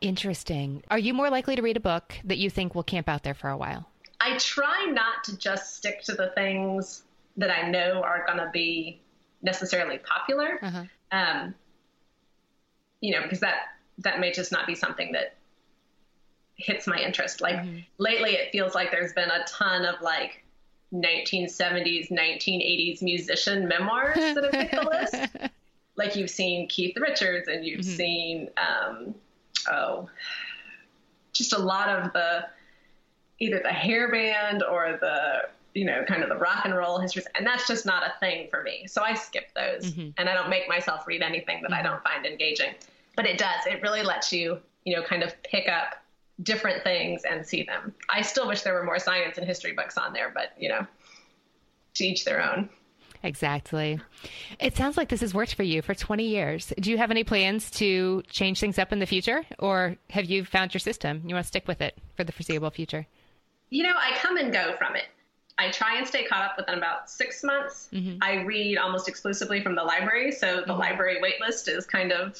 Interesting. 0.00 0.82
Are 0.90 0.98
you 0.98 1.14
more 1.14 1.30
likely 1.30 1.56
to 1.56 1.62
read 1.62 1.76
a 1.76 1.80
book 1.80 2.14
that 2.24 2.38
you 2.38 2.50
think 2.50 2.74
will 2.74 2.82
camp 2.82 3.08
out 3.08 3.22
there 3.22 3.34
for 3.34 3.48
a 3.48 3.56
while? 3.56 3.88
I 4.20 4.36
try 4.38 4.86
not 4.92 5.24
to 5.24 5.38
just 5.38 5.76
stick 5.76 6.02
to 6.02 6.14
the 6.14 6.32
things 6.34 7.04
that 7.36 7.50
I 7.50 7.68
know 7.70 8.02
are 8.02 8.24
going 8.26 8.38
to 8.38 8.50
be 8.52 9.00
necessarily 9.42 9.98
popular. 9.98 10.58
Uh-huh. 10.62 10.84
Um, 11.12 11.54
you 13.00 13.12
know, 13.12 13.22
because 13.22 13.40
that 13.40 13.56
that 13.98 14.20
may 14.20 14.32
just 14.32 14.52
not 14.52 14.66
be 14.66 14.74
something 14.74 15.12
that 15.12 15.36
hits 16.56 16.86
my 16.86 16.98
interest. 16.98 17.40
Like 17.40 17.56
mm-hmm. 17.56 17.78
lately, 17.98 18.30
it 18.30 18.50
feels 18.52 18.74
like 18.74 18.90
there's 18.90 19.12
been 19.12 19.30
a 19.30 19.44
ton 19.44 19.84
of 19.84 20.00
like 20.00 20.44
1970s, 20.92 22.10
1980s 22.10 23.02
musician 23.02 23.68
memoirs 23.68 24.16
that 24.16 24.44
have 24.44 24.52
hit 24.52 24.70
the 24.70 24.82
list. 24.82 25.50
Like 25.98 26.14
you've 26.14 26.28
seen 26.28 26.68
Keith 26.68 26.94
Richards 26.98 27.48
and 27.48 27.64
you've 27.64 27.80
mm-hmm. 27.80 27.96
seen, 27.96 28.50
um, 28.58 29.14
oh, 29.72 30.10
just 31.32 31.54
a 31.54 31.58
lot 31.58 31.88
of 31.88 32.12
the 32.12 32.44
either 33.38 33.60
the 33.62 33.72
hair 33.72 34.10
band 34.10 34.62
or 34.62 34.98
the 35.00 35.48
you 35.74 35.84
know 35.84 36.04
kind 36.04 36.22
of 36.22 36.28
the 36.28 36.36
rock 36.36 36.64
and 36.64 36.74
roll 36.74 36.98
histories 36.98 37.26
and 37.34 37.46
that's 37.46 37.66
just 37.66 37.84
not 37.84 38.02
a 38.02 38.12
thing 38.18 38.48
for 38.48 38.62
me 38.62 38.86
so 38.86 39.02
i 39.02 39.12
skip 39.12 39.50
those 39.54 39.92
mm-hmm. 39.92 40.08
and 40.16 40.28
i 40.28 40.34
don't 40.34 40.48
make 40.48 40.66
myself 40.68 41.06
read 41.06 41.20
anything 41.20 41.60
that 41.60 41.70
mm-hmm. 41.70 41.80
i 41.80 41.82
don't 41.82 42.02
find 42.02 42.24
engaging 42.24 42.72
but 43.16 43.26
it 43.26 43.38
does. 43.38 43.66
It 43.66 43.82
really 43.82 44.02
lets 44.02 44.32
you, 44.32 44.58
you 44.84 44.94
know, 44.94 45.02
kind 45.02 45.22
of 45.22 45.34
pick 45.42 45.68
up 45.68 45.96
different 46.42 46.82
things 46.84 47.22
and 47.28 47.46
see 47.46 47.62
them. 47.62 47.94
I 48.08 48.22
still 48.22 48.46
wish 48.46 48.62
there 48.62 48.74
were 48.74 48.84
more 48.84 48.98
science 48.98 49.38
and 49.38 49.46
history 49.46 49.72
books 49.72 49.96
on 49.96 50.12
there, 50.12 50.30
but 50.32 50.52
you 50.58 50.68
know, 50.68 50.86
to 51.94 52.04
each 52.04 52.24
their 52.24 52.42
own. 52.42 52.68
Exactly. 53.22 53.98
It 54.60 54.76
sounds 54.76 54.96
like 54.96 55.08
this 55.08 55.22
has 55.22 55.34
worked 55.34 55.54
for 55.54 55.62
you 55.62 55.82
for 55.82 55.94
20 55.94 56.24
years. 56.24 56.72
Do 56.78 56.90
you 56.90 56.98
have 56.98 57.10
any 57.10 57.24
plans 57.24 57.70
to 57.72 58.22
change 58.28 58.60
things 58.60 58.78
up 58.78 58.92
in 58.92 58.98
the 58.98 59.06
future, 59.06 59.44
or 59.58 59.96
have 60.10 60.26
you 60.26 60.44
found 60.44 60.74
your 60.74 60.80
system? 60.80 61.22
You 61.26 61.34
want 61.34 61.44
to 61.44 61.48
stick 61.48 61.66
with 61.66 61.80
it 61.80 61.98
for 62.14 62.22
the 62.22 62.32
foreseeable 62.32 62.70
future? 62.70 63.06
You 63.70 63.82
know, 63.82 63.94
I 63.96 64.16
come 64.18 64.36
and 64.36 64.52
go 64.52 64.76
from 64.76 64.94
it. 64.94 65.06
I 65.58 65.70
try 65.70 65.96
and 65.96 66.06
stay 66.06 66.24
caught 66.24 66.42
up 66.42 66.56
within 66.58 66.76
about 66.76 67.08
six 67.10 67.42
months. 67.42 67.88
Mm-hmm. 67.92 68.18
I 68.20 68.42
read 68.42 68.76
almost 68.76 69.08
exclusively 69.08 69.62
from 69.62 69.74
the 69.74 69.82
library, 69.82 70.30
so 70.30 70.56
the 70.56 70.62
mm-hmm. 70.62 70.78
library 70.78 71.16
waitlist 71.22 71.68
is 71.74 71.86
kind 71.86 72.12
of 72.12 72.38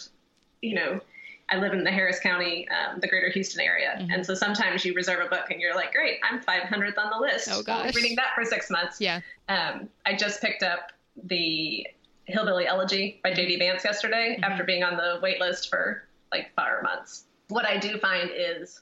you 0.62 0.74
know, 0.74 1.00
I 1.48 1.56
live 1.58 1.72
in 1.72 1.84
the 1.84 1.92
Harris 1.92 2.18
County, 2.18 2.66
um, 2.70 2.98
the 3.00 3.06
greater 3.06 3.30
Houston 3.30 3.60
area. 3.60 3.94
Mm-hmm. 3.98 4.10
And 4.10 4.26
so 4.26 4.34
sometimes 4.34 4.84
you 4.84 4.94
reserve 4.94 5.24
a 5.24 5.28
book 5.28 5.50
and 5.50 5.60
you're 5.60 5.76
like, 5.76 5.92
great, 5.92 6.18
I'm 6.28 6.40
500th 6.40 6.98
on 6.98 7.10
the 7.10 7.18
list. 7.20 7.48
Oh, 7.52 7.62
gosh. 7.62 7.94
reading 7.94 8.16
that 8.16 8.34
for 8.34 8.44
six 8.44 8.68
months. 8.68 9.00
Yeah. 9.00 9.20
Um, 9.48 9.88
I 10.04 10.16
just 10.16 10.40
picked 10.40 10.64
up 10.64 10.92
the 11.24 11.86
Hillbilly 12.24 12.66
Elegy 12.66 13.20
by 13.22 13.32
J.D. 13.32 13.58
Vance 13.58 13.84
yesterday 13.84 14.34
mm-hmm. 14.34 14.44
after 14.44 14.64
being 14.64 14.82
on 14.82 14.96
the 14.96 15.20
wait 15.22 15.40
list 15.40 15.70
for 15.70 16.02
like 16.32 16.50
five 16.56 16.82
months. 16.82 17.24
What 17.48 17.64
I 17.64 17.78
do 17.78 17.96
find 17.98 18.30
is 18.34 18.80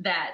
that 0.00 0.32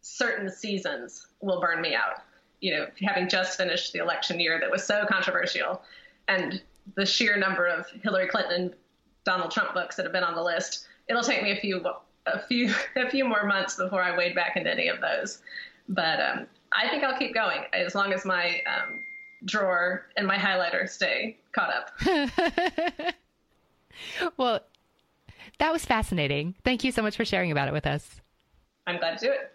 certain 0.00 0.48
seasons 0.48 1.26
will 1.40 1.60
burn 1.60 1.80
me 1.80 1.94
out. 1.94 2.22
You 2.60 2.76
know, 2.76 2.86
having 3.02 3.28
just 3.28 3.56
finished 3.56 3.92
the 3.92 3.98
election 3.98 4.38
year 4.38 4.60
that 4.60 4.70
was 4.70 4.84
so 4.84 5.04
controversial 5.08 5.82
and 6.28 6.62
the 6.94 7.04
sheer 7.04 7.36
number 7.36 7.66
of 7.66 7.86
Hillary 8.02 8.28
Clinton 8.28 8.74
Donald 9.24 9.50
Trump 9.50 9.74
books 9.74 9.96
that 9.96 10.04
have 10.04 10.12
been 10.12 10.24
on 10.24 10.34
the 10.34 10.42
list. 10.42 10.86
It'll 11.08 11.22
take 11.22 11.42
me 11.42 11.52
a 11.52 11.56
few 11.56 11.84
a 12.26 12.38
few 12.38 12.72
a 12.96 13.10
few 13.10 13.24
more 13.24 13.44
months 13.44 13.76
before 13.76 14.02
I 14.02 14.16
wade 14.16 14.34
back 14.34 14.56
into 14.56 14.70
any 14.70 14.88
of 14.88 15.00
those. 15.00 15.38
But 15.88 16.20
um, 16.20 16.46
I 16.72 16.88
think 16.88 17.04
I'll 17.04 17.18
keep 17.18 17.34
going 17.34 17.64
as 17.72 17.94
long 17.94 18.12
as 18.12 18.24
my 18.24 18.60
um, 18.66 18.98
drawer 19.44 20.06
and 20.16 20.26
my 20.26 20.36
highlighter 20.36 20.88
stay 20.88 21.36
caught 21.52 21.72
up. 21.72 21.90
well, 24.36 24.60
that 25.58 25.72
was 25.72 25.84
fascinating. 25.84 26.54
Thank 26.64 26.84
you 26.84 26.92
so 26.92 27.02
much 27.02 27.16
for 27.16 27.24
sharing 27.24 27.52
about 27.52 27.68
it 27.68 27.74
with 27.74 27.86
us. 27.86 28.20
I'm 28.86 28.98
glad 28.98 29.18
to 29.18 29.26
do 29.26 29.32
it. 29.32 29.52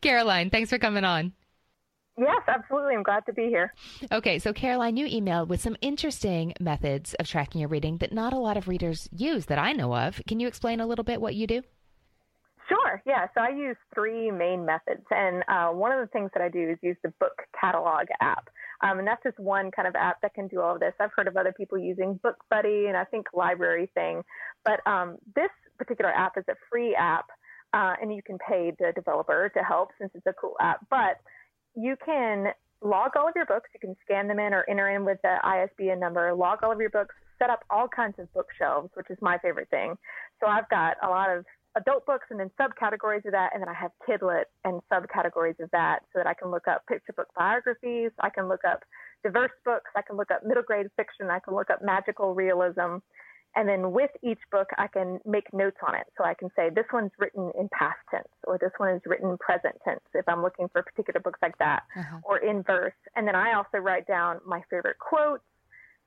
Caroline, 0.00 0.50
thanks 0.50 0.70
for 0.70 0.78
coming 0.78 1.04
on. 1.04 1.32
Yes, 2.18 2.42
absolutely. 2.46 2.94
I'm 2.94 3.02
glad 3.02 3.24
to 3.26 3.32
be 3.32 3.46
here. 3.46 3.72
Okay, 4.10 4.38
so 4.38 4.52
Caroline, 4.52 4.96
you 4.96 5.06
emailed 5.06 5.48
with 5.48 5.62
some 5.62 5.76
interesting 5.80 6.52
methods 6.60 7.14
of 7.14 7.26
tracking 7.26 7.60
your 7.60 7.68
reading 7.68 7.98
that 7.98 8.12
not 8.12 8.32
a 8.32 8.38
lot 8.38 8.56
of 8.56 8.68
readers 8.68 9.08
use 9.16 9.46
that 9.46 9.58
I 9.58 9.72
know 9.72 9.94
of. 9.94 10.20
Can 10.28 10.38
you 10.38 10.46
explain 10.46 10.80
a 10.80 10.86
little 10.86 11.04
bit 11.04 11.20
what 11.20 11.34
you 11.34 11.46
do? 11.46 11.62
Sure, 12.68 13.02
yeah. 13.06 13.26
So 13.34 13.40
I 13.40 13.48
use 13.48 13.76
three 13.94 14.30
main 14.30 14.64
methods. 14.64 15.04
And 15.10 15.42
uh, 15.48 15.68
one 15.68 15.92
of 15.92 16.00
the 16.00 16.06
things 16.06 16.30
that 16.34 16.42
I 16.42 16.48
do 16.48 16.70
is 16.70 16.78
use 16.82 16.96
the 17.02 17.12
book 17.18 17.42
catalog 17.58 18.06
app. 18.20 18.48
Um, 18.82 18.98
and 18.98 19.06
that's 19.06 19.22
just 19.22 19.38
one 19.38 19.70
kind 19.70 19.88
of 19.88 19.94
app 19.94 20.20
that 20.22 20.34
can 20.34 20.48
do 20.48 20.60
all 20.60 20.74
of 20.74 20.80
this. 20.80 20.92
I've 21.00 21.12
heard 21.16 21.28
of 21.28 21.36
other 21.36 21.52
people 21.52 21.78
using 21.78 22.18
Book 22.22 22.36
Buddy 22.50 22.86
and 22.86 22.96
I 22.96 23.04
think 23.04 23.26
LibraryThing. 23.34 24.22
But 24.64 24.80
um, 24.86 25.18
this 25.34 25.50
particular 25.78 26.12
app 26.12 26.36
is 26.36 26.44
a 26.48 26.54
free 26.70 26.94
app, 26.94 27.26
uh, 27.72 27.94
and 28.00 28.14
you 28.14 28.22
can 28.22 28.38
pay 28.38 28.72
the 28.78 28.92
developer 28.94 29.50
to 29.54 29.62
help 29.62 29.90
since 29.98 30.10
it's 30.14 30.26
a 30.26 30.32
cool 30.32 30.56
app. 30.60 30.84
But 30.90 31.18
you 31.74 31.96
can 32.04 32.48
log 32.80 33.12
all 33.16 33.28
of 33.28 33.34
your 33.36 33.46
books. 33.46 33.70
You 33.74 33.80
can 33.80 33.96
scan 34.04 34.28
them 34.28 34.38
in 34.38 34.52
or 34.52 34.64
enter 34.68 34.88
in 34.90 35.04
with 35.04 35.18
the 35.22 35.36
ISBN 35.44 36.00
number, 36.00 36.34
log 36.34 36.62
all 36.62 36.72
of 36.72 36.80
your 36.80 36.90
books, 36.90 37.14
set 37.38 37.50
up 37.50 37.64
all 37.70 37.88
kinds 37.88 38.18
of 38.18 38.32
bookshelves, 38.32 38.90
which 38.94 39.10
is 39.10 39.18
my 39.20 39.38
favorite 39.38 39.70
thing. 39.70 39.96
So 40.40 40.46
I've 40.46 40.68
got 40.68 40.96
a 41.02 41.08
lot 41.08 41.30
of 41.30 41.44
adult 41.76 42.04
books 42.06 42.26
and 42.30 42.38
then 42.38 42.50
subcategories 42.60 43.24
of 43.24 43.32
that, 43.32 43.50
and 43.54 43.62
then 43.62 43.68
I 43.68 43.74
have 43.74 43.92
kidlit 44.06 44.44
and 44.64 44.80
subcategories 44.92 45.58
of 45.60 45.70
that 45.72 46.00
so 46.12 46.18
that 46.18 46.26
I 46.26 46.34
can 46.34 46.50
look 46.50 46.68
up 46.68 46.86
picture 46.86 47.12
book 47.12 47.28
biographies, 47.36 48.10
I 48.20 48.28
can 48.30 48.48
look 48.48 48.60
up 48.68 48.80
diverse 49.22 49.52
books, 49.64 49.90
I 49.96 50.02
can 50.02 50.16
look 50.16 50.30
up 50.30 50.44
middle 50.44 50.62
grade 50.62 50.88
fiction, 50.96 51.30
I 51.30 51.38
can 51.38 51.54
look 51.54 51.70
up 51.70 51.82
magical 51.82 52.34
realism. 52.34 52.98
And 53.54 53.68
then 53.68 53.92
with 53.92 54.10
each 54.22 54.38
book, 54.50 54.68
I 54.78 54.86
can 54.86 55.20
make 55.26 55.52
notes 55.52 55.76
on 55.86 55.94
it. 55.94 56.06
So 56.16 56.24
I 56.24 56.34
can 56.34 56.48
say, 56.56 56.70
this 56.70 56.86
one's 56.92 57.10
written 57.18 57.52
in 57.58 57.68
past 57.68 57.98
tense, 58.10 58.28
or 58.44 58.56
this 58.58 58.72
one 58.78 58.94
is 58.94 59.02
written 59.04 59.36
present 59.38 59.76
tense, 59.84 60.00
if 60.14 60.26
I'm 60.26 60.42
looking 60.42 60.68
for 60.72 60.82
particular 60.82 61.20
books 61.20 61.38
like 61.42 61.58
that, 61.58 61.82
uh-huh. 61.96 62.18
or 62.24 62.38
in 62.38 62.62
verse. 62.62 62.94
And 63.14 63.28
then 63.28 63.34
I 63.34 63.54
also 63.54 63.78
write 63.78 64.06
down 64.06 64.40
my 64.46 64.62
favorite 64.70 64.98
quotes, 64.98 65.44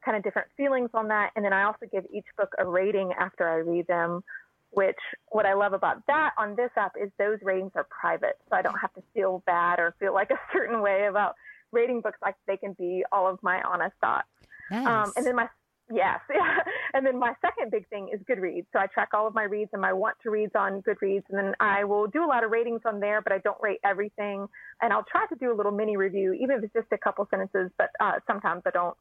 kind 0.03 0.17
of 0.17 0.23
different 0.23 0.47
feelings 0.57 0.89
on 0.93 1.07
that. 1.09 1.31
And 1.35 1.45
then 1.45 1.53
I 1.53 1.63
also 1.63 1.85
give 1.91 2.05
each 2.13 2.25
book 2.37 2.49
a 2.57 2.65
rating 2.65 3.11
after 3.19 3.47
I 3.47 3.57
read 3.57 3.85
them, 3.87 4.23
which 4.71 4.97
what 5.29 5.45
I 5.45 5.53
love 5.53 5.73
about 5.73 6.05
that 6.07 6.31
on 6.37 6.55
this 6.55 6.71
app 6.75 6.93
is 7.01 7.11
those 7.19 7.37
ratings 7.43 7.71
are 7.75 7.87
private. 7.89 8.37
So 8.49 8.55
I 8.55 8.63
don't 8.63 8.77
have 8.79 8.93
to 8.93 9.03
feel 9.13 9.43
bad 9.45 9.79
or 9.79 9.95
feel 9.99 10.13
like 10.13 10.31
a 10.31 10.39
certain 10.53 10.81
way 10.81 11.05
about 11.07 11.35
rating 11.71 12.01
books 12.01 12.17
like 12.23 12.35
they 12.47 12.57
can 12.57 12.73
be 12.73 13.03
all 13.11 13.27
of 13.27 13.37
my 13.43 13.61
honest 13.61 13.95
thoughts. 14.01 14.27
Nice. 14.71 14.87
Um, 14.87 15.13
and 15.15 15.25
then 15.25 15.35
my 15.35 15.47
Yes. 15.91 16.19
Yeah. 16.33 16.57
And 16.93 17.05
then 17.05 17.19
my 17.19 17.33
second 17.41 17.71
big 17.71 17.89
thing 17.89 18.09
is 18.13 18.21
Goodreads. 18.21 18.67
So 18.71 18.79
I 18.79 18.87
track 18.87 19.09
all 19.13 19.27
of 19.27 19.33
my 19.33 19.43
reads 19.43 19.71
and 19.73 19.81
my 19.81 19.91
want 19.91 20.15
to 20.23 20.29
reads 20.29 20.53
on 20.55 20.81
Goodreads. 20.81 21.23
And 21.29 21.37
then 21.37 21.53
I 21.59 21.83
will 21.83 22.07
do 22.07 22.23
a 22.23 22.25
lot 22.25 22.45
of 22.45 22.51
ratings 22.51 22.79
on 22.85 23.01
there, 23.01 23.21
but 23.21 23.33
I 23.33 23.39
don't 23.39 23.57
rate 23.61 23.81
everything. 23.83 24.47
And 24.81 24.93
I'll 24.93 25.03
try 25.11 25.25
to 25.27 25.35
do 25.35 25.51
a 25.51 25.55
little 25.55 25.73
mini 25.73 25.97
review, 25.97 26.31
even 26.31 26.57
if 26.57 26.63
it's 26.63 26.73
just 26.73 26.87
a 26.93 26.97
couple 26.97 27.27
sentences, 27.29 27.71
but 27.77 27.89
uh, 27.99 28.13
sometimes 28.27 28.61
I 28.65 28.69
don't. 28.69 28.95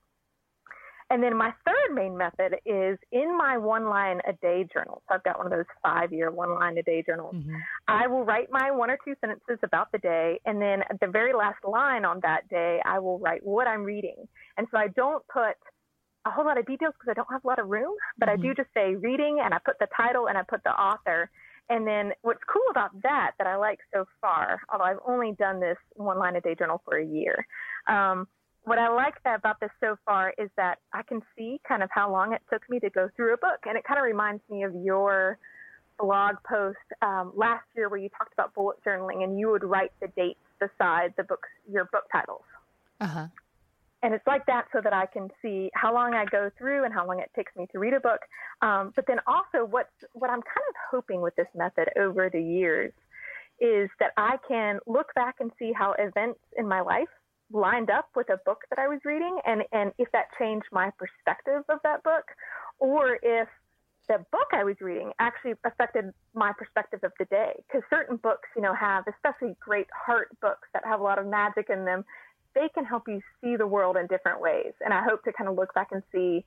And 1.11 1.23
then 1.23 1.37
my 1.37 1.53
third 1.65 1.95
main 1.95 2.17
method 2.17 2.57
is 2.67 2.99
in 3.13 3.37
my 3.37 3.59
one 3.59 3.89
line 3.89 4.21
a 4.27 4.33
day 4.33 4.67
journal. 4.73 5.03
So 5.09 5.15
I've 5.15 5.23
got 5.23 5.39
one 5.39 5.47
of 5.47 5.53
those 5.53 5.67
five 5.83 6.13
year 6.13 6.31
one 6.31 6.55
line 6.55 6.79
a 6.79 6.83
day 6.83 7.05
journals. 7.07 7.37
Mm-hmm. 7.37 7.55
I 7.87 8.07
will 8.07 8.25
write 8.25 8.49
my 8.51 8.71
one 8.71 8.91
or 8.91 8.99
two 9.05 9.15
sentences 9.21 9.59
about 9.63 9.93
the 9.93 9.99
day. 9.99 10.41
And 10.47 10.61
then 10.61 10.83
at 10.91 10.99
the 11.01 11.07
very 11.07 11.33
last 11.33 11.63
line 11.63 12.05
on 12.05 12.21
that 12.23 12.49
day, 12.49 12.81
I 12.85 12.99
will 12.99 13.19
write 13.19 13.45
what 13.45 13.69
I'm 13.69 13.85
reading. 13.85 14.17
And 14.57 14.67
so 14.71 14.79
I 14.79 14.89
don't 14.89 15.23
put 15.29 15.57
a 16.27 16.31
whole 16.31 16.45
lot 16.45 16.59
of 16.59 16.67
details 16.67 16.95
because 16.99 17.11
I 17.11 17.15
don't 17.15 17.31
have 17.31 17.45
a 17.45 17.47
lot 17.47 17.59
of 17.59 17.69
room, 17.69 17.95
but 18.19 18.29
mm-hmm. 18.29 18.41
I 18.41 18.43
do 18.43 18.49
mm-hmm. 18.49 18.63
just 18.63 18.73
say 18.75 18.95
reading 18.95 19.41
and 19.45 19.53
I 19.55 19.59
put 19.59 19.79
the 19.79 19.89
title 19.97 20.29
and 20.29 20.39
I 20.39 20.43
put 20.43 20.63
the 20.65 20.71
author. 20.71 21.31
And 21.71 21.87
then 21.87 22.13
what's 22.23 22.43
cool 22.47 22.63
about 22.71 22.91
that 23.03 23.33
that 23.39 23.47
I 23.47 23.57
like 23.57 23.79
so 23.93 24.07
far, 24.21 24.61
although 24.71 24.85
I've 24.85 24.99
only 25.07 25.33
done 25.33 25.61
this 25.61 25.79
one 25.95 26.19
line 26.19 26.37
a 26.37 26.41
day 26.41 26.55
journal 26.55 26.83
for 26.85 26.99
a 26.99 27.05
year, 27.05 27.47
um, 27.89 28.29
what 28.65 28.79
I 28.79 28.89
like 28.89 29.23
that 29.25 29.39
about 29.39 29.61
this 29.61 29.71
so 29.81 29.97
far 30.05 30.33
is 30.39 30.49
that 30.57 30.79
I 30.93 31.03
can 31.03 31.21
see 31.37 31.61
kind 31.69 31.83
of 31.83 31.91
how 31.93 32.11
long 32.11 32.33
it 32.33 32.41
took 32.51 32.69
me 32.69 32.81
to 32.81 32.91
go 32.91 33.11
through 33.15 33.35
a 33.35 33.37
book, 33.37 33.61
and 33.67 33.77
it 33.77 33.85
kind 33.85 33.99
of 33.99 34.05
reminds 34.05 34.43
me 34.51 34.65
of 34.65 34.75
your 34.75 35.39
blog 35.99 36.37
post 36.49 36.79
um, 37.03 37.33
last 37.37 37.65
year 37.77 37.89
where 37.89 38.01
you 38.01 38.09
talked 38.09 38.33
about 38.33 38.55
bullet 38.55 38.79
journaling, 38.85 39.23
and 39.23 39.39
you 39.39 39.51
would 39.51 39.65
write 39.65 39.93
the 40.01 40.09
dates 40.17 40.41
beside 40.59 41.13
the 41.17 41.25
books, 41.25 41.49
your 41.71 41.85
book 41.87 42.05
titles. 42.11 42.45
Uh 43.01 43.07
huh. 43.07 43.27
And 44.05 44.13
it's 44.13 44.27
like 44.27 44.45
that 44.47 44.67
so 44.71 44.83
that 44.83 44.93
I 44.93 45.07
can 45.07 45.31
see 45.41 45.71
how 45.73 45.95
long 45.95 46.13
I 46.13 46.27
go 46.27 46.51
through 46.59 46.85
and 46.85 46.93
how 46.93 47.07
long 47.07 47.21
it 47.21 47.31
takes 47.35 47.57
me 47.57 47.67
to 47.73 47.79
read 47.79 47.95
a 47.95 48.01
book. 48.01 48.21
Um, 48.61 48.93
but 48.95 49.07
then 49.07 49.17
also, 49.27 49.65
what's 49.65 49.89
what 50.13 50.29
I'm 50.29 50.43
kind 50.43 50.67
of 50.69 50.75
hoping 50.91 51.23
with 51.23 51.35
this 51.37 51.47
method 51.55 51.89
over 51.99 52.29
the 52.29 52.43
years 52.43 52.93
is 53.61 53.89
that 54.01 54.11
I 54.19 54.37
can 54.47 54.79
look 54.87 55.15
back 55.15 55.37
and 55.41 55.51
see 55.59 55.73
how 55.73 55.95
events 55.99 56.41
in 56.59 56.69
my 56.69 56.83
life 56.83 57.09
lined 57.51 57.89
up 57.89 58.11
with 58.15 58.29
a 58.29 58.39
book 58.45 58.65
that 58.69 58.79
I 58.79 58.89
was 58.89 59.01
reading 59.07 59.39
and, 59.47 59.63
and 59.73 59.93
if 59.99 60.11
that 60.13 60.27
changed 60.39 60.67
my 60.71 60.91
perspective 60.99 61.63
of 61.71 61.79
that 61.85 62.03
book 62.03 62.25
or 62.81 63.19
if 63.23 63.49
the 64.09 64.19
book 64.33 64.49
I 64.53 64.65
was 64.65 64.77
reading 64.81 65.13
actually 65.19 65.55
affected 65.65 66.13
my 66.35 66.53
perspective 66.59 67.01
of 67.05 67.13
the 67.19 67.25
day. 67.27 67.53
Because 67.67 67.83
certain 67.89 68.17
books, 68.17 68.49
you 68.55 68.61
know, 68.61 68.75
have, 68.75 69.05
especially 69.09 69.57
great 69.61 69.87
heart 69.95 70.29
books 70.43 70.69
that 70.75 70.85
have 70.85 71.01
a 71.01 71.03
lot 71.03 71.19
of 71.19 71.27
magic 71.27 71.71
in 71.71 71.87
them, 71.87 72.05
they 72.55 72.69
can 72.75 72.85
help 72.85 73.05
you 73.09 73.21
see 73.41 73.57
the 73.57 73.67
world 73.67 73.97
in 73.97 74.07
different 74.07 74.41
ways. 74.41 74.73
And 74.81 74.93
I 74.93 75.03
hope 75.03 75.23
to 75.25 75.33
kind 75.33 75.49
of 75.49 75.57
look 75.57 75.75
back 75.75 75.89
and 75.93 76.03
see 76.13 76.45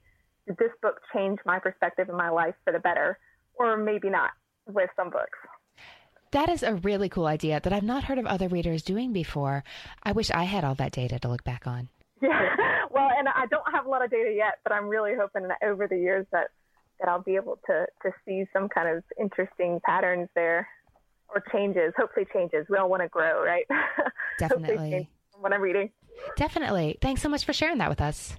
did 0.47 0.57
this 0.57 0.71
book 0.81 1.01
change 1.13 1.39
my 1.45 1.59
perspective 1.59 2.07
in 2.09 2.15
my 2.15 2.29
life 2.29 2.55
for 2.63 2.71
the 2.71 2.79
better, 2.79 3.19
or 3.55 3.75
maybe 3.75 4.09
not 4.09 4.31
with 4.65 4.89
some 4.95 5.09
books. 5.09 5.37
That 6.31 6.49
is 6.49 6.63
a 6.63 6.75
really 6.75 7.09
cool 7.09 7.25
idea 7.25 7.59
that 7.61 7.71
I've 7.71 7.83
not 7.83 8.03
heard 8.05 8.17
of 8.17 8.25
other 8.25 8.47
readers 8.47 8.81
doing 8.83 9.13
before. 9.13 9.63
I 10.03 10.11
wish 10.11 10.31
I 10.31 10.43
had 10.43 10.63
all 10.63 10.75
that 10.75 10.91
data 10.91 11.19
to 11.19 11.27
look 11.27 11.43
back 11.43 11.67
on. 11.67 11.89
Yeah. 12.21 12.55
Well, 12.89 13.09
and 13.15 13.27
I 13.27 13.45
don't 13.47 13.69
have 13.71 13.85
a 13.85 13.89
lot 13.89 14.03
of 14.03 14.09
data 14.09 14.33
yet, 14.35 14.59
but 14.63 14.71
I'm 14.71 14.87
really 14.87 15.11
hoping 15.13 15.47
that 15.49 15.57
over 15.61 15.87
the 15.87 15.97
years 15.97 16.25
that 16.31 16.47
that 16.99 17.09
I'll 17.09 17.21
be 17.21 17.35
able 17.35 17.59
to 17.67 17.85
to 18.01 18.11
see 18.25 18.45
some 18.53 18.69
kind 18.69 18.87
of 18.87 19.03
interesting 19.19 19.79
patterns 19.85 20.29
there 20.33 20.67
or 21.29 21.43
changes. 21.51 21.93
Hopefully 21.97 22.25
changes. 22.33 22.65
We 22.69 22.77
all 22.77 22.89
want 22.89 23.03
to 23.03 23.09
grow, 23.09 23.43
right? 23.43 23.65
Definitely. 24.39 25.09
what 25.39 25.53
I'm 25.53 25.61
reading. 25.61 25.91
Definitely. 26.35 26.97
Thanks 27.01 27.21
so 27.21 27.29
much 27.29 27.45
for 27.45 27.53
sharing 27.53 27.77
that 27.79 27.89
with 27.89 28.01
us. 28.01 28.35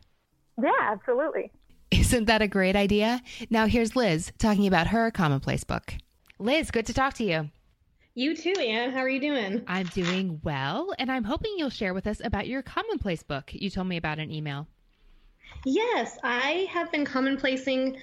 Yeah, 0.63 0.71
absolutely. 0.81 1.53
Isn't 1.91 2.27
that 2.27 2.43
a 2.43 2.49
great 2.49 2.77
idea? 2.77 3.23
Now 3.49 3.67
here's 3.67 3.97
Liz 3.97 4.33
talking 4.39 4.67
about 4.67 4.89
her 4.89 5.11
commonplace 5.11 5.65
book. 5.65 5.95
Liz, 6.39 6.71
good 6.71 6.87
to 6.87 6.95
talk 6.95 7.15
to 7.15 7.25
you. 7.25 7.51
You 8.15 8.37
too, 8.37 8.55
Anne. 8.59 8.91
How 8.91 8.99
are 8.99 9.09
you 9.09 9.21
doing? 9.21 9.63
I'm 9.69 9.87
doing 9.87 10.41
well, 10.43 10.93
and 10.99 11.11
I'm 11.11 11.23
hoping 11.23 11.55
you'll 11.57 11.71
share 11.71 11.95
with 11.95 12.07
us 12.07 12.21
about 12.23 12.49
your 12.49 12.63
commonplace 12.63 13.23
book 13.23 13.53
you 13.53 13.71
told 13.71 13.87
me 13.87 13.97
about 13.97 14.19
in 14.19 14.33
email. 14.33 14.67
Yes, 15.65 16.19
I 16.25 16.69
have 16.71 16.91
been 16.91 17.05
commonplacing 17.05 17.97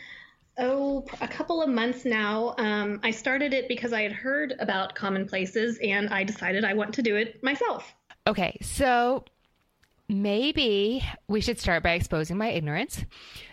oh 0.57 1.05
a 1.19 1.27
couple 1.27 1.61
of 1.61 1.69
months 1.69 2.05
now. 2.05 2.55
Um, 2.57 3.01
I 3.03 3.11
started 3.11 3.53
it 3.53 3.67
because 3.67 3.91
I 3.91 4.03
had 4.03 4.13
heard 4.13 4.53
about 4.59 4.95
commonplaces, 4.95 5.77
and 5.83 6.09
I 6.09 6.23
decided 6.23 6.63
I 6.63 6.73
want 6.73 6.93
to 6.93 7.01
do 7.01 7.17
it 7.17 7.43
myself. 7.43 7.93
Okay, 8.25 8.57
so 8.61 9.25
maybe 10.07 11.03
we 11.27 11.41
should 11.41 11.59
start 11.59 11.83
by 11.83 11.91
exposing 11.91 12.37
my 12.37 12.49
ignorance. 12.49 13.03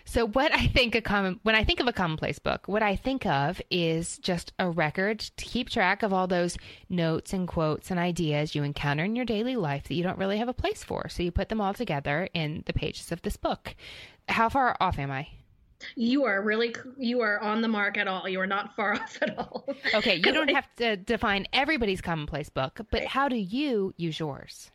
So 0.05 0.27
what 0.27 0.53
I 0.53 0.67
think 0.67 0.95
a 0.95 1.01
common 1.01 1.39
when 1.43 1.55
I 1.55 1.63
think 1.63 1.79
of 1.79 1.87
a 1.87 1.93
commonplace 1.93 2.39
book, 2.39 2.67
what 2.67 2.83
I 2.83 2.95
think 2.95 3.25
of 3.25 3.61
is 3.69 4.17
just 4.19 4.53
a 4.59 4.69
record 4.69 5.19
to 5.19 5.45
keep 5.45 5.69
track 5.69 6.03
of 6.03 6.13
all 6.13 6.27
those 6.27 6.57
notes 6.89 7.33
and 7.33 7.47
quotes 7.47 7.89
and 7.89 7.99
ideas 7.99 8.55
you 8.55 8.63
encounter 8.63 9.03
in 9.03 9.15
your 9.15 9.25
daily 9.25 9.55
life 9.55 9.87
that 9.87 9.95
you 9.95 10.03
don't 10.03 10.17
really 10.17 10.37
have 10.37 10.49
a 10.49 10.53
place 10.53 10.83
for. 10.83 11.09
So 11.09 11.23
you 11.23 11.31
put 11.31 11.49
them 11.49 11.61
all 11.61 11.73
together 11.73 12.29
in 12.33 12.63
the 12.65 12.73
pages 12.73 13.11
of 13.11 13.21
this 13.21 13.37
book. 13.37 13.75
How 14.29 14.49
far 14.49 14.77
off 14.79 14.99
am 14.99 15.11
I? 15.11 15.27
You 15.95 16.25
are 16.25 16.41
really 16.41 16.75
you 16.97 17.21
are 17.21 17.39
on 17.39 17.61
the 17.61 17.67
mark 17.67 17.97
at 17.97 18.07
all. 18.07 18.27
You 18.29 18.39
are 18.39 18.47
not 18.47 18.75
far 18.75 18.93
off 19.01 19.17
at 19.21 19.37
all. 19.37 19.67
Okay, 19.93 20.15
you 20.15 20.31
don't 20.31 20.49
have 20.53 20.67
to 20.77 20.97
define 20.97 21.47
everybody's 21.53 22.01
commonplace 22.01 22.49
book, 22.49 22.79
but 22.91 23.05
how 23.05 23.27
do 23.27 23.35
you 23.35 23.93
use 23.97 24.19
yours? 24.19 24.71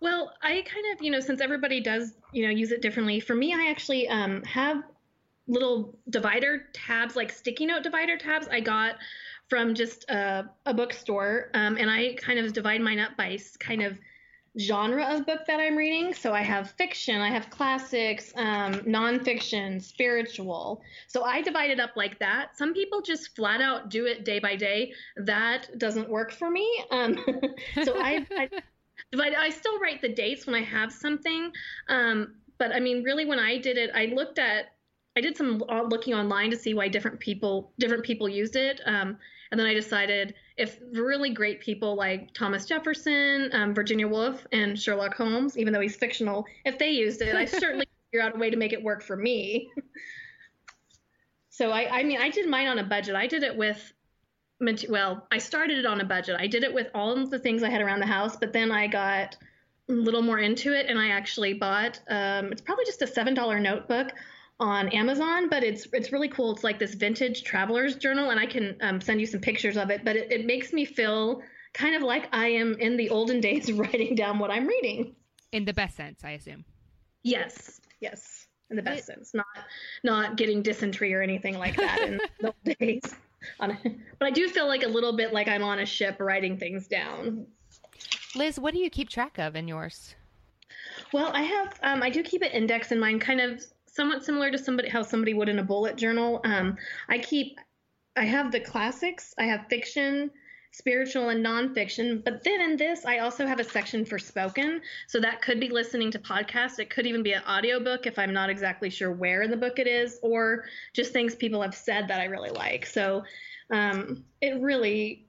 Well, 0.00 0.32
I 0.42 0.62
kind 0.62 0.84
of, 0.92 1.02
you 1.02 1.10
know, 1.10 1.20
since 1.20 1.40
everybody 1.40 1.80
does, 1.80 2.12
you 2.32 2.44
know, 2.44 2.50
use 2.50 2.70
it 2.70 2.82
differently, 2.82 3.20
for 3.20 3.34
me, 3.34 3.54
I 3.54 3.70
actually 3.70 4.08
um, 4.08 4.42
have 4.44 4.82
little 5.48 5.98
divider 6.10 6.66
tabs, 6.72 7.16
like 7.16 7.32
sticky 7.32 7.66
note 7.66 7.82
divider 7.82 8.16
tabs 8.16 8.48
I 8.48 8.60
got 8.60 8.96
from 9.48 9.74
just 9.74 10.04
a, 10.10 10.50
a 10.66 10.74
bookstore. 10.74 11.50
Um, 11.54 11.76
and 11.78 11.90
I 11.90 12.14
kind 12.14 12.38
of 12.38 12.52
divide 12.52 12.80
mine 12.80 12.98
up 12.98 13.16
by 13.16 13.38
kind 13.58 13.82
of 13.82 13.98
genre 14.58 15.04
of 15.14 15.26
book 15.26 15.46
that 15.46 15.60
I'm 15.60 15.76
reading. 15.76 16.14
So 16.14 16.32
I 16.32 16.42
have 16.42 16.70
fiction, 16.72 17.20
I 17.20 17.30
have 17.30 17.50
classics, 17.50 18.32
um, 18.36 18.74
nonfiction, 18.80 19.82
spiritual. 19.82 20.82
So 21.08 21.24
I 21.24 21.42
divide 21.42 21.70
it 21.70 21.80
up 21.80 21.90
like 21.94 22.18
that. 22.20 22.56
Some 22.56 22.72
people 22.72 23.02
just 23.02 23.36
flat 23.36 23.60
out 23.60 23.90
do 23.90 24.06
it 24.06 24.24
day 24.24 24.38
by 24.38 24.56
day. 24.56 24.92
That 25.16 25.78
doesn't 25.78 26.08
work 26.08 26.32
for 26.32 26.50
me. 26.50 26.84
Um, 26.90 27.18
so 27.84 27.98
I, 27.98 28.26
I 28.30 28.48
but 29.12 29.36
I 29.36 29.50
still 29.50 29.78
write 29.78 30.00
the 30.00 30.08
dates 30.08 30.46
when 30.46 30.54
I 30.54 30.62
have 30.62 30.92
something. 30.92 31.52
Um, 31.88 32.34
but 32.58 32.74
I 32.74 32.80
mean, 32.80 33.02
really, 33.02 33.26
when 33.26 33.38
I 33.38 33.58
did 33.58 33.76
it, 33.76 33.90
I 33.94 34.06
looked 34.06 34.38
at, 34.38 34.66
I 35.16 35.20
did 35.20 35.36
some 35.36 35.62
looking 35.88 36.14
online 36.14 36.50
to 36.50 36.56
see 36.56 36.74
why 36.74 36.88
different 36.88 37.20
people, 37.20 37.72
different 37.78 38.04
people 38.04 38.28
used 38.28 38.56
it. 38.56 38.80
Um, 38.86 39.18
and 39.50 39.60
then 39.60 39.66
I 39.66 39.74
decided 39.74 40.34
if 40.56 40.78
really 40.92 41.30
great 41.30 41.60
people 41.60 41.94
like 41.94 42.32
Thomas 42.34 42.64
Jefferson, 42.66 43.50
um, 43.52 43.74
Virginia 43.74 44.08
Woolf, 44.08 44.46
and 44.52 44.78
Sherlock 44.78 45.14
Holmes, 45.14 45.56
even 45.56 45.72
though 45.72 45.80
he's 45.80 45.96
fictional, 45.96 46.46
if 46.64 46.78
they 46.78 46.90
used 46.90 47.22
it, 47.22 47.34
I 47.34 47.44
certainly 47.44 47.86
figure 48.10 48.24
out 48.24 48.34
a 48.34 48.38
way 48.38 48.50
to 48.50 48.56
make 48.56 48.72
it 48.72 48.82
work 48.82 49.02
for 49.02 49.16
me. 49.16 49.70
so 51.50 51.70
I, 51.70 52.00
I 52.00 52.02
mean, 52.02 52.20
I 52.20 52.30
did 52.30 52.48
mine 52.48 52.66
on 52.66 52.78
a 52.78 52.84
budget. 52.84 53.14
I 53.14 53.26
did 53.26 53.42
it 53.42 53.56
with 53.56 53.92
well, 54.88 55.26
I 55.30 55.38
started 55.38 55.78
it 55.78 55.86
on 55.86 56.00
a 56.00 56.04
budget. 56.04 56.36
I 56.38 56.46
did 56.46 56.62
it 56.62 56.72
with 56.72 56.88
all 56.94 57.12
of 57.12 57.30
the 57.30 57.38
things 57.38 57.62
I 57.62 57.68
had 57.68 57.80
around 57.80 58.00
the 58.00 58.06
house, 58.06 58.36
but 58.36 58.52
then 58.52 58.70
I 58.70 58.86
got 58.86 59.36
a 59.88 59.92
little 59.92 60.22
more 60.22 60.38
into 60.38 60.72
it 60.74 60.86
and 60.88 60.98
I 60.98 61.10
actually 61.10 61.54
bought 61.54 62.00
um, 62.08 62.50
it's 62.50 62.60
probably 62.60 62.84
just 62.84 63.02
a 63.02 63.06
seven 63.06 63.34
dollar 63.34 63.60
notebook 63.60 64.12
on 64.58 64.88
Amazon, 64.88 65.48
but 65.48 65.62
it's 65.62 65.86
it's 65.92 66.12
really 66.12 66.28
cool. 66.28 66.52
It's 66.52 66.64
like 66.64 66.78
this 66.78 66.94
vintage 66.94 67.44
traveler's 67.44 67.96
journal, 67.96 68.30
and 68.30 68.40
I 68.40 68.46
can 68.46 68.76
um, 68.80 69.00
send 69.00 69.20
you 69.20 69.26
some 69.26 69.40
pictures 69.40 69.76
of 69.76 69.90
it. 69.90 70.04
But 70.04 70.16
it, 70.16 70.32
it 70.32 70.46
makes 70.46 70.72
me 70.72 70.84
feel 70.84 71.42
kind 71.74 71.94
of 71.94 72.02
like 72.02 72.28
I 72.32 72.48
am 72.48 72.74
in 72.74 72.96
the 72.96 73.10
olden 73.10 73.40
days 73.40 73.70
writing 73.72 74.14
down 74.14 74.38
what 74.38 74.50
I'm 74.50 74.66
reading. 74.66 75.14
In 75.52 75.64
the 75.64 75.74
best 75.74 75.96
sense, 75.96 76.24
I 76.24 76.30
assume. 76.30 76.64
Yes, 77.22 77.80
yes, 78.00 78.46
in 78.70 78.76
the 78.76 78.82
best 78.82 79.00
it, 79.00 79.06
sense, 79.06 79.34
not 79.34 79.46
not 80.02 80.36
getting 80.36 80.62
dysentery 80.62 81.12
or 81.12 81.20
anything 81.20 81.58
like 81.58 81.76
that 81.76 82.00
in 82.00 82.18
the 82.40 82.46
old 82.46 82.78
days 82.78 83.14
on. 83.60 83.78
But 84.18 84.28
I 84.28 84.30
do 84.30 84.48
feel 84.48 84.66
like 84.66 84.82
a 84.82 84.88
little 84.88 85.14
bit 85.14 85.34
like 85.34 85.46
I'm 85.46 85.62
on 85.62 85.80
a 85.80 85.86
ship 85.86 86.16
writing 86.20 86.56
things 86.56 86.88
down. 86.88 87.46
Liz, 88.34 88.58
what 88.58 88.72
do 88.72 88.80
you 88.80 88.88
keep 88.88 89.10
track 89.10 89.38
of 89.38 89.54
in 89.56 89.68
yours? 89.68 90.14
Well, 91.12 91.30
I 91.34 91.42
have 91.42 91.78
um, 91.82 92.02
I 92.02 92.10
do 92.10 92.22
keep 92.22 92.42
an 92.42 92.50
index 92.50 92.92
in 92.92 92.98
mine, 92.98 93.20
kind 93.20 93.40
of 93.40 93.62
somewhat 93.86 94.24
similar 94.24 94.50
to 94.50 94.58
somebody 94.58 94.88
how 94.88 95.02
somebody 95.02 95.34
would 95.34 95.48
in 95.48 95.58
a 95.58 95.62
bullet 95.62 95.96
journal. 95.96 96.40
Um, 96.44 96.76
I 97.08 97.18
keep 97.18 97.58
I 98.16 98.24
have 98.24 98.52
the 98.52 98.60
classics, 98.60 99.34
I 99.38 99.44
have 99.44 99.66
fiction, 99.68 100.30
spiritual 100.76 101.30
and 101.30 101.44
nonfiction. 101.44 102.22
But 102.22 102.44
then 102.44 102.60
in 102.60 102.76
this, 102.76 103.06
I 103.06 103.20
also 103.20 103.46
have 103.46 103.58
a 103.60 103.64
section 103.64 104.04
for 104.04 104.18
spoken. 104.18 104.82
So 105.06 105.18
that 105.20 105.40
could 105.40 105.58
be 105.58 105.70
listening 105.70 106.10
to 106.10 106.18
podcasts. 106.18 106.78
It 106.78 106.90
could 106.90 107.06
even 107.06 107.22
be 107.22 107.32
an 107.32 107.42
audiobook 107.48 108.06
if 108.06 108.18
I'm 108.18 108.34
not 108.34 108.50
exactly 108.50 108.90
sure 108.90 109.10
where 109.10 109.40
in 109.40 109.50
the 109.50 109.56
book 109.56 109.78
it 109.78 109.86
is, 109.86 110.18
or 110.22 110.64
just 110.92 111.14
things 111.14 111.34
people 111.34 111.62
have 111.62 111.74
said 111.74 112.08
that 112.08 112.20
I 112.20 112.26
really 112.26 112.50
like. 112.50 112.84
So 112.84 113.24
um, 113.70 114.24
it 114.42 114.60
really. 114.60 115.22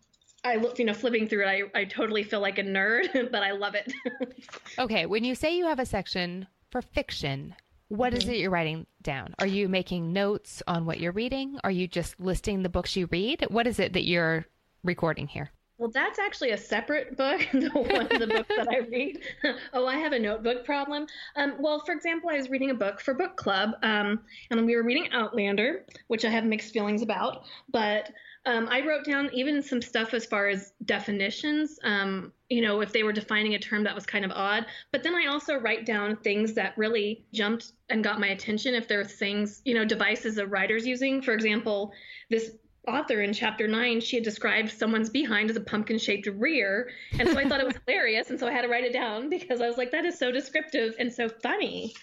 I 0.43 0.58
look, 0.58 0.80
you 0.80 0.86
know, 0.86 0.93
flipping 0.93 1.28
through 1.28 1.45
it, 1.45 1.72
I, 1.74 1.80
I 1.80 1.86
totally 1.86 2.24
feel 2.24 2.39
like 2.39 2.58
a 2.58 2.64
nerd, 2.64 3.32
but 3.32 3.41
I 3.41 3.52
love 3.52 3.74
it. 3.76 3.91
okay. 4.80 5.06
When 5.06 5.24
you 5.24 5.34
say 5.34 5.58
you 5.58 5.66
have 5.66 5.80
a 5.80 5.86
section 5.86 6.48
for 6.72 6.82
fiction, 6.82 7.56
what 7.88 8.14
mm-hmm. 8.14 8.22
is 8.22 8.28
it 8.28 8.38
you're 8.38 8.52
writing 8.52 8.86
down? 9.02 9.34
Are 9.39 9.48
you 9.48 9.68
making 9.68 10.14
notes 10.14 10.62
on 10.68 10.86
what 10.86 11.00
you're 11.00 11.12
reading? 11.12 11.58
Are 11.64 11.72
you 11.72 11.88
just 11.88 12.20
listing 12.20 12.62
the 12.62 12.70
books 12.70 12.95
you 12.95 13.08
read? 13.12 13.45
What 13.50 13.66
is 13.66 13.80
it 13.80 13.93
that 13.93 14.06
you're 14.06 14.45
recording 14.88 15.28
here? 15.28 15.52
Well, 15.78 15.92
that's 15.92 16.18
actually 16.18 16.52
a 16.52 16.58
separate 16.58 17.16
book, 17.18 17.40
the 17.54 17.70
one 17.70 18.08
the 18.20 18.26
book 18.26 18.48
that 18.56 18.68
I 18.68 18.80
read. 18.80 19.20
oh, 19.74 19.86
I 19.86 19.98
have 19.98 20.12
a 20.12 20.20
notebook 20.20 20.66
problem. 20.66 21.06
Um, 21.36 21.54
well, 21.60 21.84
for 21.86 21.92
example, 21.92 22.32
I 22.32 22.38
was 22.38 22.50
reading 22.50 22.72
a 22.72 22.76
book 22.76 23.00
for 23.00 23.14
book 23.14 23.36
club, 23.38 23.72
um, 23.84 24.22
and 24.50 24.66
we 24.66 24.76
were 24.76 24.84
reading 24.84 25.12
Outlander, 25.12 25.86
which 26.08 26.26
I 26.26 26.30
have 26.30 26.46
mixed 26.46 26.74
feelings 26.74 27.04
about. 27.04 27.44
But 27.72 28.12
um, 28.48 28.68
I 28.72 28.82
wrote 28.82 29.06
down 29.06 29.30
even 29.34 29.62
some 29.62 29.82
stuff 29.82 30.14
as 30.14 30.26
far 30.26 30.48
as 30.48 30.72
definitions. 30.86 31.80
Um, 31.84 32.32
you 32.50 32.62
know, 32.62 32.80
if 32.82 32.92
they 32.92 33.04
were 33.04 33.12
defining 33.12 33.54
a 33.54 33.60
term 33.60 33.84
that 33.84 33.94
was 33.94 34.06
kind 34.06 34.26
of 34.26 34.32
odd. 34.32 34.66
But 34.92 35.04
then 35.04 35.14
I 35.14 35.28
also 35.28 35.56
write 35.56 35.86
down 35.86 36.16
things 36.16 36.54
that 36.54 36.78
really 36.78 37.26
jumped 37.34 37.74
and 37.90 38.04
got 38.04 38.20
my 38.20 38.28
attention. 38.28 38.74
If 38.74 38.88
there 38.88 39.02
are 39.02 39.06
things, 39.06 39.62
you 39.66 39.76
know, 39.76 39.86
devices 39.86 40.38
a 40.38 40.48
writer's 40.48 40.88
using. 40.88 41.22
For 41.22 41.34
example, 41.34 41.92
this 42.30 42.52
author 42.88 43.22
in 43.22 43.34
chapter 43.34 43.68
nine, 43.68 44.00
she 44.00 44.16
had 44.16 44.24
described 44.24 44.72
someone's 44.72 45.10
behind 45.10 45.50
as 45.50 45.56
a 45.56 45.62
pumpkin 45.62 45.98
shaped 45.98 46.28
rear. 46.28 46.90
And 47.20 47.30
so 47.30 47.38
I 47.38 47.48
thought 47.48 47.60
it 47.60 47.66
was 47.66 47.76
hilarious. 47.86 48.30
And 48.30 48.40
so 48.40 48.48
I 48.48 48.52
had 48.52 48.62
to 48.62 48.68
write 48.68 48.84
it 48.84 48.94
down 48.94 49.30
because 49.30 49.62
I 49.62 49.68
was 49.68 49.78
like, 49.78 49.92
that 49.92 50.06
is 50.06 50.18
so 50.18 50.32
descriptive 50.32 50.96
and 51.00 51.12
so 51.12 51.30
funny. 51.30 51.94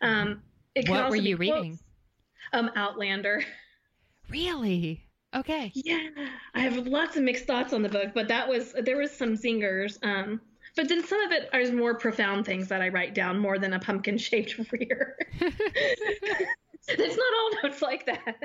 Um, 0.00 0.42
what 0.88 1.10
were 1.10 1.16
you 1.16 1.36
reading? 1.36 1.78
Um, 2.52 2.70
Outlander. 2.76 3.44
Really? 4.30 5.04
Okay. 5.34 5.72
Yeah. 5.74 6.08
I 6.54 6.60
have 6.60 6.86
lots 6.86 7.16
of 7.16 7.22
mixed 7.22 7.46
thoughts 7.46 7.72
on 7.72 7.82
the 7.82 7.88
book, 7.88 8.10
but 8.14 8.28
that 8.28 8.48
was, 8.48 8.74
there 8.82 8.96
was 8.96 9.10
some 9.10 9.34
zingers. 9.34 9.98
Um, 10.02 10.40
but 10.76 10.88
then 10.88 11.06
some 11.06 11.20
of 11.20 11.32
it 11.32 11.50
are 11.52 11.72
more 11.72 11.94
profound 11.94 12.46
things 12.46 12.68
that 12.68 12.80
I 12.80 12.88
write 12.88 13.14
down 13.14 13.38
more 13.38 13.58
than 13.58 13.74
a 13.74 13.78
pumpkin 13.78 14.18
shaped 14.18 14.58
rear. 14.72 15.16
it's 16.88 17.16
not 17.16 17.32
all 17.38 17.62
notes 17.62 17.82
like 17.82 18.06
that. 18.06 18.36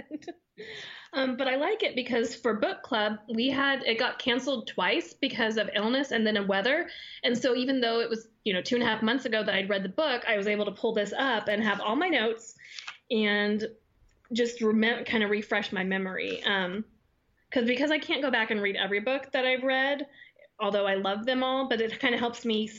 um, 1.13 1.37
but 1.37 1.47
I 1.47 1.55
like 1.55 1.83
it 1.83 1.95
because 1.95 2.35
for 2.35 2.53
book 2.53 2.83
club, 2.83 3.17
we 3.33 3.49
had 3.49 3.83
it 3.83 3.97
got 3.97 4.19
canceled 4.19 4.67
twice 4.67 5.13
because 5.13 5.57
of 5.57 5.69
illness 5.73 6.11
and 6.11 6.25
then 6.25 6.37
of 6.37 6.47
weather. 6.47 6.87
And 7.23 7.37
so 7.37 7.55
even 7.55 7.81
though 7.81 7.99
it 7.99 8.09
was, 8.09 8.27
you 8.43 8.53
know, 8.53 8.61
two 8.61 8.75
and 8.75 8.83
a 8.83 8.87
half 8.87 9.01
months 9.01 9.25
ago 9.25 9.43
that 9.43 9.55
I'd 9.55 9.69
read 9.69 9.83
the 9.83 9.89
book, 9.89 10.23
I 10.27 10.37
was 10.37 10.47
able 10.47 10.65
to 10.65 10.71
pull 10.71 10.93
this 10.93 11.13
up 11.17 11.47
and 11.47 11.63
have 11.63 11.81
all 11.81 11.95
my 11.95 12.09
notes 12.09 12.55
and 13.09 13.65
just 14.33 14.61
rem- 14.61 15.05
kind 15.05 15.23
of 15.23 15.29
refresh 15.29 15.71
my 15.71 15.83
memory. 15.83 16.43
Um, 16.43 16.85
because 17.49 17.65
because 17.65 17.91
I 17.91 17.97
can't 17.97 18.21
go 18.21 18.29
back 18.29 18.51
and 18.51 18.61
read 18.61 18.75
every 18.75 18.99
book 18.99 19.31
that 19.31 19.45
I've 19.45 19.63
read, 19.63 20.05
although 20.59 20.85
I 20.85 20.95
love 20.95 21.25
them 21.25 21.43
all, 21.43 21.69
but 21.69 21.79
it 21.79 21.97
kind 21.99 22.13
of 22.13 22.19
helps 22.19 22.43
me 22.43 22.69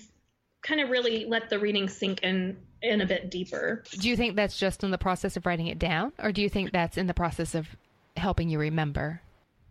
kind 0.62 0.80
of 0.80 0.90
really 0.90 1.24
let 1.24 1.48
the 1.48 1.58
reading 1.58 1.88
sink 1.88 2.22
in 2.22 2.56
in 2.82 3.00
a 3.00 3.06
bit 3.06 3.30
deeper. 3.30 3.82
Do 3.92 4.08
you 4.08 4.16
think 4.16 4.36
that's 4.36 4.58
just 4.58 4.84
in 4.84 4.90
the 4.90 4.98
process 4.98 5.36
of 5.36 5.46
writing 5.46 5.66
it 5.66 5.78
down, 5.78 6.12
or 6.18 6.32
do 6.32 6.42
you 6.42 6.48
think 6.48 6.72
that's 6.72 6.96
in 6.96 7.06
the 7.06 7.14
process 7.14 7.54
of 7.54 7.68
helping 8.16 8.48
you 8.48 8.58
remember? 8.58 9.20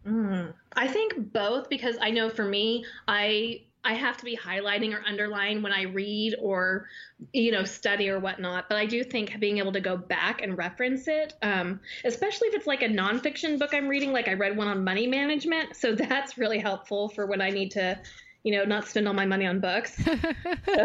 Mm, 0.05 0.53
I 0.73 0.87
think 0.87 1.33
both 1.33 1.69
because 1.69 1.97
I 2.01 2.11
know 2.11 2.29
for 2.29 2.45
me, 2.45 2.85
I 3.07 3.61
I 3.83 3.93
have 3.93 4.17
to 4.17 4.25
be 4.25 4.35
highlighting 4.35 4.93
or 4.93 5.01
underlining 5.05 5.61
when 5.61 5.71
I 5.71 5.83
read 5.83 6.35
or 6.41 6.87
you 7.33 7.51
know 7.51 7.63
study 7.63 8.09
or 8.09 8.19
whatnot. 8.19 8.69
But 8.69 8.77
I 8.77 8.85
do 8.85 9.03
think 9.03 9.39
being 9.39 9.57
able 9.59 9.71
to 9.73 9.79
go 9.79 9.97
back 9.97 10.41
and 10.41 10.57
reference 10.57 11.07
it, 11.07 11.33
um, 11.41 11.79
especially 12.03 12.49
if 12.49 12.55
it's 12.55 12.67
like 12.67 12.83
a 12.83 12.89
nonfiction 12.89 13.59
book 13.59 13.73
I'm 13.73 13.87
reading, 13.87 14.11
like 14.11 14.27
I 14.27 14.33
read 14.33 14.57
one 14.57 14.67
on 14.67 14.83
money 14.83 15.07
management, 15.07 15.75
so 15.75 15.95
that's 15.95 16.37
really 16.37 16.59
helpful 16.59 17.09
for 17.09 17.25
when 17.25 17.41
I 17.41 17.49
need 17.49 17.71
to 17.71 17.99
you 18.47 18.53
know, 18.53 18.63
not 18.63 18.87
spend 18.87 19.05
all 19.09 19.13
my 19.13 19.25
money 19.25 19.45
on 19.45 19.59
books. 19.59 20.01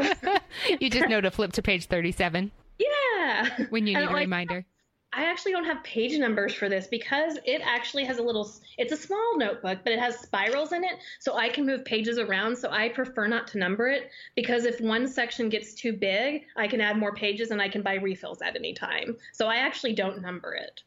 you 0.81 0.91
just 0.91 1.09
know 1.09 1.21
to 1.21 1.31
flip 1.31 1.53
to 1.53 1.63
page 1.63 1.87
37. 1.87 2.51
Yeah. 2.77 3.67
When 3.71 3.87
you 3.87 3.97
need 3.97 4.03
a 4.03 4.07
like, 4.07 4.23
reminder. 4.23 4.67
I 5.13 5.27
actually 5.27 5.53
don't 5.53 5.67
have 5.67 5.81
page 5.85 6.19
numbers 6.19 6.53
for 6.53 6.69
this 6.69 6.89
because 6.89 7.39
it 7.45 7.63
actually 7.65 8.05
has 8.07 8.19
a 8.19 8.23
little, 8.23 8.51
it's 8.79 8.93
a 8.93 8.97
small 8.97 9.39
notebook, 9.39 9.79
but 9.85 9.93
it 9.93 10.01
has 10.01 10.19
spirals 10.19 10.73
in 10.73 10.83
it. 10.83 10.95
So 11.21 11.37
I 11.37 11.51
can 11.51 11.65
move 11.65 11.85
pages 11.85 12.19
around. 12.19 12.59
So 12.59 12.69
I 12.69 12.89
prefer 12.89 13.29
not 13.29 13.47
to 13.49 13.59
number 13.59 13.87
it 13.87 14.11
because 14.35 14.65
if 14.65 14.81
one 14.81 15.07
section 15.07 15.49
gets 15.49 15.73
too 15.73 15.93
big, 15.93 16.43
I 16.57 16.67
can 16.67 16.81
add 16.81 16.99
more 16.99 17.15
pages 17.15 17.53
and 17.53 17.63
I 17.63 17.69
can 17.69 17.83
buy 17.83 17.95
refills 17.95 18.43
at 18.43 18.57
any 18.57 18.75
time. 18.75 19.17
So 19.33 19.47
I 19.47 19.59
actually 19.59 19.93
don't 19.93 20.21
number 20.21 20.55
it, 20.55 20.83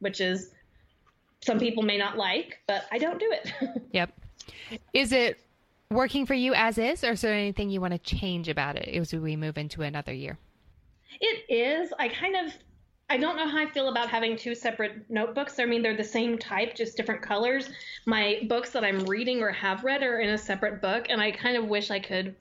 which 0.00 0.20
is 0.20 0.50
some 1.40 1.60
people 1.60 1.84
may 1.84 1.98
not 1.98 2.16
like, 2.16 2.58
but 2.66 2.86
I 2.90 2.98
don't 2.98 3.20
do 3.20 3.30
it. 3.30 3.52
yep. 3.92 4.12
Is 4.92 5.12
it 5.12 5.38
working 5.90 6.26
for 6.26 6.34
you 6.34 6.54
as 6.54 6.78
is, 6.78 7.04
or 7.04 7.12
is 7.12 7.20
there 7.20 7.34
anything 7.34 7.70
you 7.70 7.80
want 7.80 7.92
to 7.92 7.98
change 7.98 8.48
about 8.48 8.76
it 8.76 8.88
as 8.88 9.12
we 9.12 9.36
move 9.36 9.58
into 9.58 9.82
another 9.82 10.12
year? 10.12 10.38
It 11.20 11.44
is. 11.48 11.92
I 11.98 12.08
kind 12.08 12.36
of 12.36 12.52
I 13.08 13.16
don't 13.18 13.36
know 13.36 13.46
how 13.46 13.58
I 13.58 13.70
feel 13.70 13.88
about 13.88 14.08
having 14.08 14.36
two 14.36 14.54
separate 14.54 15.08
notebooks. 15.08 15.60
I 15.60 15.64
mean, 15.64 15.80
they're 15.80 15.96
the 15.96 16.02
same 16.02 16.38
type, 16.38 16.74
just 16.74 16.96
different 16.96 17.22
colors. 17.22 17.70
My 18.04 18.40
books 18.48 18.70
that 18.70 18.84
I'm 18.84 19.04
reading 19.04 19.42
or 19.42 19.52
have 19.52 19.84
read 19.84 20.02
are 20.02 20.18
in 20.18 20.30
a 20.30 20.38
separate 20.38 20.82
book, 20.82 21.06
and 21.08 21.20
I 21.20 21.30
kind 21.30 21.56
of 21.56 21.66
wish 21.66 21.90
I 21.92 22.00
could 22.00 22.34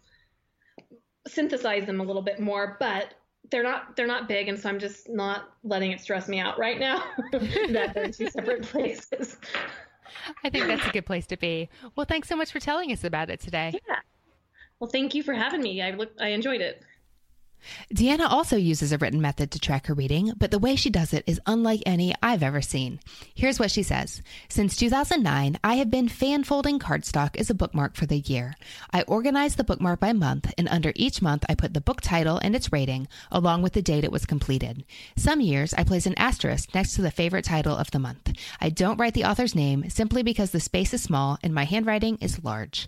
synthesize 1.28 1.86
them 1.86 2.00
a 2.00 2.04
little 2.04 2.22
bit 2.24 2.40
more, 2.40 2.78
but 2.80 3.14
they're 3.52 3.64
not 3.64 3.96
they're 3.96 4.08
not 4.08 4.28
big, 4.28 4.48
and 4.48 4.60
so 4.60 4.70
I'm 4.70 4.80
just 4.80 5.08
not 5.08 5.52
letting 5.64 5.92
it 5.92 6.02
stress 6.02 6.28
me 6.28 6.40
out 6.40 6.58
right 6.58 6.80
now 6.80 7.04
that 7.32 7.92
they're 7.94 8.06
in 8.06 8.12
two 8.12 8.30
separate 8.32 8.64
places. 8.72 9.38
I 10.44 10.50
think 10.50 10.68
that's 10.68 10.86
a 10.88 10.92
good 10.92 11.06
place 11.06 11.28
to 11.28 11.38
be. 11.38 11.70
Well, 11.96 12.06
thanks 12.06 12.28
so 12.28 12.36
much 12.36 12.52
for 12.52 12.60
telling 12.60 12.92
us 12.92 13.04
about 13.04 13.30
it 13.30 13.40
today. 13.40 13.80
Yeah. 13.88 14.00
Well, 14.80 14.90
thank 14.90 15.16
you 15.16 15.24
for 15.24 15.34
having 15.34 15.62
me. 15.62 15.82
I 15.82 15.92
look, 15.92 16.12
I 16.20 16.30
enjoyed 16.30 16.62
it. 16.62 16.82
Deanna 17.94 18.30
also 18.30 18.58
uses 18.58 18.92
a 18.92 18.98
written 18.98 19.22
method 19.22 19.52
to 19.52 19.60
track 19.60 19.88
her 19.88 19.94
reading, 19.94 20.34
but 20.38 20.52
the 20.52 20.60
way 20.60 20.76
she 20.76 20.90
does 20.90 21.14
it 21.14 21.24
is 21.28 21.40
unlike 21.46 21.82
any 21.86 22.14
I've 22.22 22.44
ever 22.44 22.62
seen. 22.62 23.00
Here's 23.34 23.60
what 23.60 23.72
she 23.72 23.84
says 23.84 24.22
Since 24.50 24.76
2009, 24.76 25.60
I 25.64 25.76
have 25.76 25.90
been 25.90 26.10
fan 26.10 26.44
folding 26.44 26.80
cardstock 26.80 27.36
as 27.38 27.50
a 27.50 27.56
bookmark 27.56 27.96
for 27.96 28.06
the 28.06 28.20
year. 28.20 28.56
I 28.92 29.04
organize 29.04 29.56
the 29.56 29.64
bookmark 29.64 30.00
by 30.00 30.14
month, 30.14 30.54
and 30.58 30.68
under 30.70 30.92
each 30.96 31.22
month, 31.22 31.46
I 31.50 31.56
put 31.56 31.74
the 31.74 31.82
book 31.82 32.02
title 32.02 32.38
and 32.38 32.56
its 32.56 32.72
rating, 32.72 33.08
along 33.32 33.62
with 33.62 33.74
the 33.74 33.82
date 33.82 34.04
it 34.04 34.12
was 34.12 34.26
completed. 34.26 34.84
Some 35.18 35.42
years, 35.42 35.74
I 35.74 35.84
place 35.84 36.06
an 36.06 36.18
asterisk 36.18 36.74
next 36.74 36.96
to 36.96 37.02
the 37.02 37.12
favorite 37.12 37.46
title 37.46 37.76
of 37.76 37.92
the 37.92 38.00
month. 38.00 38.32
I 38.60 38.70
don't 38.70 39.00
write 39.00 39.14
the 39.14 39.26
author's 39.26 39.56
name 39.56 39.90
simply 39.90 40.24
because 40.24 40.52
the 40.52 40.60
space 40.60 40.94
is 40.94 41.04
small 41.04 41.38
and 41.44 41.54
my 41.54 41.66
handwriting 41.66 42.18
is 42.22 42.44
large. 42.44 42.88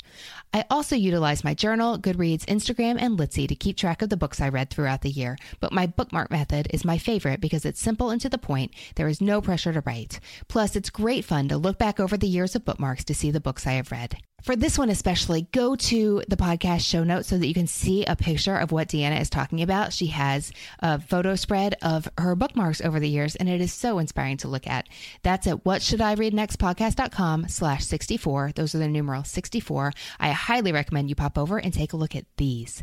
I 0.53 0.65
also 0.69 0.95
utilize 0.95 1.43
my 1.43 1.53
journal, 1.53 1.97
Goodreads, 1.97 2.45
Instagram, 2.45 2.97
and 2.99 3.17
Litsy 3.17 3.47
to 3.47 3.55
keep 3.55 3.77
track 3.77 4.01
of 4.01 4.09
the 4.09 4.17
books 4.17 4.41
I 4.41 4.49
read 4.49 4.66
throughout 4.69 5.01
the 5.01 5.09
year, 5.09 5.37
but 5.59 5.71
my 5.71 5.85
bookmark 5.85 6.31
method 6.31 6.67
is 6.71 6.85
my 6.85 6.97
favorite 6.97 7.41
because 7.41 7.65
it's 7.65 7.79
simple 7.79 8.09
and 8.09 8.21
to 8.21 8.29
the 8.29 8.37
point. 8.37 8.71
There 8.95 9.07
is 9.07 9.21
no 9.21 9.41
pressure 9.41 9.73
to 9.73 9.81
write. 9.85 10.19
Plus, 10.47 10.75
it's 10.75 10.89
great 10.89 11.25
fun 11.25 11.47
to 11.49 11.57
look 11.57 11.77
back 11.77 11.99
over 11.99 12.17
the 12.17 12.27
years 12.27 12.55
of 12.55 12.65
bookmarks 12.65 13.03
to 13.05 13.15
see 13.15 13.31
the 13.31 13.39
books 13.39 13.65
I 13.65 13.73
have 13.73 13.91
read. 13.91 14.17
For 14.47 14.55
this 14.55 14.77
one 14.77 14.89
especially, 14.89 15.41
go 15.51 15.75
to 15.75 16.23
the 16.29 16.37
podcast 16.37 16.79
show 16.79 17.03
notes 17.03 17.27
so 17.27 17.37
that 17.37 17.47
you 17.47 17.53
can 17.53 17.67
see 17.67 18.05
a 18.05 18.15
picture 18.15 18.55
of 18.55 18.71
what 18.71 18.87
Deanna 18.87 19.19
is 19.19 19.29
talking 19.29 19.61
about. 19.61 19.91
She 19.91 20.07
has 20.07 20.53
a 20.79 21.01
photo 21.01 21.35
spread 21.35 21.75
of 21.81 22.07
her 22.17 22.33
bookmarks 22.33 22.79
over 22.79 22.97
the 22.97 23.09
years, 23.09 23.35
and 23.35 23.49
it 23.49 23.59
is 23.59 23.73
so 23.73 23.99
inspiring 23.99 24.37
to 24.37 24.47
look 24.47 24.65
at. 24.65 24.87
That's 25.21 25.47
at 25.47 25.65
what 25.65 25.81
should 25.81 25.99
I 25.99 26.13
read 26.13 26.33
next 26.33 26.59
podcast.com 26.59 27.49
slash 27.49 27.83
64. 27.83 28.53
Those 28.55 28.73
are 28.73 28.77
the 28.77 28.87
numeral 28.87 29.25
64. 29.25 29.91
I 30.17 30.31
highly 30.31 30.71
recommend 30.71 31.09
you 31.09 31.15
pop 31.15 31.37
over 31.37 31.57
and 31.57 31.73
take 31.73 31.91
a 31.91 31.97
look 31.97 32.15
at 32.15 32.23
these. 32.37 32.81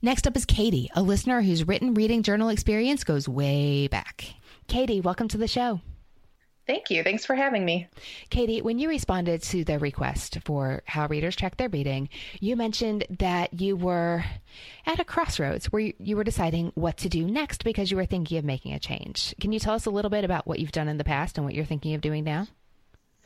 Next 0.00 0.28
up 0.28 0.36
is 0.36 0.44
Katie, 0.44 0.90
a 0.94 1.02
listener 1.02 1.42
whose 1.42 1.66
written 1.66 1.92
reading 1.92 2.22
journal 2.22 2.50
experience 2.50 3.02
goes 3.02 3.28
way 3.28 3.88
back. 3.88 4.34
Katie, 4.68 5.00
welcome 5.00 5.26
to 5.26 5.38
the 5.38 5.48
show. 5.48 5.80
Thank 6.70 6.88
you. 6.88 7.02
Thanks 7.02 7.24
for 7.24 7.34
having 7.34 7.64
me. 7.64 7.88
Katie, 8.28 8.62
when 8.62 8.78
you 8.78 8.88
responded 8.88 9.42
to 9.42 9.64
the 9.64 9.80
request 9.80 10.38
for 10.44 10.84
how 10.86 11.08
readers 11.08 11.34
track 11.34 11.56
their 11.56 11.68
reading, 11.68 12.08
you 12.38 12.54
mentioned 12.54 13.04
that 13.18 13.60
you 13.60 13.74
were 13.74 14.24
at 14.86 15.00
a 15.00 15.04
crossroads 15.04 15.66
where 15.72 15.92
you 15.98 16.16
were 16.16 16.22
deciding 16.22 16.70
what 16.76 16.96
to 16.98 17.08
do 17.08 17.26
next 17.26 17.64
because 17.64 17.90
you 17.90 17.96
were 17.96 18.06
thinking 18.06 18.38
of 18.38 18.44
making 18.44 18.72
a 18.72 18.78
change. 18.78 19.34
Can 19.40 19.50
you 19.50 19.58
tell 19.58 19.74
us 19.74 19.86
a 19.86 19.90
little 19.90 20.12
bit 20.12 20.22
about 20.22 20.46
what 20.46 20.60
you've 20.60 20.70
done 20.70 20.86
in 20.86 20.96
the 20.96 21.02
past 21.02 21.38
and 21.38 21.44
what 21.44 21.56
you're 21.56 21.64
thinking 21.64 21.94
of 21.94 22.02
doing 22.02 22.22
now? 22.22 22.46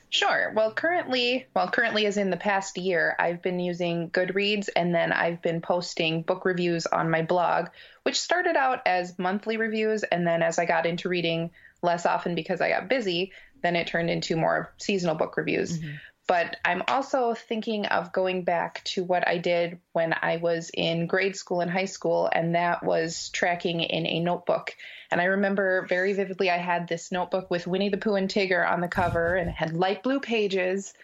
Sure. 0.08 0.50
Well, 0.56 0.72
currently, 0.72 1.44
well, 1.54 1.68
currently 1.68 2.06
as 2.06 2.16
in 2.16 2.30
the 2.30 2.38
past 2.38 2.78
year, 2.78 3.14
I've 3.18 3.42
been 3.42 3.60
using 3.60 4.08
Goodreads 4.08 4.70
and 4.74 4.94
then 4.94 5.12
I've 5.12 5.42
been 5.42 5.60
posting 5.60 6.22
book 6.22 6.46
reviews 6.46 6.86
on 6.86 7.10
my 7.10 7.20
blog, 7.20 7.66
which 8.04 8.18
started 8.18 8.56
out 8.56 8.80
as 8.86 9.18
monthly 9.18 9.58
reviews 9.58 10.02
and 10.02 10.26
then 10.26 10.42
as 10.42 10.58
I 10.58 10.64
got 10.64 10.86
into 10.86 11.10
reading 11.10 11.50
less 11.84 12.06
often 12.06 12.34
because 12.34 12.60
I 12.60 12.70
got 12.70 12.88
busy, 12.88 13.32
then 13.62 13.76
it 13.76 13.86
turned 13.86 14.10
into 14.10 14.36
more 14.36 14.74
seasonal 14.78 15.14
book 15.14 15.36
reviews. 15.36 15.78
Mm-hmm. 15.78 15.94
But 16.26 16.56
I'm 16.64 16.82
also 16.88 17.34
thinking 17.34 17.84
of 17.86 18.12
going 18.12 18.44
back 18.44 18.82
to 18.84 19.04
what 19.04 19.28
I 19.28 19.36
did 19.36 19.78
when 19.92 20.14
I 20.20 20.38
was 20.38 20.70
in 20.72 21.06
grade 21.06 21.36
school 21.36 21.60
and 21.60 21.70
high 21.70 21.84
school, 21.84 22.30
and 22.32 22.54
that 22.54 22.82
was 22.82 23.28
tracking 23.28 23.80
in 23.80 24.06
a 24.06 24.20
notebook. 24.20 24.74
And 25.10 25.20
I 25.20 25.24
remember 25.24 25.86
very 25.86 26.14
vividly 26.14 26.50
I 26.50 26.56
had 26.56 26.88
this 26.88 27.12
notebook 27.12 27.50
with 27.50 27.66
Winnie 27.66 27.90
the 27.90 27.98
Pooh 27.98 28.14
and 28.14 28.28
Tigger 28.28 28.66
on 28.66 28.80
the 28.80 28.88
cover, 28.88 29.36
and 29.36 29.50
it 29.50 29.54
had 29.54 29.76
light 29.76 30.02
blue 30.02 30.18
pages. 30.18 30.94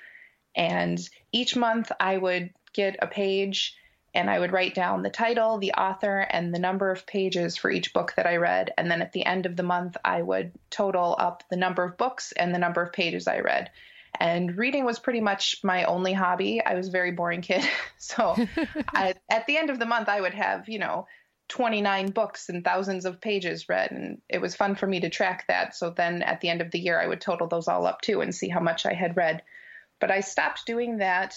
And 0.54 0.98
each 1.32 1.54
month 1.54 1.92
I 2.00 2.16
would 2.16 2.50
get 2.72 2.96
a 3.02 3.06
page 3.06 3.76
and 4.14 4.28
I 4.28 4.38
would 4.38 4.52
write 4.52 4.74
down 4.74 5.02
the 5.02 5.10
title, 5.10 5.58
the 5.58 5.72
author, 5.72 6.18
and 6.18 6.52
the 6.52 6.58
number 6.58 6.90
of 6.90 7.06
pages 7.06 7.56
for 7.56 7.70
each 7.70 7.92
book 7.92 8.14
that 8.16 8.26
I 8.26 8.36
read. 8.36 8.72
And 8.76 8.90
then 8.90 9.02
at 9.02 9.12
the 9.12 9.24
end 9.24 9.46
of 9.46 9.56
the 9.56 9.62
month, 9.62 9.96
I 10.04 10.20
would 10.20 10.52
total 10.68 11.14
up 11.18 11.44
the 11.48 11.56
number 11.56 11.84
of 11.84 11.96
books 11.96 12.32
and 12.32 12.52
the 12.52 12.58
number 12.58 12.82
of 12.82 12.92
pages 12.92 13.28
I 13.28 13.40
read. 13.40 13.70
And 14.18 14.56
reading 14.56 14.84
was 14.84 14.98
pretty 14.98 15.20
much 15.20 15.60
my 15.62 15.84
only 15.84 16.12
hobby. 16.12 16.60
I 16.64 16.74
was 16.74 16.88
a 16.88 16.92
very 16.92 17.12
boring 17.12 17.42
kid. 17.42 17.64
So 18.02 18.34
I, 18.94 19.14
at 19.30 19.46
the 19.46 19.58
end 19.58 19.70
of 19.70 19.78
the 19.78 19.86
month, 19.86 20.08
I 20.08 20.20
would 20.20 20.34
have, 20.34 20.68
you 20.68 20.78
know, 20.80 21.06
29 21.48 22.10
books 22.10 22.48
and 22.48 22.64
thousands 22.64 23.04
of 23.04 23.20
pages 23.20 23.68
read. 23.68 23.92
And 23.92 24.20
it 24.28 24.40
was 24.40 24.56
fun 24.56 24.74
for 24.74 24.86
me 24.86 25.00
to 25.00 25.10
track 25.10 25.44
that. 25.46 25.76
So 25.76 25.90
then 25.90 26.22
at 26.22 26.40
the 26.40 26.48
end 26.48 26.60
of 26.60 26.70
the 26.70 26.80
year, 26.80 26.98
I 26.98 27.06
would 27.06 27.20
total 27.20 27.46
those 27.46 27.68
all 27.68 27.86
up 27.86 28.00
too 28.00 28.20
and 28.20 28.34
see 28.34 28.48
how 28.48 28.60
much 28.60 28.86
I 28.86 28.94
had 28.94 29.16
read. 29.16 29.42
But 30.00 30.10
I 30.10 30.20
stopped 30.20 30.66
doing 30.66 30.98
that 30.98 31.36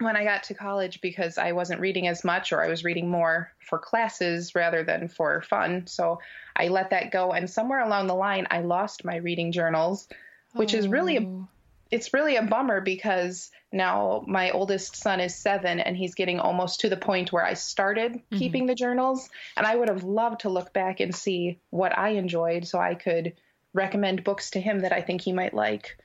when 0.00 0.16
I 0.16 0.24
got 0.24 0.44
to 0.44 0.54
college 0.54 1.00
because 1.00 1.38
I 1.38 1.52
wasn't 1.52 1.80
reading 1.80 2.08
as 2.08 2.24
much 2.24 2.52
or 2.52 2.62
I 2.62 2.68
was 2.68 2.84
reading 2.84 3.08
more 3.08 3.52
for 3.58 3.78
classes 3.78 4.54
rather 4.54 4.82
than 4.82 5.08
for 5.08 5.42
fun. 5.42 5.86
So 5.86 6.20
I 6.56 6.68
let 6.68 6.90
that 6.90 7.10
go. 7.10 7.32
And 7.32 7.48
somewhere 7.48 7.80
along 7.80 8.06
the 8.06 8.14
line, 8.14 8.46
I 8.50 8.60
lost 8.60 9.04
my 9.04 9.16
reading 9.16 9.52
journals, 9.52 10.08
which 10.52 10.74
oh. 10.74 10.78
is 10.78 10.88
really 10.88 11.16
a, 11.16 11.22
oh. 11.22 11.48
it's 11.90 12.12
really 12.12 12.36
a 12.36 12.42
bummer 12.42 12.80
because 12.80 13.50
now 13.72 14.24
my 14.26 14.50
oldest 14.50 14.96
son 14.96 15.20
is 15.20 15.34
seven 15.34 15.80
and 15.80 15.96
he's 15.96 16.14
getting 16.14 16.40
almost 16.40 16.80
to 16.80 16.88
the 16.88 16.96
point 16.96 17.32
where 17.32 17.44
I 17.44 17.54
started 17.54 18.12
mm-hmm. 18.12 18.38
keeping 18.38 18.66
the 18.66 18.74
journals. 18.74 19.28
And 19.56 19.66
I 19.66 19.76
would 19.76 19.88
have 19.88 20.02
loved 20.02 20.40
to 20.40 20.48
look 20.48 20.72
back 20.72 21.00
and 21.00 21.14
see 21.14 21.60
what 21.70 21.96
I 21.96 22.10
enjoyed 22.10 22.66
so 22.66 22.78
I 22.78 22.94
could 22.94 23.34
recommend 23.72 24.24
books 24.24 24.50
to 24.50 24.60
him 24.60 24.80
that 24.80 24.92
I 24.92 25.00
think 25.00 25.20
he 25.20 25.32
might 25.32 25.54
like. 25.54 25.96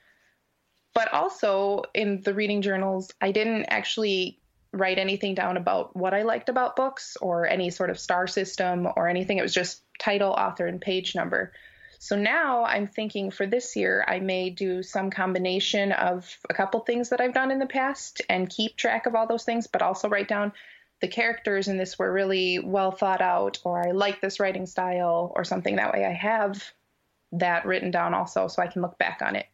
But 0.96 1.12
also 1.12 1.82
in 1.92 2.22
the 2.22 2.32
reading 2.32 2.62
journals, 2.62 3.12
I 3.20 3.30
didn't 3.30 3.66
actually 3.66 4.40
write 4.72 4.98
anything 4.98 5.34
down 5.34 5.58
about 5.58 5.94
what 5.94 6.14
I 6.14 6.22
liked 6.22 6.48
about 6.48 6.74
books 6.74 7.18
or 7.20 7.46
any 7.46 7.68
sort 7.68 7.90
of 7.90 7.98
star 7.98 8.26
system 8.26 8.88
or 8.96 9.06
anything. 9.06 9.36
It 9.36 9.42
was 9.42 9.52
just 9.52 9.82
title, 9.98 10.30
author, 10.30 10.66
and 10.66 10.80
page 10.80 11.14
number. 11.14 11.52
So 11.98 12.16
now 12.16 12.64
I'm 12.64 12.86
thinking 12.86 13.30
for 13.30 13.46
this 13.46 13.76
year, 13.76 14.06
I 14.08 14.20
may 14.20 14.48
do 14.48 14.82
some 14.82 15.10
combination 15.10 15.92
of 15.92 16.34
a 16.48 16.54
couple 16.54 16.80
things 16.80 17.10
that 17.10 17.20
I've 17.20 17.34
done 17.34 17.50
in 17.50 17.58
the 17.58 17.66
past 17.66 18.22
and 18.30 18.48
keep 18.48 18.76
track 18.76 19.04
of 19.04 19.14
all 19.14 19.26
those 19.26 19.44
things, 19.44 19.66
but 19.66 19.82
also 19.82 20.08
write 20.08 20.28
down 20.28 20.54
the 21.02 21.08
characters 21.08 21.68
in 21.68 21.76
this 21.76 21.98
were 21.98 22.10
really 22.10 22.58
well 22.58 22.90
thought 22.90 23.20
out, 23.20 23.58
or 23.64 23.86
I 23.86 23.90
like 23.90 24.22
this 24.22 24.40
writing 24.40 24.64
style, 24.64 25.30
or 25.36 25.44
something. 25.44 25.76
That 25.76 25.92
way 25.92 26.06
I 26.06 26.14
have 26.14 26.72
that 27.32 27.66
written 27.66 27.90
down 27.90 28.14
also 28.14 28.48
so 28.48 28.62
I 28.62 28.66
can 28.68 28.80
look 28.80 28.96
back 28.96 29.20
on 29.20 29.36
it. 29.36 29.44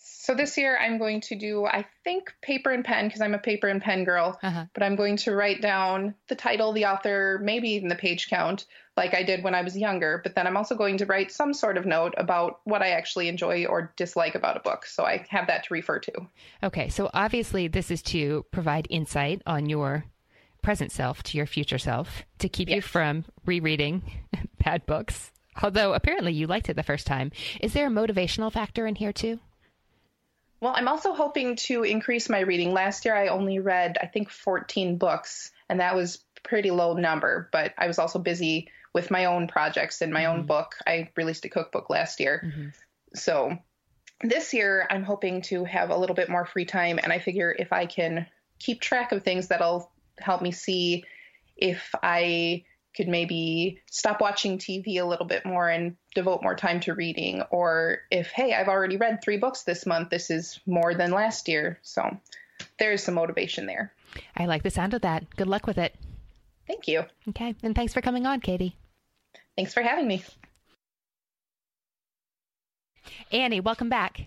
So 0.00 0.34
this 0.34 0.56
year 0.56 0.78
I'm 0.78 0.98
going 0.98 1.20
to 1.22 1.34
do, 1.34 1.64
I 1.64 1.86
think, 2.04 2.32
paper 2.40 2.70
and 2.70 2.84
pen 2.84 3.08
because 3.08 3.20
I'm 3.20 3.34
a 3.34 3.38
paper 3.38 3.66
and 3.66 3.82
pen 3.82 4.04
girl. 4.04 4.38
Uh-huh. 4.42 4.66
But 4.74 4.82
I'm 4.82 4.94
going 4.94 5.16
to 5.18 5.34
write 5.34 5.60
down 5.60 6.14
the 6.28 6.34
title, 6.34 6.72
the 6.72 6.86
author, 6.86 7.40
maybe 7.42 7.70
even 7.70 7.88
the 7.88 7.94
page 7.94 8.28
count, 8.28 8.66
like 8.96 9.14
I 9.14 9.22
did 9.22 9.42
when 9.42 9.54
I 9.54 9.62
was 9.62 9.76
younger. 9.76 10.20
But 10.22 10.34
then 10.34 10.46
I'm 10.46 10.56
also 10.56 10.76
going 10.76 10.98
to 10.98 11.06
write 11.06 11.32
some 11.32 11.52
sort 11.52 11.76
of 11.76 11.86
note 11.86 12.14
about 12.16 12.60
what 12.64 12.82
I 12.82 12.90
actually 12.90 13.28
enjoy 13.28 13.64
or 13.64 13.92
dislike 13.96 14.34
about 14.34 14.56
a 14.56 14.60
book. 14.60 14.86
So 14.86 15.04
I 15.04 15.24
have 15.30 15.46
that 15.46 15.64
to 15.64 15.74
refer 15.74 15.98
to. 15.98 16.12
Okay. 16.62 16.90
So 16.90 17.10
obviously, 17.14 17.66
this 17.66 17.90
is 17.90 18.02
to 18.02 18.44
provide 18.52 18.86
insight 18.90 19.42
on 19.46 19.68
your 19.68 20.04
present 20.62 20.92
self 20.92 21.22
to 21.22 21.36
your 21.36 21.46
future 21.46 21.78
self 21.78 22.22
to 22.38 22.48
keep 22.48 22.68
yes. 22.68 22.76
you 22.76 22.82
from 22.82 23.24
rereading 23.46 24.02
bad 24.64 24.84
books. 24.86 25.32
Although 25.62 25.94
apparently 25.94 26.32
you 26.32 26.46
liked 26.46 26.68
it 26.68 26.74
the 26.74 26.82
first 26.82 27.06
time. 27.06 27.32
Is 27.60 27.72
there 27.72 27.86
a 27.86 27.90
motivational 27.90 28.52
factor 28.52 28.86
in 28.86 28.94
here 28.94 29.12
too? 29.12 29.40
Well, 30.60 30.74
I'm 30.74 30.88
also 30.88 31.12
hoping 31.14 31.56
to 31.56 31.84
increase 31.84 32.28
my 32.28 32.40
reading. 32.40 32.72
Last 32.72 33.04
year, 33.04 33.14
I 33.14 33.28
only 33.28 33.60
read, 33.60 33.96
I 34.00 34.06
think, 34.06 34.30
14 34.30 34.98
books, 34.98 35.52
and 35.68 35.80
that 35.80 35.94
was 35.94 36.24
pretty 36.42 36.70
low 36.70 36.94
number. 36.94 37.48
But 37.52 37.74
I 37.78 37.86
was 37.86 37.98
also 37.98 38.18
busy 38.18 38.68
with 38.92 39.10
my 39.10 39.26
own 39.26 39.46
projects 39.46 40.00
and 40.00 40.12
my 40.12 40.24
mm-hmm. 40.24 40.40
own 40.40 40.46
book. 40.46 40.74
I 40.86 41.10
released 41.16 41.44
a 41.44 41.48
cookbook 41.48 41.90
last 41.90 42.20
year, 42.20 42.42
mm-hmm. 42.44 42.68
so 43.14 43.56
this 44.22 44.52
year 44.52 44.86
I'm 44.90 45.04
hoping 45.04 45.42
to 45.42 45.64
have 45.64 45.90
a 45.90 45.96
little 45.96 46.16
bit 46.16 46.28
more 46.28 46.44
free 46.44 46.64
time, 46.64 46.98
and 47.00 47.12
I 47.12 47.18
figure 47.18 47.54
if 47.56 47.72
I 47.72 47.86
can 47.86 48.26
keep 48.58 48.80
track 48.80 49.12
of 49.12 49.22
things, 49.22 49.48
that'll 49.48 49.90
help 50.18 50.42
me 50.42 50.50
see 50.50 51.04
if 51.56 51.94
I 52.02 52.64
could 52.96 53.08
maybe 53.08 53.80
stop 53.90 54.20
watching 54.20 54.58
TV 54.58 55.00
a 55.00 55.04
little 55.04 55.26
bit 55.26 55.46
more 55.46 55.68
and 55.68 55.96
devote 56.14 56.42
more 56.42 56.56
time 56.56 56.80
to 56.80 56.94
reading. 56.94 57.42
Or 57.50 57.98
if, 58.10 58.28
hey, 58.28 58.54
I've 58.54 58.68
already 58.68 58.96
read 58.96 59.22
three 59.22 59.36
books 59.36 59.62
this 59.62 59.86
month, 59.86 60.10
this 60.10 60.30
is 60.30 60.60
more 60.66 60.94
than 60.94 61.10
last 61.10 61.48
year. 61.48 61.78
So 61.82 62.16
there's 62.78 63.02
some 63.02 63.14
motivation 63.14 63.66
there. 63.66 63.92
I 64.36 64.46
like 64.46 64.62
the 64.62 64.70
sound 64.70 64.94
of 64.94 65.02
that. 65.02 65.28
Good 65.36 65.48
luck 65.48 65.66
with 65.66 65.78
it. 65.78 65.94
Thank 66.66 66.88
you. 66.88 67.04
Okay. 67.28 67.54
And 67.62 67.74
thanks 67.74 67.94
for 67.94 68.00
coming 68.00 68.26
on, 68.26 68.40
Katie. 68.40 68.76
Thanks 69.56 69.72
for 69.72 69.82
having 69.82 70.06
me. 70.06 70.24
Annie, 73.32 73.60
welcome 73.60 73.88
back. 73.88 74.26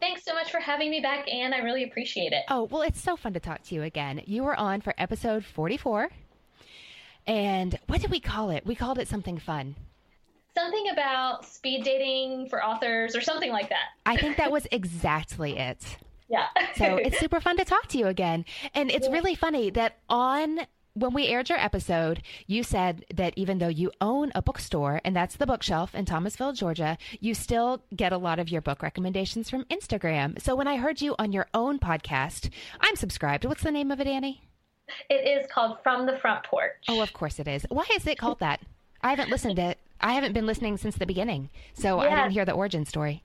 Thanks 0.00 0.24
so 0.24 0.34
much 0.34 0.50
for 0.50 0.60
having 0.60 0.90
me 0.90 1.00
back, 1.00 1.30
Anne. 1.32 1.52
I 1.52 1.58
really 1.58 1.84
appreciate 1.84 2.32
it. 2.32 2.44
Oh, 2.48 2.64
well, 2.64 2.82
it's 2.82 3.00
so 3.00 3.16
fun 3.16 3.34
to 3.34 3.40
talk 3.40 3.62
to 3.64 3.74
you 3.74 3.82
again. 3.82 4.22
You 4.24 4.44
were 4.44 4.58
on 4.58 4.80
for 4.80 4.94
episode 4.96 5.44
44. 5.44 6.08
And 7.30 7.78
what 7.86 8.00
did 8.00 8.10
we 8.10 8.18
call 8.18 8.50
it? 8.50 8.66
We 8.66 8.74
called 8.74 8.98
it 8.98 9.06
something 9.06 9.38
fun. 9.38 9.76
Something 10.52 10.90
about 10.90 11.44
speed 11.44 11.84
dating 11.84 12.48
for 12.48 12.62
authors 12.62 13.14
or 13.14 13.20
something 13.20 13.52
like 13.52 13.68
that. 13.68 13.90
I 14.04 14.16
think 14.16 14.36
that 14.36 14.50
was 14.52 14.66
exactly 14.72 15.56
it. 15.56 15.96
Yeah. 16.28 16.46
so 16.74 16.96
it's 16.96 17.20
super 17.20 17.40
fun 17.40 17.56
to 17.58 17.64
talk 17.64 17.86
to 17.88 17.98
you 17.98 18.08
again. 18.08 18.44
And 18.74 18.90
it's 18.90 19.06
yeah. 19.06 19.12
really 19.12 19.36
funny 19.36 19.70
that 19.70 19.98
on 20.08 20.58
when 20.94 21.14
we 21.14 21.28
aired 21.28 21.48
your 21.48 21.58
episode, 21.58 22.20
you 22.48 22.64
said 22.64 23.04
that 23.14 23.32
even 23.36 23.58
though 23.58 23.68
you 23.68 23.92
own 24.00 24.32
a 24.34 24.42
bookstore, 24.42 25.00
and 25.04 25.14
that's 25.14 25.36
the 25.36 25.46
bookshelf 25.46 25.94
in 25.94 26.06
Thomasville, 26.06 26.52
Georgia, 26.52 26.98
you 27.20 27.34
still 27.34 27.80
get 27.94 28.12
a 28.12 28.18
lot 28.18 28.40
of 28.40 28.48
your 28.48 28.60
book 28.60 28.82
recommendations 28.82 29.48
from 29.48 29.64
Instagram. 29.66 30.42
So 30.42 30.56
when 30.56 30.66
I 30.66 30.78
heard 30.78 31.00
you 31.00 31.14
on 31.16 31.30
your 31.30 31.46
own 31.54 31.78
podcast, 31.78 32.50
I'm 32.80 32.96
subscribed. 32.96 33.44
What's 33.44 33.62
the 33.62 33.70
name 33.70 33.92
of 33.92 34.00
it, 34.00 34.08
Annie? 34.08 34.42
It 35.08 35.26
is 35.26 35.46
called 35.50 35.78
From 35.82 36.06
the 36.06 36.18
Front 36.18 36.44
Porch. 36.44 36.84
Oh, 36.88 37.02
of 37.02 37.12
course 37.12 37.38
it 37.38 37.48
is. 37.48 37.66
Why 37.68 37.86
is 37.94 38.06
it 38.06 38.18
called 38.18 38.40
that? 38.40 38.60
I 39.02 39.10
haven't 39.10 39.30
listened 39.30 39.56
to 39.56 39.62
it. 39.62 39.78
I 40.00 40.12
haven't 40.12 40.32
been 40.32 40.46
listening 40.46 40.76
since 40.76 40.96
the 40.96 41.06
beginning, 41.06 41.50
so 41.74 42.02
yeah. 42.02 42.08
I 42.08 42.16
didn't 42.16 42.32
hear 42.32 42.44
the 42.44 42.52
origin 42.52 42.86
story. 42.86 43.22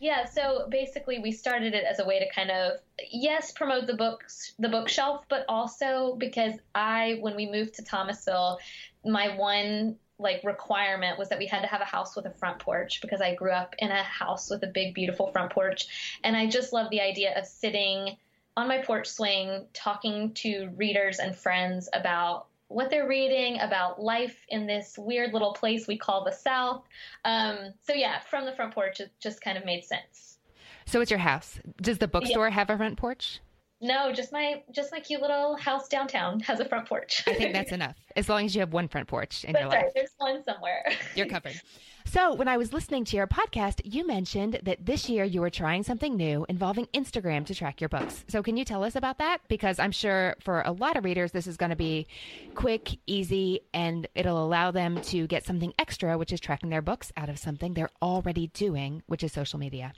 Yeah, 0.00 0.26
so 0.26 0.68
basically 0.68 1.18
we 1.18 1.32
started 1.32 1.74
it 1.74 1.84
as 1.84 1.98
a 1.98 2.04
way 2.04 2.20
to 2.20 2.30
kind 2.32 2.50
of 2.50 2.78
yes, 3.10 3.50
promote 3.50 3.86
the 3.86 3.94
books 3.94 4.54
the 4.58 4.68
bookshelf, 4.68 5.24
but 5.28 5.44
also 5.48 6.14
because 6.18 6.54
I 6.74 7.18
when 7.20 7.34
we 7.34 7.50
moved 7.50 7.74
to 7.74 7.84
Thomasville, 7.84 8.58
my 9.04 9.36
one 9.36 9.96
like 10.20 10.42
requirement 10.44 11.18
was 11.18 11.28
that 11.28 11.38
we 11.38 11.46
had 11.46 11.62
to 11.62 11.68
have 11.68 11.80
a 11.80 11.84
house 11.84 12.16
with 12.16 12.26
a 12.26 12.30
front 12.30 12.58
porch 12.58 13.00
because 13.00 13.20
I 13.20 13.34
grew 13.34 13.52
up 13.52 13.74
in 13.78 13.90
a 13.90 14.02
house 14.02 14.50
with 14.50 14.62
a 14.64 14.66
big 14.66 14.94
beautiful 14.94 15.30
front 15.30 15.52
porch 15.52 16.18
and 16.24 16.36
I 16.36 16.48
just 16.48 16.72
love 16.72 16.90
the 16.90 17.00
idea 17.00 17.38
of 17.38 17.46
sitting 17.46 18.16
on 18.58 18.66
my 18.66 18.78
porch 18.78 19.06
swing 19.06 19.64
talking 19.72 20.32
to 20.34 20.68
readers 20.74 21.20
and 21.20 21.34
friends 21.34 21.88
about 21.92 22.46
what 22.66 22.90
they're 22.90 23.06
reading, 23.06 23.60
about 23.60 24.02
life 24.02 24.44
in 24.48 24.66
this 24.66 24.98
weird 24.98 25.32
little 25.32 25.52
place 25.52 25.86
we 25.86 25.96
call 25.96 26.24
the 26.24 26.32
South. 26.32 26.82
Um, 27.24 27.72
so, 27.86 27.92
yeah, 27.92 28.18
from 28.18 28.46
the 28.46 28.52
front 28.52 28.74
porch, 28.74 28.98
it 28.98 29.12
just 29.20 29.40
kind 29.40 29.56
of 29.56 29.64
made 29.64 29.84
sense. 29.84 30.38
So, 30.86 31.00
it's 31.00 31.08
your 31.08 31.20
house. 31.20 31.60
Does 31.80 31.98
the 31.98 32.08
bookstore 32.08 32.48
yeah. 32.48 32.54
have 32.54 32.68
a 32.68 32.76
front 32.76 32.98
porch? 32.98 33.38
No, 33.80 34.12
just 34.12 34.32
my 34.32 34.62
just 34.72 34.90
my 34.90 34.98
cute 34.98 35.22
little 35.22 35.56
house 35.56 35.88
downtown 35.88 36.40
has 36.40 36.58
a 36.58 36.64
front 36.64 36.88
porch. 36.88 37.22
I 37.26 37.34
think 37.34 37.52
that's 37.52 37.72
enough. 37.72 37.96
As 38.16 38.28
long 38.28 38.44
as 38.44 38.54
you 38.54 38.60
have 38.60 38.72
one 38.72 38.88
front 38.88 39.06
porch 39.06 39.44
in 39.44 39.52
that's 39.52 39.62
your 39.62 39.70
life. 39.70 39.82
Right. 39.84 39.92
There's 39.94 40.10
one 40.18 40.42
somewhere. 40.42 40.84
You're 41.14 41.26
covered. 41.26 41.60
So, 42.04 42.34
when 42.34 42.48
I 42.48 42.56
was 42.56 42.72
listening 42.72 43.04
to 43.04 43.16
your 43.16 43.26
podcast, 43.26 43.82
you 43.84 44.06
mentioned 44.06 44.60
that 44.62 44.86
this 44.86 45.10
year 45.10 45.24
you 45.24 45.42
were 45.42 45.50
trying 45.50 45.82
something 45.82 46.16
new 46.16 46.46
involving 46.48 46.86
Instagram 46.86 47.44
to 47.46 47.54
track 47.54 47.82
your 47.82 47.90
books. 47.90 48.24
So, 48.28 48.42
can 48.42 48.56
you 48.56 48.64
tell 48.64 48.82
us 48.82 48.96
about 48.96 49.18
that? 49.18 49.42
Because 49.46 49.78
I'm 49.78 49.92
sure 49.92 50.34
for 50.40 50.62
a 50.62 50.72
lot 50.72 50.96
of 50.96 51.04
readers, 51.04 51.32
this 51.32 51.46
is 51.46 51.58
going 51.58 51.68
to 51.68 51.76
be 51.76 52.06
quick, 52.54 52.98
easy, 53.06 53.60
and 53.74 54.08
it'll 54.14 54.42
allow 54.42 54.70
them 54.70 55.00
to 55.02 55.26
get 55.26 55.44
something 55.44 55.74
extra, 55.78 56.16
which 56.16 56.32
is 56.32 56.40
tracking 56.40 56.70
their 56.70 56.82
books 56.82 57.12
out 57.16 57.28
of 57.28 57.38
something 57.38 57.74
they're 57.74 57.90
already 58.00 58.46
doing, 58.48 59.02
which 59.06 59.22
is 59.22 59.30
social 59.32 59.58
media. 59.58 59.92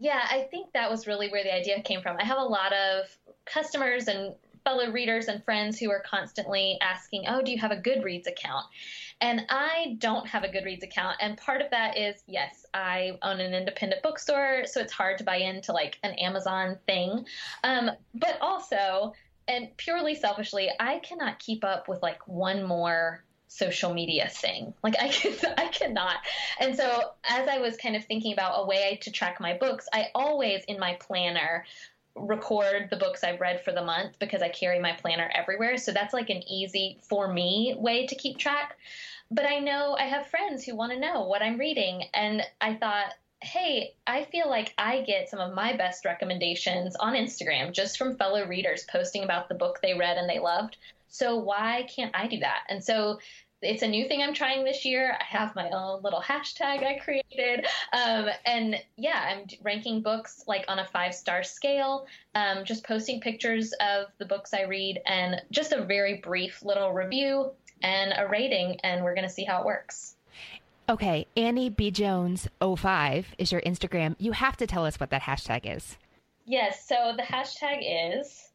Yeah, 0.00 0.26
I 0.30 0.48
think 0.50 0.72
that 0.72 0.90
was 0.90 1.06
really 1.06 1.28
where 1.28 1.44
the 1.44 1.54
idea 1.54 1.80
came 1.82 2.00
from. 2.00 2.16
I 2.18 2.24
have 2.24 2.38
a 2.38 2.42
lot 2.42 2.72
of 2.72 3.04
customers 3.44 4.08
and 4.08 4.34
fellow 4.64 4.90
readers 4.90 5.28
and 5.28 5.44
friends 5.44 5.78
who 5.78 5.90
are 5.90 6.00
constantly 6.00 6.78
asking, 6.80 7.24
Oh, 7.28 7.42
do 7.42 7.52
you 7.52 7.58
have 7.58 7.70
a 7.70 7.76
Goodreads 7.76 8.26
account? 8.26 8.64
And 9.20 9.44
I 9.50 9.96
don't 9.98 10.26
have 10.26 10.42
a 10.42 10.48
Goodreads 10.48 10.82
account. 10.82 11.18
And 11.20 11.36
part 11.36 11.60
of 11.60 11.70
that 11.70 11.98
is, 11.98 12.22
yes, 12.26 12.64
I 12.72 13.18
own 13.22 13.40
an 13.40 13.52
independent 13.52 14.02
bookstore, 14.02 14.62
so 14.64 14.80
it's 14.80 14.92
hard 14.92 15.18
to 15.18 15.24
buy 15.24 15.36
into 15.36 15.72
like 15.72 15.98
an 16.02 16.12
Amazon 16.12 16.78
thing. 16.86 17.26
Um, 17.62 17.90
but 18.14 18.38
also, 18.40 19.12
and 19.48 19.68
purely 19.76 20.14
selfishly, 20.14 20.70
I 20.80 21.00
cannot 21.00 21.38
keep 21.38 21.62
up 21.62 21.88
with 21.88 22.00
like 22.02 22.26
one 22.26 22.64
more 22.64 23.22
social 23.50 23.92
media 23.92 24.28
thing. 24.28 24.72
Like 24.82 24.94
I 24.98 25.08
can 25.08 25.54
I 25.58 25.66
cannot. 25.66 26.16
And 26.58 26.74
so 26.74 27.10
as 27.28 27.48
I 27.48 27.58
was 27.58 27.76
kind 27.76 27.96
of 27.96 28.04
thinking 28.04 28.32
about 28.32 28.62
a 28.62 28.66
way 28.66 28.98
to 29.02 29.10
track 29.10 29.40
my 29.40 29.58
books, 29.58 29.88
I 29.92 30.08
always 30.14 30.64
in 30.64 30.78
my 30.78 30.96
planner 31.00 31.66
record 32.14 32.88
the 32.90 32.96
books 32.96 33.22
I've 33.22 33.40
read 33.40 33.62
for 33.64 33.72
the 33.72 33.84
month 33.84 34.18
because 34.18 34.42
I 34.42 34.48
carry 34.48 34.78
my 34.78 34.92
planner 34.92 35.30
everywhere. 35.34 35.76
So 35.76 35.92
that's 35.92 36.14
like 36.14 36.30
an 36.30 36.42
easy 36.48 36.98
for 37.08 37.32
me 37.32 37.74
way 37.76 38.06
to 38.06 38.14
keep 38.14 38.38
track. 38.38 38.76
But 39.30 39.46
I 39.46 39.58
know 39.58 39.96
I 39.98 40.04
have 40.04 40.26
friends 40.26 40.64
who 40.64 40.74
want 40.74 40.92
to 40.92 40.98
know 40.98 41.24
what 41.24 41.42
I'm 41.42 41.58
reading. 41.58 42.04
And 42.14 42.42
I 42.60 42.74
thought, 42.74 43.14
hey, 43.42 43.94
I 44.06 44.24
feel 44.24 44.48
like 44.48 44.74
I 44.76 45.02
get 45.02 45.28
some 45.28 45.40
of 45.40 45.54
my 45.54 45.76
best 45.76 46.04
recommendations 46.04 46.94
on 46.96 47.14
Instagram 47.14 47.72
just 47.72 47.96
from 47.96 48.16
fellow 48.16 48.46
readers 48.46 48.84
posting 48.90 49.22
about 49.24 49.48
the 49.48 49.54
book 49.54 49.80
they 49.80 49.94
read 49.94 50.18
and 50.18 50.28
they 50.28 50.40
loved. 50.40 50.76
So 51.10 51.36
why 51.36 51.86
can't 51.94 52.14
I 52.14 52.26
do 52.26 52.38
that? 52.38 52.60
And 52.68 52.82
so 52.82 53.18
it's 53.62 53.82
a 53.82 53.88
new 53.88 54.08
thing 54.08 54.22
I'm 54.22 54.32
trying 54.32 54.64
this 54.64 54.84
year. 54.84 55.16
I 55.20 55.24
have 55.24 55.54
my 55.54 55.68
own 55.70 56.02
little 56.02 56.20
hashtag 56.20 56.82
I 56.82 56.98
created. 56.98 57.66
Um, 57.92 58.28
and 58.46 58.76
yeah, 58.96 59.22
I'm 59.28 59.46
ranking 59.62 60.00
books 60.00 60.44
like 60.46 60.64
on 60.68 60.78
a 60.78 60.86
five 60.86 61.14
star 61.14 61.42
scale, 61.42 62.06
um, 62.34 62.64
just 62.64 62.84
posting 62.84 63.20
pictures 63.20 63.72
of 63.80 64.06
the 64.18 64.24
books 64.24 64.54
I 64.54 64.62
read 64.62 65.00
and 65.06 65.42
just 65.50 65.72
a 65.72 65.84
very 65.84 66.18
brief 66.18 66.62
little 66.64 66.92
review 66.92 67.50
and 67.82 68.14
a 68.16 68.28
rating, 68.28 68.78
and 68.82 69.02
we're 69.02 69.14
going 69.14 69.26
to 69.26 69.32
see 69.32 69.44
how 69.44 69.60
it 69.60 69.66
works. 69.66 70.16
Okay, 70.88 71.26
Annie 71.36 71.70
B. 71.70 71.90
Jones 71.90 72.48
05 72.60 73.34
is 73.38 73.52
your 73.52 73.60
Instagram. 73.60 74.16
You 74.18 74.32
have 74.32 74.56
to 74.56 74.66
tell 74.66 74.84
us 74.84 74.98
what 74.98 75.10
that 75.10 75.22
hashtag 75.22 75.76
is. 75.76 75.96
Yes. 76.46 76.88
So 76.88 77.14
the 77.16 77.22
hashtag 77.22 77.80
is. 77.82 78.49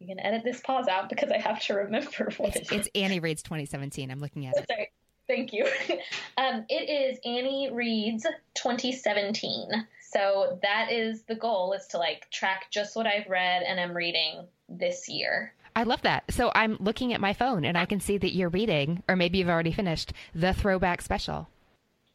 You 0.00 0.06
can 0.06 0.18
edit 0.18 0.42
this 0.44 0.60
pause 0.60 0.88
out 0.88 1.10
because 1.10 1.30
I 1.30 1.38
have 1.38 1.60
to 1.64 1.74
remember 1.74 2.30
what 2.38 2.56
it's, 2.56 2.72
it's 2.72 2.88
Annie 2.94 3.20
Reads 3.20 3.42
2017. 3.42 4.10
I'm 4.10 4.18
looking 4.18 4.46
at 4.46 4.56
it. 4.56 4.66
Sorry. 4.66 4.90
Thank 5.28 5.52
you. 5.52 5.64
um, 6.38 6.64
it 6.68 6.88
is 6.90 7.18
Annie 7.24 7.70
Reads 7.70 8.24
2017. 8.54 9.86
So 10.10 10.58
that 10.62 10.90
is 10.90 11.22
the 11.22 11.36
goal 11.36 11.72
is 11.74 11.86
to 11.88 11.98
like 11.98 12.28
track 12.30 12.66
just 12.70 12.96
what 12.96 13.06
I've 13.06 13.28
read 13.28 13.62
and 13.62 13.78
am 13.78 13.96
reading 13.96 14.46
this 14.68 15.08
year. 15.08 15.52
I 15.76 15.84
love 15.84 16.02
that. 16.02 16.24
So 16.32 16.50
I'm 16.54 16.76
looking 16.80 17.12
at 17.12 17.20
my 17.20 17.32
phone 17.32 17.64
and 17.64 17.78
I 17.78 17.84
can 17.84 18.00
see 18.00 18.18
that 18.18 18.34
you're 18.34 18.48
reading, 18.48 19.04
or 19.06 19.14
maybe 19.14 19.38
you've 19.38 19.48
already 19.48 19.70
finished, 19.70 20.12
the 20.34 20.52
throwback 20.52 21.00
special. 21.00 21.48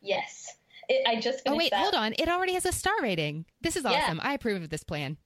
Yes. 0.02 0.58
It, 0.90 1.08
I 1.08 1.20
just 1.22 1.42
Oh, 1.46 1.56
wait, 1.56 1.72
that. 1.72 1.80
hold 1.80 1.94
on. 1.94 2.14
It 2.20 2.28
already 2.28 2.54
has 2.54 2.66
a 2.66 2.72
star 2.72 2.96
rating. 3.02 3.46
This 3.62 3.78
is 3.78 3.86
awesome. 3.86 4.18
Yeah. 4.18 4.30
I 4.30 4.34
approve 4.34 4.62
of 4.62 4.70
this 4.70 4.84
plan. 4.84 5.18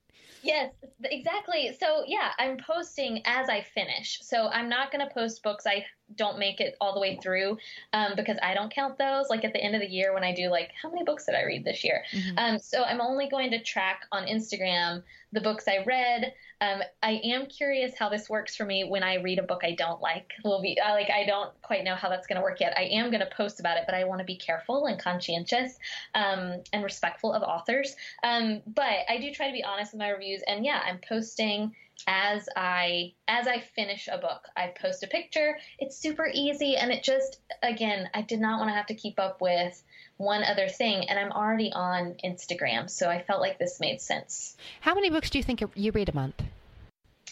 Yes, 0.41 0.71
exactly. 1.03 1.75
So, 1.79 2.03
yeah, 2.07 2.31
I'm 2.39 2.57
posting 2.57 3.21
as 3.25 3.49
I 3.49 3.61
finish. 3.61 4.19
So, 4.21 4.47
I'm 4.47 4.69
not 4.69 4.91
going 4.91 5.05
to 5.05 5.13
post 5.13 5.43
books 5.43 5.65
I 5.67 5.85
don't 6.15 6.39
make 6.39 6.59
it 6.59 6.75
all 6.81 6.93
the 6.93 6.99
way 6.99 7.19
through 7.21 7.57
um, 7.93 8.13
because 8.15 8.37
I 8.41 8.53
don't 8.53 8.73
count 8.73 8.97
those. 8.97 9.29
Like 9.29 9.45
at 9.45 9.53
the 9.53 9.63
end 9.63 9.75
of 9.75 9.81
the 9.81 9.89
year 9.89 10.13
when 10.13 10.23
I 10.23 10.33
do, 10.33 10.49
like, 10.49 10.71
how 10.81 10.89
many 10.89 11.03
books 11.03 11.25
did 11.25 11.35
I 11.35 11.43
read 11.43 11.63
this 11.63 11.83
year? 11.83 12.03
Mm-hmm. 12.11 12.37
Um, 12.37 12.59
so, 12.59 12.83
I'm 12.83 13.01
only 13.01 13.29
going 13.29 13.51
to 13.51 13.61
track 13.61 14.05
on 14.11 14.25
Instagram 14.25 15.03
the 15.31 15.41
books 15.41 15.67
I 15.67 15.83
read. 15.85 16.33
Um, 16.61 16.81
I 17.03 17.21
am 17.23 17.45
curious 17.45 17.93
how 17.97 18.09
this 18.09 18.29
works 18.29 18.55
for 18.55 18.65
me 18.65 18.83
when 18.83 19.03
I 19.03 19.15
read 19.15 19.39
a 19.39 19.43
book 19.43 19.61
I 19.63 19.75
don't 19.75 20.01
like. 20.01 20.31
Will 20.43 20.61
be 20.61 20.79
uh, 20.79 20.91
like 20.91 21.09
I 21.09 21.25
don't 21.25 21.49
quite 21.61 21.83
know 21.83 21.95
how 21.95 22.09
that's 22.09 22.27
going 22.27 22.37
to 22.37 22.41
work 22.41 22.59
yet. 22.59 22.73
I 22.77 22.83
am 22.83 23.11
going 23.11 23.21
to 23.21 23.29
post 23.35 23.59
about 23.59 23.77
it, 23.77 23.83
but 23.85 23.95
I 23.95 24.03
want 24.03 24.19
to 24.19 24.25
be 24.25 24.35
careful 24.35 24.87
and 24.87 24.99
conscientious 24.99 25.77
um, 26.15 26.61
and 26.73 26.83
respectful 26.83 27.33
of 27.33 27.43
authors. 27.43 27.95
Um, 28.23 28.61
but 28.67 29.05
I 29.07 29.19
do 29.21 29.31
try 29.31 29.47
to 29.47 29.53
be 29.53 29.63
honest 29.63 29.93
with 29.93 29.99
my 29.99 30.09
reviews, 30.09 30.41
and 30.47 30.65
yeah, 30.65 30.81
I'm 30.83 30.99
posting 31.07 31.73
as 32.07 32.47
I 32.55 33.13
as 33.27 33.47
I 33.47 33.59
finish 33.59 34.07
a 34.11 34.17
book. 34.17 34.47
I 34.55 34.73
post 34.79 35.03
a 35.03 35.07
picture. 35.07 35.57
It's 35.79 35.97
super 35.97 36.29
easy 36.33 36.75
and 36.75 36.91
it 36.91 37.03
just 37.03 37.39
again, 37.63 38.09
I 38.13 38.21
did 38.21 38.39
not 38.39 38.59
want 38.59 38.69
to 38.69 38.73
have 38.75 38.87
to 38.87 38.95
keep 38.95 39.19
up 39.19 39.41
with 39.41 39.81
one 40.17 40.43
other 40.43 40.67
thing 40.67 41.09
and 41.09 41.17
I'm 41.17 41.31
already 41.31 41.71
on 41.73 42.15
Instagram, 42.23 42.89
so 42.89 43.09
I 43.09 43.21
felt 43.21 43.41
like 43.41 43.57
this 43.59 43.79
made 43.79 44.01
sense. 44.01 44.57
How 44.81 44.93
many 44.93 45.09
books 45.09 45.29
do 45.29 45.37
you 45.37 45.43
think 45.43 45.63
you 45.75 45.91
read 45.91 46.09
a 46.09 46.15
month? 46.15 46.41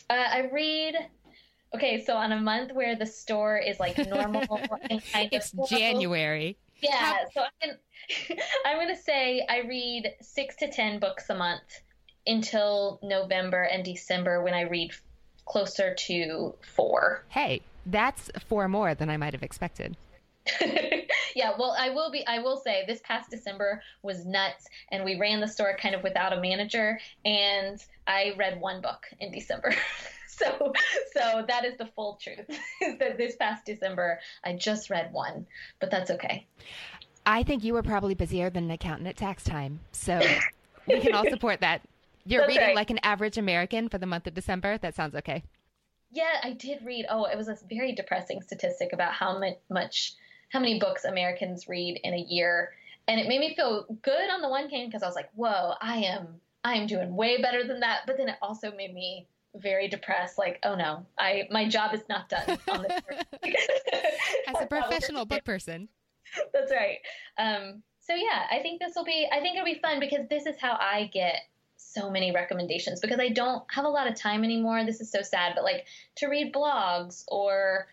Uh, 0.09 0.13
I 0.13 0.49
read 0.53 0.95
Okay, 1.75 2.03
so 2.05 2.15
on 2.15 2.31
a 2.31 2.39
month 2.39 2.71
where 2.71 2.95
the 2.95 3.05
store 3.05 3.57
is 3.57 3.79
like 3.79 3.97
normal 4.07 4.41
and 4.89 5.03
kind 5.11 5.29
it's 5.31 5.53
of 5.53 5.67
January. 5.69 6.57
Yeah, 6.81 6.91
How- 6.95 7.29
so 7.33 7.41
I'm, 7.61 7.71
I'm 8.65 8.77
going 8.77 8.95
to 8.95 9.01
say 9.01 9.45
I 9.49 9.59
read 9.67 10.13
6 10.21 10.55
to 10.57 10.71
10 10.71 10.99
books 10.99 11.29
a 11.29 11.35
month 11.35 11.81
until 12.27 12.99
November 13.01 13.63
and 13.63 13.83
December 13.83 14.43
when 14.43 14.53
I 14.53 14.61
read 14.61 14.91
closer 15.45 15.95
to 15.95 16.53
four. 16.61 17.23
Hey, 17.29 17.61
that's 17.85 18.29
four 18.47 18.67
more 18.67 18.93
than 18.93 19.09
I 19.09 19.17
might 19.17 19.33
have 19.33 19.43
expected. 19.43 19.95
yeah, 21.35 21.53
well, 21.57 21.75
I 21.77 21.89
will 21.89 22.11
be. 22.11 22.25
I 22.25 22.39
will 22.39 22.57
say 22.57 22.83
this 22.87 23.01
past 23.03 23.29
December 23.29 23.81
was 24.01 24.25
nuts, 24.25 24.65
and 24.91 25.03
we 25.03 25.17
ran 25.17 25.39
the 25.39 25.47
store 25.47 25.75
kind 25.79 25.95
of 25.95 26.03
without 26.03 26.33
a 26.33 26.39
manager, 26.39 26.99
and 27.25 27.83
I 28.05 28.33
read 28.37 28.59
one 28.61 28.81
book 28.81 29.05
in 29.19 29.31
December. 29.31 29.73
so, 30.27 30.73
so 31.13 31.45
that 31.47 31.65
is 31.65 31.77
the 31.77 31.87
full 31.87 32.19
truth. 32.21 32.49
Is 32.81 32.97
that 32.99 33.17
this 33.17 33.35
past 33.35 33.65
December 33.65 34.19
I 34.43 34.53
just 34.53 34.89
read 34.89 35.11
one, 35.11 35.45
but 35.79 35.91
that's 35.91 36.11
okay. 36.11 36.45
I 37.25 37.43
think 37.43 37.63
you 37.63 37.73
were 37.73 37.83
probably 37.83 38.15
busier 38.15 38.49
than 38.49 38.65
an 38.65 38.71
accountant 38.71 39.09
at 39.09 39.17
tax 39.17 39.43
time, 39.43 39.81
so 39.91 40.21
we 40.87 41.01
can 41.01 41.13
all 41.13 41.29
support 41.29 41.59
that. 41.61 41.81
You're 42.27 42.41
That's 42.41 42.49
reading 42.49 42.67
right. 42.67 42.75
like 42.75 42.89
an 42.89 42.99
average 43.03 43.37
American 43.37 43.87
for 43.87 43.97
the 43.97 44.05
month 44.05 44.27
of 44.27 44.33
December. 44.33 44.77
That 44.77 44.95
sounds 44.95 45.15
okay. 45.15 45.43
Yeah, 46.11 46.39
I 46.43 46.51
did 46.51 46.83
read. 46.83 47.05
Oh, 47.09 47.25
it 47.25 47.37
was 47.37 47.47
a 47.47 47.57
very 47.69 47.93
depressing 47.93 48.41
statistic 48.41 48.91
about 48.91 49.13
how 49.13 49.41
much, 49.69 50.13
how 50.49 50.59
many 50.59 50.77
books 50.79 51.05
Americans 51.05 51.67
read 51.69 51.99
in 52.03 52.13
a 52.13 52.17
year, 52.17 52.73
and 53.07 53.19
it 53.19 53.27
made 53.27 53.39
me 53.39 53.55
feel 53.55 53.85
good 54.01 54.29
on 54.29 54.41
the 54.41 54.49
one 54.49 54.69
hand 54.69 54.89
because 54.89 55.03
I 55.03 55.07
was 55.07 55.15
like, 55.15 55.29
"Whoa, 55.35 55.73
I 55.81 55.97
am, 55.99 56.41
I 56.65 56.75
am 56.75 56.85
doing 56.85 57.15
way 57.15 57.41
better 57.41 57.65
than 57.65 57.79
that." 57.79 58.01
But 58.05 58.17
then 58.17 58.27
it 58.27 58.35
also 58.41 58.71
made 58.71 58.93
me 58.93 59.27
very 59.55 59.87
depressed. 59.87 60.37
Like, 60.37 60.59
oh 60.63 60.75
no, 60.75 61.05
I 61.17 61.47
my 61.49 61.67
job 61.67 61.93
is 61.93 62.03
not 62.09 62.27
done 62.27 62.57
on 62.69 62.83
this. 62.83 63.01
As 64.47 64.61
a 64.61 64.65
professional 64.65 65.25
book 65.25 65.45
person. 65.45 65.87
That's 66.53 66.71
right. 66.71 66.97
Um, 67.37 67.83
so 67.99 68.13
yeah, 68.15 68.47
I 68.51 68.61
think 68.61 68.81
this 68.81 68.95
will 68.95 69.05
be. 69.05 69.27
I 69.31 69.39
think 69.39 69.55
it'll 69.55 69.65
be 69.65 69.79
fun 69.79 70.01
because 70.01 70.27
this 70.29 70.45
is 70.45 70.55
how 70.59 70.77
I 70.79 71.09
get 71.13 71.35
so 71.93 72.09
many 72.09 72.31
recommendations 72.31 72.99
because 72.99 73.19
I 73.19 73.29
don't 73.29 73.63
have 73.71 73.85
a 73.85 73.89
lot 73.89 74.07
of 74.07 74.15
time 74.15 74.43
anymore. 74.43 74.83
This 74.85 75.01
is 75.01 75.11
so 75.11 75.21
sad, 75.21 75.53
but 75.55 75.63
like 75.63 75.85
to 76.15 76.27
read 76.27 76.53
blogs 76.53 77.23
or 77.27 77.87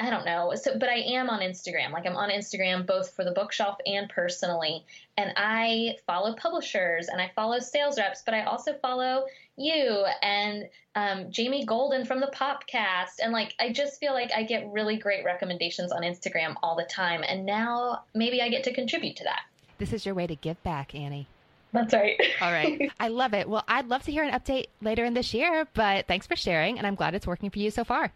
I 0.00 0.08
don't 0.08 0.24
know. 0.24 0.54
So, 0.54 0.78
but 0.78 0.88
I 0.88 0.94
am 0.94 1.28
on 1.28 1.40
Instagram. 1.40 1.92
Like 1.92 2.06
I'm 2.06 2.16
on 2.16 2.30
Instagram 2.30 2.86
both 2.86 3.12
for 3.14 3.22
the 3.22 3.32
bookshelf 3.32 3.76
and 3.84 4.08
personally. 4.08 4.86
And 5.18 5.30
I 5.36 5.96
follow 6.06 6.34
publishers 6.34 7.08
and 7.08 7.20
I 7.20 7.30
follow 7.36 7.58
sales 7.58 7.98
reps, 7.98 8.22
but 8.24 8.32
I 8.32 8.44
also 8.44 8.72
follow 8.80 9.26
you 9.58 10.06
and 10.22 10.70
um, 10.94 11.30
Jamie 11.30 11.66
Golden 11.66 12.06
from 12.06 12.20
the 12.20 12.32
Popcast. 12.34 13.20
And 13.22 13.30
like, 13.30 13.54
I 13.60 13.72
just 13.72 14.00
feel 14.00 14.14
like 14.14 14.30
I 14.34 14.42
get 14.42 14.66
really 14.72 14.96
great 14.96 15.22
recommendations 15.22 15.92
on 15.92 16.00
Instagram 16.00 16.54
all 16.62 16.76
the 16.76 16.84
time. 16.84 17.22
And 17.22 17.44
now 17.44 18.04
maybe 18.14 18.40
I 18.40 18.48
get 18.48 18.64
to 18.64 18.72
contribute 18.72 19.16
to 19.16 19.24
that. 19.24 19.42
This 19.76 19.92
is 19.92 20.06
your 20.06 20.14
way 20.14 20.26
to 20.26 20.34
give 20.34 20.62
back, 20.62 20.94
Annie. 20.94 21.26
That's 21.72 21.94
right. 21.94 22.20
All 22.40 22.52
right. 22.52 22.90
I 23.00 23.08
love 23.08 23.34
it. 23.34 23.48
Well, 23.48 23.64
I'd 23.68 23.88
love 23.88 24.02
to 24.04 24.12
hear 24.12 24.24
an 24.24 24.32
update 24.32 24.66
later 24.82 25.04
in 25.04 25.14
this 25.14 25.32
year, 25.32 25.66
but 25.74 26.06
thanks 26.06 26.26
for 26.26 26.36
sharing, 26.36 26.78
and 26.78 26.86
I'm 26.86 26.94
glad 26.94 27.14
it's 27.14 27.26
working 27.26 27.50
for 27.50 27.58
you 27.58 27.70
so 27.70 27.84
far. 27.84 28.12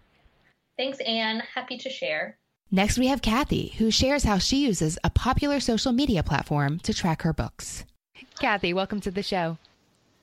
Thanks, 0.77 0.99
Anne. 1.01 1.43
Happy 1.55 1.79
to 1.79 1.89
share. 1.89 2.37
Next, 2.71 2.99
we 2.99 3.07
have 3.07 3.23
Kathy, 3.23 3.75
who 3.79 3.91
shares 3.91 4.25
how 4.25 4.39
she 4.39 4.65
uses 4.65 4.99
a 5.05 5.11
popular 5.11 5.61
social 5.61 5.93
media 5.93 6.23
platform 6.23 6.81
to 6.81 6.93
track 6.93 7.23
her 7.23 7.33
books. 7.33 7.85
Kathy, 8.41 8.75
welcome 8.75 9.01
to 9.03 9.11
the 9.11 9.23
show. 9.23 9.59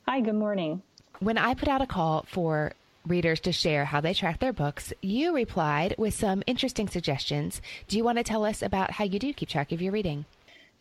Hi, 0.07 0.19
good 0.19 0.35
morning. 0.35 0.81
When 1.19 1.37
I 1.37 1.53
put 1.53 1.69
out 1.69 1.81
a 1.81 1.87
call 1.87 2.25
for 2.27 2.73
readers 3.07 3.39
to 3.41 3.51
share 3.51 3.85
how 3.85 4.01
they 4.01 4.13
track 4.13 4.39
their 4.39 4.51
books, 4.51 4.91
you 5.01 5.33
replied 5.33 5.95
with 5.97 6.13
some 6.13 6.43
interesting 6.45 6.89
suggestions. 6.89 7.61
Do 7.87 7.95
you 7.95 8.03
want 8.03 8.17
to 8.17 8.23
tell 8.23 8.43
us 8.43 8.61
about 8.61 8.91
how 8.91 9.05
you 9.05 9.19
do 9.19 9.33
keep 9.33 9.49
track 9.49 9.71
of 9.71 9.81
your 9.81 9.93
reading? 9.93 10.25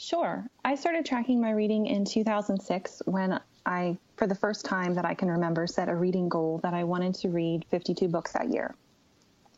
Sure. 0.03 0.49
I 0.65 0.77
started 0.77 1.05
tracking 1.05 1.43
my 1.43 1.51
reading 1.51 1.85
in 1.85 2.07
2006 2.07 3.03
when 3.05 3.39
I, 3.67 3.99
for 4.17 4.27
the 4.27 4.35
first 4.35 4.65
time 4.65 4.95
that 4.95 5.05
I 5.05 5.13
can 5.13 5.31
remember, 5.31 5.67
set 5.67 5.91
a 5.91 5.95
reading 5.95 6.27
goal 6.27 6.59
that 6.63 6.73
I 6.73 6.85
wanted 6.85 7.15
to 7.17 7.29
read 7.29 7.67
52 7.67 8.09
books 8.09 8.33
that 8.33 8.49
year. 8.49 8.75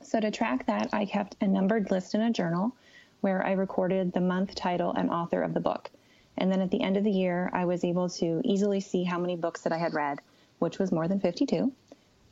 So 0.03 0.19
to 0.19 0.33
track 0.33 0.67
that, 0.67 0.89
I 0.93 1.05
kept 1.05 1.37
a 1.41 1.47
numbered 1.47 1.93
list 1.93 2.17
in 2.17 2.23
a 2.23 2.33
journal 2.33 2.73
where 3.21 3.47
I 3.47 3.53
recorded 3.53 4.13
the 4.13 4.21
month, 4.21 4.57
title, 4.57 4.93
and 4.95 5.11
author 5.11 5.43
of 5.43 5.55
the 5.55 5.61
book. 5.61 5.89
And 6.37 6.51
then 6.51 6.61
at 6.61 6.73
the 6.73 6.83
end 6.83 6.97
of 6.97 7.05
the 7.05 7.11
year, 7.13 7.49
I 7.53 7.65
was 7.65 7.85
able 7.85 8.09
to 8.09 8.41
easily 8.45 8.81
see 8.81 9.05
how 9.05 9.21
many 9.21 9.37
books 9.37 9.61
that 9.61 9.73
I 9.73 9.79
had 9.79 9.95
read, 9.95 10.19
which 10.59 10.81
was 10.81 10.91
more 10.91 11.07
than 11.07 11.21
52. 11.21 11.71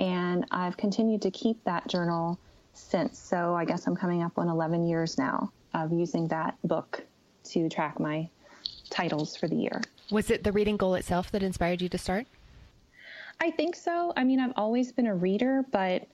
And 0.01 0.47
I've 0.51 0.77
continued 0.77 1.23
to 1.23 1.31
keep 1.31 1.63
that 1.63 1.87
journal 1.87 2.41
since. 2.75 3.21
So 3.21 3.55
I 3.55 3.65
guess 3.65 3.87
I'm 3.87 3.95
coming 3.95 4.21
up 4.21 4.37
on 4.37 4.49
11 4.49 4.89
years 4.89 5.17
now 5.17 5.53
of 5.75 5.93
using 5.93 6.27
that 6.27 6.57
book 6.65 7.05
to 7.45 7.69
track 7.69 7.99
my 7.99 8.29
titles 8.91 9.37
for 9.37 9.49
the 9.49 9.57
year. 9.57 9.83
Was 10.11 10.31
it 10.31 10.45
the 10.45 10.53
reading 10.53 10.77
goal 10.77 10.95
itself 10.95 11.31
that 11.33 11.43
inspired 11.43 11.81
you 11.81 11.89
to 11.89 11.99
start? 11.99 12.27
I 13.41 13.51
think 13.51 13.75
so. 13.75 14.13
I 14.17 14.25
mean, 14.25 14.41
I've 14.41 14.53
always 14.57 14.93
been 14.93 15.07
a 15.07 15.15
reader, 15.15 15.65
but 15.71 16.07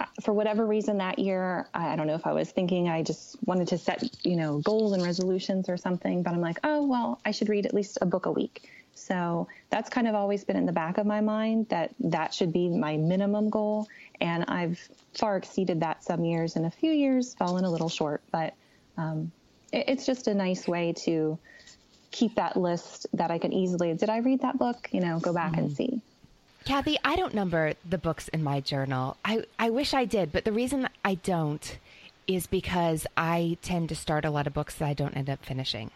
uh, 0.00 0.06
for 0.22 0.32
whatever 0.32 0.66
reason 0.66 0.98
that 0.98 1.18
year, 1.18 1.68
I 1.74 1.94
don't 1.96 2.06
know 2.06 2.14
if 2.14 2.26
I 2.26 2.32
was 2.32 2.50
thinking 2.50 2.88
I 2.88 3.02
just 3.02 3.36
wanted 3.46 3.68
to 3.68 3.78
set, 3.78 4.02
you 4.24 4.36
know, 4.36 4.58
goals 4.58 4.92
and 4.92 5.02
resolutions 5.02 5.68
or 5.68 5.76
something, 5.76 6.22
but 6.22 6.32
I'm 6.32 6.40
like, 6.40 6.58
oh, 6.64 6.86
well, 6.86 7.20
I 7.24 7.30
should 7.30 7.48
read 7.48 7.66
at 7.66 7.74
least 7.74 7.98
a 8.00 8.06
book 8.06 8.26
a 8.26 8.32
week. 8.32 8.68
So 8.94 9.46
that's 9.70 9.88
kind 9.88 10.08
of 10.08 10.16
always 10.16 10.42
been 10.42 10.56
in 10.56 10.66
the 10.66 10.72
back 10.72 10.98
of 10.98 11.06
my 11.06 11.20
mind 11.20 11.68
that 11.68 11.94
that 12.00 12.34
should 12.34 12.52
be 12.52 12.68
my 12.68 12.96
minimum 12.96 13.48
goal. 13.48 13.86
And 14.20 14.44
I've 14.48 14.80
far 15.14 15.36
exceeded 15.36 15.80
that 15.80 16.02
some 16.02 16.24
years 16.24 16.56
and 16.56 16.66
a 16.66 16.70
few 16.70 16.90
years 16.90 17.34
fallen 17.34 17.64
a 17.64 17.70
little 17.70 17.88
short, 17.88 18.22
but 18.32 18.54
um, 18.96 19.30
it's 19.72 20.06
just 20.06 20.26
a 20.26 20.34
nice 20.34 20.66
way 20.66 20.92
to 21.04 21.38
keep 22.10 22.34
that 22.36 22.56
list 22.56 23.06
that 23.12 23.30
I 23.30 23.38
can 23.38 23.52
easily, 23.52 23.92
did 23.94 24.08
I 24.08 24.18
read 24.18 24.40
that 24.40 24.58
book? 24.58 24.88
You 24.92 25.00
know, 25.00 25.18
go 25.20 25.32
back 25.32 25.52
mm-hmm. 25.52 25.60
and 25.60 25.76
see. 25.76 26.00
Kathy, 26.64 26.98
I 27.04 27.16
don't 27.16 27.34
number 27.34 27.74
the 27.88 27.98
books 27.98 28.28
in 28.28 28.42
my 28.42 28.60
journal. 28.60 29.16
I, 29.24 29.44
I 29.58 29.70
wish 29.70 29.94
I 29.94 30.04
did, 30.04 30.32
but 30.32 30.44
the 30.44 30.52
reason 30.52 30.88
I 31.04 31.14
don't 31.14 31.78
is 32.26 32.46
because 32.46 33.06
I 33.16 33.56
tend 33.62 33.88
to 33.88 33.94
start 33.94 34.24
a 34.24 34.30
lot 34.30 34.46
of 34.46 34.52
books 34.52 34.74
that 34.76 34.86
I 34.86 34.92
don't 34.92 35.16
end 35.16 35.30
up 35.30 35.44
finishing 35.44 35.90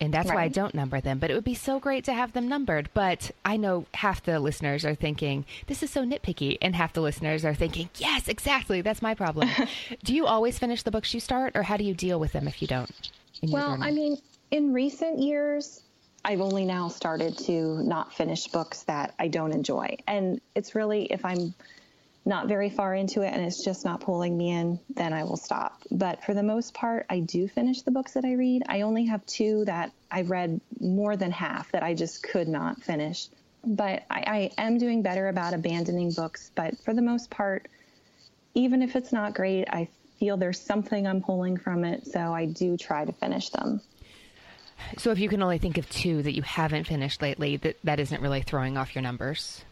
and 0.00 0.12
that's 0.12 0.28
right. 0.28 0.34
why 0.34 0.42
I 0.42 0.48
don't 0.48 0.74
number 0.74 1.00
them. 1.00 1.18
But 1.18 1.30
it 1.30 1.34
would 1.34 1.44
be 1.44 1.54
so 1.54 1.78
great 1.78 2.04
to 2.04 2.12
have 2.12 2.32
them 2.32 2.48
numbered. 2.48 2.90
But 2.94 3.30
I 3.44 3.56
know 3.56 3.86
half 3.94 4.22
the 4.22 4.40
listeners 4.40 4.84
are 4.84 4.94
thinking, 4.94 5.44
this 5.66 5.82
is 5.82 5.90
so 5.90 6.04
nitpicky. 6.04 6.58
And 6.60 6.74
half 6.74 6.92
the 6.92 7.00
listeners 7.00 7.44
are 7.44 7.54
thinking, 7.54 7.88
yes, 7.96 8.28
exactly. 8.28 8.80
That's 8.80 9.02
my 9.02 9.14
problem. 9.14 9.48
do 10.04 10.14
you 10.14 10.26
always 10.26 10.58
finish 10.58 10.82
the 10.82 10.90
books 10.90 11.14
you 11.14 11.20
start, 11.20 11.56
or 11.56 11.62
how 11.62 11.76
do 11.76 11.84
you 11.84 11.94
deal 11.94 12.18
with 12.18 12.32
them 12.32 12.48
if 12.48 12.60
you 12.60 12.68
don't? 12.68 12.90
Well, 13.42 13.78
I 13.80 13.90
mean, 13.90 14.16
in 14.50 14.72
recent 14.72 15.18
years, 15.18 15.82
I've 16.24 16.40
only 16.40 16.64
now 16.64 16.88
started 16.88 17.36
to 17.38 17.82
not 17.82 18.14
finish 18.14 18.46
books 18.46 18.82
that 18.84 19.14
I 19.18 19.28
don't 19.28 19.52
enjoy. 19.52 19.98
And 20.06 20.40
it's 20.54 20.74
really 20.74 21.04
if 21.04 21.24
I'm 21.24 21.54
not 22.26 22.48
very 22.48 22.70
far 22.70 22.94
into 22.94 23.20
it 23.20 23.32
and 23.34 23.44
it's 23.44 23.62
just 23.62 23.84
not 23.84 24.00
pulling 24.00 24.36
me 24.36 24.50
in, 24.50 24.80
then 24.94 25.12
I 25.12 25.24
will 25.24 25.36
stop. 25.36 25.82
But 25.90 26.24
for 26.24 26.32
the 26.32 26.42
most 26.42 26.72
part, 26.72 27.04
I 27.10 27.20
do 27.20 27.48
finish 27.48 27.82
the 27.82 27.90
books 27.90 28.12
that 28.14 28.24
I 28.24 28.32
read. 28.32 28.62
I 28.66 28.80
only 28.80 29.04
have 29.06 29.24
two 29.26 29.64
that 29.66 29.92
I've 30.10 30.30
read 30.30 30.60
more 30.80 31.16
than 31.16 31.30
half 31.30 31.70
that 31.72 31.82
I 31.82 31.94
just 31.94 32.22
could 32.22 32.48
not 32.48 32.82
finish. 32.82 33.28
But 33.66 34.04
I, 34.10 34.50
I 34.56 34.62
am 34.62 34.78
doing 34.78 35.02
better 35.02 35.28
about 35.28 35.52
abandoning 35.52 36.12
books. 36.12 36.50
But 36.54 36.78
for 36.78 36.94
the 36.94 37.02
most 37.02 37.30
part, 37.30 37.68
even 38.54 38.80
if 38.80 38.96
it's 38.96 39.12
not 39.12 39.34
great, 39.34 39.68
I 39.68 39.88
feel 40.18 40.36
there's 40.36 40.60
something 40.60 41.06
I'm 41.06 41.20
pulling 41.20 41.58
from 41.58 41.84
it. 41.84 42.06
So 42.06 42.32
I 42.32 42.46
do 42.46 42.76
try 42.78 43.04
to 43.04 43.12
finish 43.12 43.50
them. 43.50 43.82
So 44.96 45.10
if 45.10 45.18
you 45.18 45.28
can 45.28 45.42
only 45.42 45.58
think 45.58 45.78
of 45.78 45.88
two 45.90 46.22
that 46.22 46.34
you 46.34 46.42
haven't 46.42 46.84
finished 46.84 47.22
lately, 47.22 47.56
that, 47.58 47.76
that 47.84 48.00
isn't 48.00 48.20
really 48.20 48.42
throwing 48.42 48.76
off 48.76 48.94
your 48.94 49.02
numbers. 49.02 49.64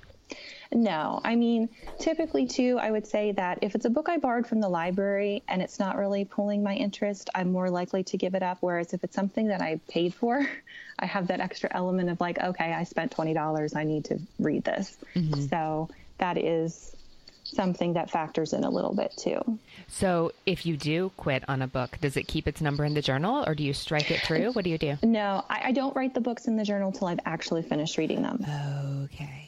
No, 0.75 1.21
I 1.25 1.37
mean, 1.37 1.69
typically, 1.99 2.47
too, 2.47 2.79
I 2.81 2.91
would 2.91 3.07
say 3.07 3.33
that 3.33 3.59
if 3.63 3.75
it's 3.75 3.85
a 3.85 3.91
book 3.91 4.09
I 4.09 4.19
borrowed 4.19 4.47
from 4.47 4.61
the 4.61 4.69
library 4.69 5.43
and 5.49 5.61
it's 5.61 5.79
not 5.79 5.97
really 5.97 6.25
pulling 6.25 6.63
my 6.63 6.75
interest, 6.75 7.31
I'm 7.35 7.53
more 7.53 7.71
likely 7.71 8.03
to 8.05 8.17
give 8.17 8.35
it 8.35 8.43
up. 8.43 8.59
Whereas 8.61 8.93
if 8.93 9.05
it's 9.05 9.15
something 9.15 9.49
that 9.49 9.61
I 9.61 9.81
paid 9.89 10.15
for, 10.15 10.47
I 10.99 11.07
have 11.07 11.29
that 11.29 11.41
extra 11.41 11.71
element 11.73 12.11
of 12.11 12.21
like, 12.21 12.39
okay, 12.39 12.73
I 12.73 12.85
spent 12.85 13.15
$20, 13.15 13.77
I 13.77 13.85
need 13.85 14.05
to 14.07 14.19
read 14.39 14.65
this. 14.65 14.97
Mm-hmm. 15.15 15.43
So 15.47 15.89
that 16.19 16.39
is 16.39 16.95
something 17.45 17.95
that 17.95 18.11
factors 18.11 18.53
in 18.53 18.65
a 18.65 18.71
little 18.71 18.95
bit 18.95 19.13
too. 19.17 19.59
So, 19.89 20.33
if 20.47 20.65
you 20.65 20.77
do 20.77 21.11
quit 21.17 21.45
on 21.49 21.61
a 21.61 21.67
book, 21.67 21.99
does 22.01 22.17
it 22.17 22.27
keep 22.27 22.49
its 22.49 22.61
number 22.61 22.85
in 22.85 22.95
the 22.95 23.03
journal 23.03 23.45
or 23.47 23.55
do 23.55 23.63
you 23.63 23.75
strike 23.75 24.11
it 24.11 24.21
through? 24.21 24.53
What 24.53 24.65
do 24.65 24.71
you 24.71 24.79
do? 24.79 24.97
No, 25.13 25.45
I, 25.51 25.61
I 25.67 25.73
don't 25.73 25.95
write 25.95 26.15
the 26.15 26.23
books 26.23 26.47
in 26.47 26.57
the 26.57 26.65
journal 26.65 26.91
till 26.91 27.09
I've 27.09 27.21
actually 27.27 27.63
finished 27.63 27.99
reading 27.99 28.23
them. 28.23 28.47
Okay. 29.05 29.42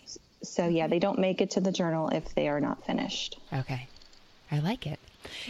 So, 0.49 0.69
yeah, 0.69 0.87
they 0.87 0.99
don't 0.99 1.19
make 1.19 1.41
it 1.41 1.51
to 1.53 1.61
the 1.61 1.73
journal 1.73 2.09
if 2.09 2.35
they 2.35 2.49
are 2.49 2.61
not 2.61 2.85
finished. 2.87 3.39
Okay. 3.53 3.89
I 4.51 4.59
like 4.61 4.87
it. 4.87 5.01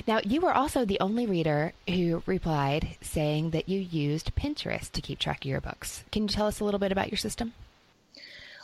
Now, 0.07 0.21
you 0.25 0.41
were 0.41 0.53
also 0.53 0.85
the 0.85 1.01
only 1.01 1.27
reader 1.27 1.73
who 1.89 2.23
replied 2.27 2.97
saying 3.01 3.51
that 3.51 3.69
you 3.69 3.81
used 3.81 4.35
Pinterest 4.35 4.91
to 4.93 5.01
keep 5.01 5.19
track 5.19 5.45
of 5.45 5.51
your 5.51 5.61
books. 5.61 6.05
Can 6.13 6.23
you 6.23 6.29
tell 6.29 6.47
us 6.47 6.61
a 6.61 6.65
little 6.65 6.81
bit 6.81 6.93
about 6.93 7.11
your 7.11 7.19
system? 7.19 7.55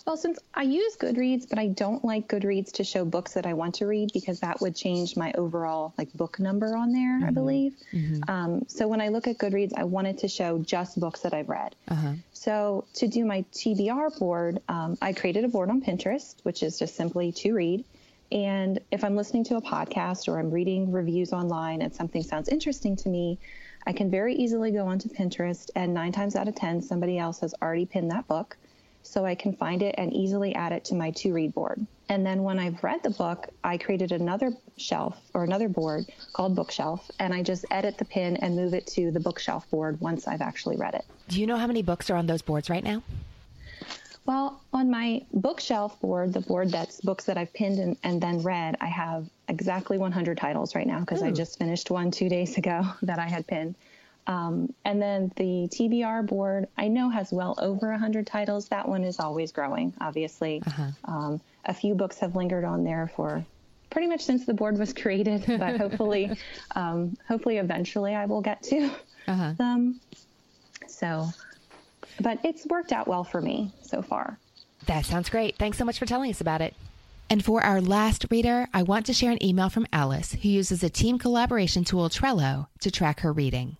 Well, 0.06 0.16
since 0.16 0.38
I 0.54 0.62
use 0.62 0.96
Goodreads, 0.96 1.48
but 1.48 1.58
I 1.58 1.68
don't 1.68 2.04
like 2.04 2.28
Goodreads 2.28 2.72
to 2.72 2.84
show 2.84 3.04
books 3.04 3.34
that 3.34 3.46
I 3.46 3.52
want 3.54 3.76
to 3.76 3.86
read 3.86 4.10
because 4.12 4.40
that 4.40 4.60
would 4.60 4.74
change 4.74 5.16
my 5.16 5.32
overall 5.32 5.92
like 5.98 6.12
book 6.14 6.38
number 6.38 6.76
on 6.76 6.92
there, 6.92 7.18
mm-hmm. 7.18 7.28
I 7.28 7.30
believe. 7.30 7.74
Mm-hmm. 7.92 8.30
Um, 8.30 8.64
so 8.66 8.88
when 8.88 9.00
I 9.00 9.08
look 9.08 9.26
at 9.26 9.38
Goodreads, 9.38 9.72
I 9.76 9.84
wanted 9.84 10.18
to 10.18 10.28
show 10.28 10.58
just 10.58 10.98
books 10.98 11.20
that 11.20 11.34
I've 11.34 11.48
read. 11.48 11.74
Uh-huh. 11.88 12.14
So 12.32 12.84
to 12.94 13.08
do 13.08 13.24
my 13.24 13.44
TBR 13.52 14.18
board, 14.18 14.60
um, 14.68 14.96
I 15.02 15.12
created 15.12 15.44
a 15.44 15.48
board 15.48 15.70
on 15.70 15.82
Pinterest, 15.82 16.34
which 16.42 16.62
is 16.62 16.78
just 16.78 16.96
simply 16.96 17.32
to 17.32 17.52
read. 17.52 17.84
And 18.32 18.78
if 18.90 19.04
I'm 19.04 19.16
listening 19.16 19.44
to 19.44 19.56
a 19.56 19.62
podcast 19.62 20.28
or 20.28 20.38
I'm 20.38 20.50
reading 20.50 20.92
reviews 20.92 21.32
online 21.32 21.82
and 21.82 21.94
something 21.94 22.22
sounds 22.22 22.48
interesting 22.48 22.96
to 22.96 23.08
me, 23.08 23.38
I 23.86 23.92
can 23.92 24.10
very 24.10 24.34
easily 24.34 24.70
go 24.70 24.86
onto 24.86 25.08
Pinterest, 25.08 25.70
and 25.74 25.94
nine 25.94 26.12
times 26.12 26.36
out 26.36 26.48
of 26.48 26.54
10, 26.54 26.82
somebody 26.82 27.18
else 27.18 27.40
has 27.40 27.54
already 27.62 27.86
pinned 27.86 28.10
that 28.10 28.28
book 28.28 28.56
so 29.02 29.24
I 29.24 29.34
can 29.34 29.52
find 29.54 29.82
it 29.82 29.94
and 29.98 30.12
easily 30.12 30.54
add 30.54 30.72
it 30.72 30.84
to 30.86 30.94
my 30.94 31.10
to 31.12 31.32
read 31.32 31.54
board. 31.54 31.84
And 32.08 32.26
then 32.26 32.42
when 32.42 32.58
I've 32.58 32.82
read 32.82 33.02
the 33.02 33.10
book, 33.10 33.48
I 33.62 33.78
created 33.78 34.12
another 34.12 34.52
shelf 34.76 35.16
or 35.32 35.44
another 35.44 35.68
board 35.68 36.06
called 36.32 36.56
Bookshelf, 36.56 37.08
and 37.20 37.32
I 37.32 37.42
just 37.42 37.64
edit 37.70 37.98
the 37.98 38.04
pin 38.04 38.36
and 38.38 38.56
move 38.56 38.74
it 38.74 38.86
to 38.88 39.10
the 39.10 39.20
bookshelf 39.20 39.70
board 39.70 40.00
once 40.00 40.26
I've 40.26 40.40
actually 40.40 40.76
read 40.76 40.94
it. 40.94 41.04
Do 41.28 41.40
you 41.40 41.46
know 41.46 41.56
how 41.56 41.66
many 41.66 41.82
books 41.82 42.10
are 42.10 42.16
on 42.16 42.26
those 42.26 42.42
boards 42.42 42.68
right 42.68 42.82
now? 42.82 43.02
Well, 44.26 44.60
on 44.72 44.90
my 44.90 45.22
bookshelf 45.32 46.00
board, 46.00 46.32
the 46.32 46.40
board 46.40 46.70
that's 46.70 47.00
books 47.00 47.24
that 47.24 47.38
I've 47.38 47.52
pinned 47.52 47.78
and, 47.78 47.96
and 48.02 48.20
then 48.20 48.42
read, 48.42 48.76
I 48.80 48.86
have 48.86 49.28
exactly 49.48 49.98
100 49.98 50.36
titles 50.36 50.74
right 50.74 50.86
now 50.86 51.00
because 51.00 51.22
I 51.22 51.30
just 51.30 51.58
finished 51.58 51.90
one 51.90 52.10
two 52.10 52.28
days 52.28 52.56
ago 52.58 52.86
that 53.02 53.18
I 53.18 53.28
had 53.28 53.46
pinned. 53.46 53.74
Um, 54.30 54.72
and 54.84 55.02
then 55.02 55.32
the 55.34 55.66
TBR 55.72 56.24
board, 56.24 56.68
I 56.78 56.86
know 56.86 57.10
has 57.10 57.32
well 57.32 57.56
over 57.58 57.90
100 57.90 58.28
titles. 58.28 58.68
That 58.68 58.88
one 58.88 59.02
is 59.02 59.18
always 59.18 59.50
growing, 59.50 59.92
obviously. 60.00 60.62
Uh-huh. 60.64 60.90
Um, 61.04 61.40
a 61.64 61.74
few 61.74 61.96
books 61.96 62.20
have 62.20 62.36
lingered 62.36 62.64
on 62.64 62.84
there 62.84 63.10
for 63.16 63.44
pretty 63.90 64.06
much 64.06 64.20
since 64.20 64.46
the 64.46 64.54
board 64.54 64.78
was 64.78 64.92
created, 65.02 65.44
but 65.58 65.78
hopefully, 65.78 66.30
um, 66.76 67.16
hopefully 67.26 67.58
eventually 67.58 68.14
I 68.14 68.26
will 68.26 68.40
get 68.40 68.62
to 68.64 68.92
uh-huh. 69.26 69.54
them. 69.58 69.98
So, 70.86 71.26
but 72.20 72.38
it's 72.44 72.64
worked 72.66 72.92
out 72.92 73.08
well 73.08 73.24
for 73.24 73.40
me 73.40 73.72
so 73.82 74.00
far. 74.00 74.38
That 74.86 75.06
sounds 75.06 75.28
great. 75.28 75.58
Thanks 75.58 75.76
so 75.76 75.84
much 75.84 75.98
for 75.98 76.06
telling 76.06 76.30
us 76.30 76.40
about 76.40 76.60
it. 76.60 76.74
And 77.28 77.44
for 77.44 77.64
our 77.64 77.80
last 77.80 78.26
reader, 78.30 78.68
I 78.72 78.84
want 78.84 79.06
to 79.06 79.12
share 79.12 79.32
an 79.32 79.44
email 79.44 79.70
from 79.70 79.88
Alice, 79.92 80.34
who 80.34 80.48
uses 80.48 80.84
a 80.84 80.88
team 80.88 81.18
collaboration 81.18 81.82
tool, 81.82 82.08
Trello, 82.08 82.68
to 82.78 82.92
track 82.92 83.20
her 83.20 83.32
reading. 83.32 83.76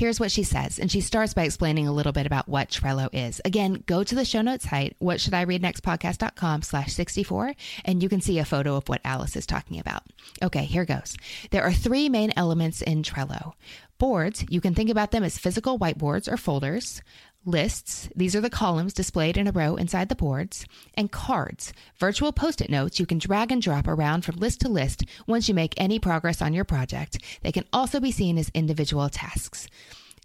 Here's 0.00 0.18
what 0.18 0.32
she 0.32 0.44
says, 0.44 0.78
and 0.78 0.90
she 0.90 1.02
starts 1.02 1.34
by 1.34 1.42
explaining 1.42 1.86
a 1.86 1.92
little 1.92 2.12
bit 2.12 2.24
about 2.24 2.48
what 2.48 2.70
Trello 2.70 3.10
is. 3.12 3.38
Again, 3.44 3.84
go 3.84 4.02
to 4.02 4.14
the 4.14 4.24
show 4.24 4.40
notes 4.40 4.66
site, 4.66 4.96
what 4.98 5.20
should 5.20 5.34
I 5.34 5.42
read 5.42 5.60
next 5.60 5.82
podcast.com 5.82 6.62
slash 6.62 6.94
64, 6.94 7.52
and 7.84 8.02
you 8.02 8.08
can 8.08 8.22
see 8.22 8.38
a 8.38 8.46
photo 8.46 8.76
of 8.76 8.88
what 8.88 9.02
Alice 9.04 9.36
is 9.36 9.44
talking 9.44 9.78
about. 9.78 10.04
Okay, 10.42 10.64
here 10.64 10.86
goes. 10.86 11.18
There 11.50 11.64
are 11.64 11.70
three 11.70 12.08
main 12.08 12.32
elements 12.34 12.80
in 12.80 13.02
Trello. 13.02 13.52
Boards, 13.98 14.42
you 14.48 14.62
can 14.62 14.74
think 14.74 14.88
about 14.88 15.10
them 15.10 15.22
as 15.22 15.36
physical 15.36 15.78
whiteboards 15.78 16.32
or 16.32 16.38
folders 16.38 17.02
lists, 17.44 18.08
these 18.14 18.36
are 18.36 18.40
the 18.40 18.50
columns 18.50 18.92
displayed 18.92 19.36
in 19.36 19.46
a 19.46 19.52
row 19.52 19.76
inside 19.76 20.08
the 20.08 20.14
boards, 20.14 20.66
and 20.94 21.10
cards, 21.10 21.72
virtual 21.98 22.32
post 22.32 22.60
it 22.60 22.70
notes 22.70 23.00
you 23.00 23.06
can 23.06 23.18
drag 23.18 23.50
and 23.50 23.62
drop 23.62 23.88
around 23.88 24.24
from 24.24 24.36
list 24.36 24.60
to 24.60 24.68
list 24.68 25.04
once 25.26 25.48
you 25.48 25.54
make 25.54 25.74
any 25.76 25.98
progress 25.98 26.42
on 26.42 26.52
your 26.52 26.64
project. 26.64 27.18
They 27.42 27.52
can 27.52 27.64
also 27.72 28.00
be 28.00 28.10
seen 28.10 28.38
as 28.38 28.50
individual 28.54 29.08
tasks. 29.08 29.68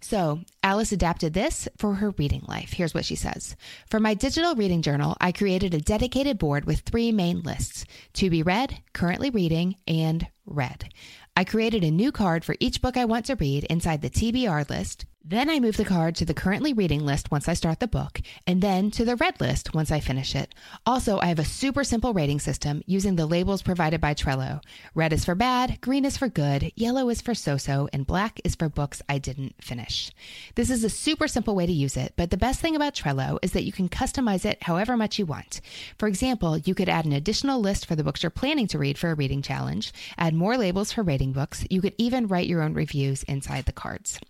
So, 0.02 0.40
Alice 0.62 0.92
adapted 0.92 1.32
this 1.32 1.68
for 1.78 1.94
her 1.94 2.10
reading 2.10 2.44
life. 2.46 2.72
Here's 2.72 2.94
what 2.94 3.04
she 3.04 3.16
says 3.16 3.56
For 3.90 3.98
my 3.98 4.14
digital 4.14 4.54
reading 4.54 4.82
journal, 4.82 5.16
I 5.20 5.32
created 5.32 5.74
a 5.74 5.80
dedicated 5.80 6.38
board 6.38 6.64
with 6.64 6.80
three 6.80 7.12
main 7.12 7.40
lists 7.40 7.86
to 8.14 8.30
be 8.30 8.42
read, 8.42 8.78
currently 8.92 9.30
reading, 9.30 9.76
and 9.88 10.26
read. 10.44 10.90
I 11.34 11.44
created 11.44 11.82
a 11.82 11.90
new 11.90 12.12
card 12.12 12.44
for 12.44 12.56
each 12.60 12.80
book 12.80 12.96
I 12.96 13.04
want 13.04 13.26
to 13.26 13.36
read 13.36 13.64
inside 13.64 14.02
the 14.02 14.10
TBR 14.10 14.68
list, 14.70 15.06
then 15.28 15.50
I 15.50 15.58
move 15.58 15.76
the 15.76 15.84
card 15.84 16.14
to 16.16 16.24
the 16.24 16.34
currently 16.34 16.72
reading 16.72 17.04
list 17.04 17.32
once 17.32 17.48
I 17.48 17.54
start 17.54 17.80
the 17.80 17.88
book, 17.88 18.20
and 18.46 18.62
then 18.62 18.92
to 18.92 19.04
the 19.04 19.16
read 19.16 19.40
list 19.40 19.74
once 19.74 19.90
I 19.90 19.98
finish 19.98 20.36
it. 20.36 20.54
Also, 20.86 21.18
I 21.18 21.26
have 21.26 21.40
a 21.40 21.44
super 21.44 21.82
simple 21.82 22.14
rating 22.14 22.38
system 22.38 22.80
using 22.86 23.16
the 23.16 23.26
labels 23.26 23.60
provided 23.60 24.00
by 24.00 24.14
Trello. 24.14 24.62
Red 24.94 25.12
is 25.12 25.24
for 25.24 25.34
bad, 25.34 25.80
green 25.80 26.04
is 26.04 26.16
for 26.16 26.28
good, 26.28 26.70
yellow 26.76 27.08
is 27.08 27.20
for 27.20 27.34
so 27.34 27.56
so, 27.56 27.88
and 27.92 28.06
black 28.06 28.40
is 28.44 28.54
for 28.54 28.68
books 28.68 29.02
I 29.08 29.18
didn't 29.18 29.56
finish. 29.60 30.12
This 30.54 30.70
is 30.70 30.84
a 30.84 30.88
super 30.90 31.26
simple 31.26 31.56
way 31.56 31.66
to 31.66 31.72
use 31.72 31.96
it, 31.96 32.12
but 32.14 32.30
the 32.30 32.36
best 32.36 32.60
thing 32.60 32.76
about 32.76 32.94
Trello 32.94 33.40
is 33.42 33.50
that 33.50 33.64
you 33.64 33.72
can 33.72 33.88
customize 33.88 34.44
it 34.44 34.62
however 34.62 34.96
much 34.96 35.18
you 35.18 35.26
want. 35.26 35.60
For 35.98 36.06
example, 36.06 36.56
you 36.56 36.74
could 36.76 36.88
add 36.88 37.04
an 37.04 37.12
additional 37.12 37.60
list 37.60 37.86
for 37.86 37.96
the 37.96 38.04
books 38.04 38.22
you're 38.22 38.30
planning 38.30 38.68
to 38.68 38.78
read 38.78 38.96
for 38.96 39.10
a 39.10 39.16
reading 39.16 39.42
challenge, 39.42 39.92
add 40.16 40.34
more 40.34 40.56
labels 40.56 40.92
for 40.92 41.02
rating 41.02 41.32
books, 41.32 41.64
you 41.68 41.80
could 41.80 41.94
even 41.98 42.28
write 42.28 42.46
your 42.46 42.62
own 42.62 42.74
reviews 42.74 43.24
inside 43.24 43.64
the 43.64 43.72
cards. 43.72 44.20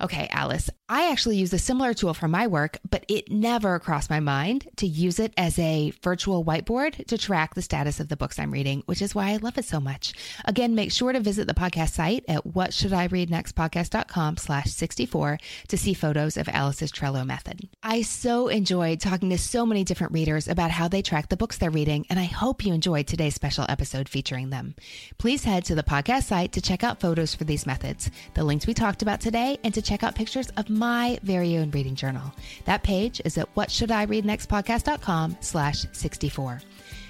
Okay, 0.00 0.28
Alice, 0.30 0.70
I 0.86 1.10
actually 1.10 1.38
use 1.38 1.50
a 1.54 1.58
similar 1.58 1.94
tool 1.94 2.12
for 2.12 2.28
my 2.28 2.46
work, 2.46 2.78
but 2.90 3.06
it 3.08 3.30
never 3.30 3.78
crossed 3.78 4.10
my 4.10 4.20
mind 4.20 4.68
to 4.76 4.86
use 4.86 5.18
it 5.18 5.32
as 5.34 5.58
a 5.58 5.94
virtual 6.02 6.44
whiteboard 6.44 7.06
to 7.06 7.16
track 7.16 7.54
the 7.54 7.62
status 7.62 8.00
of 8.00 8.08
the 8.08 8.18
books 8.18 8.38
I'm 8.38 8.50
reading, 8.50 8.82
which 8.84 9.00
is 9.00 9.14
why 9.14 9.30
I 9.30 9.36
love 9.36 9.56
it 9.56 9.64
so 9.64 9.80
much. 9.80 10.12
Again, 10.44 10.74
make 10.74 10.92
sure 10.92 11.14
to 11.14 11.20
visit 11.20 11.46
the 11.46 11.54
podcast 11.54 11.92
site 11.92 12.22
at 12.28 12.44
whatshouldireadnextpodcast.com 12.44 14.36
slash 14.36 14.66
64 14.66 15.38
to 15.68 15.78
see 15.78 15.94
photos 15.94 16.36
of 16.36 16.50
Alice's 16.50 16.92
Trello 16.92 17.24
method. 17.24 17.66
I 17.82 18.02
so 18.02 18.48
enjoyed 18.48 19.00
talking 19.00 19.30
to 19.30 19.38
so 19.38 19.64
many 19.64 19.84
different 19.84 20.12
readers 20.12 20.48
about 20.48 20.70
how 20.70 20.88
they 20.88 21.00
track 21.00 21.30
the 21.30 21.36
books 21.38 21.56
they're 21.56 21.70
reading, 21.70 22.04
and 22.10 22.20
I 22.20 22.24
hope 22.24 22.62
you 22.62 22.74
enjoyed 22.74 23.06
today's 23.06 23.34
special 23.34 23.64
episode 23.70 24.06
featuring 24.06 24.50
them. 24.50 24.74
Please 25.16 25.44
head 25.44 25.64
to 25.64 25.74
the 25.74 25.82
podcast 25.82 26.24
site 26.24 26.52
to 26.52 26.60
check 26.60 26.84
out 26.84 27.00
photos 27.00 27.34
for 27.34 27.44
these 27.44 27.64
methods, 27.64 28.10
the 28.34 28.44
links 28.44 28.66
we 28.66 28.74
talked 28.74 29.00
about 29.00 29.22
today, 29.22 29.58
and 29.64 29.72
to 29.72 29.80
check 29.80 30.02
out 30.02 30.14
pictures 30.14 30.50
of 30.58 30.73
my 30.74 31.18
very 31.22 31.56
own 31.56 31.70
reading 31.70 31.94
journal. 31.94 32.32
That 32.64 32.82
page 32.82 33.20
is 33.24 33.38
at 33.38 33.54
whatshouldireadnextpodcast.com 33.54 35.38
slash 35.40 35.86
64. 35.92 36.60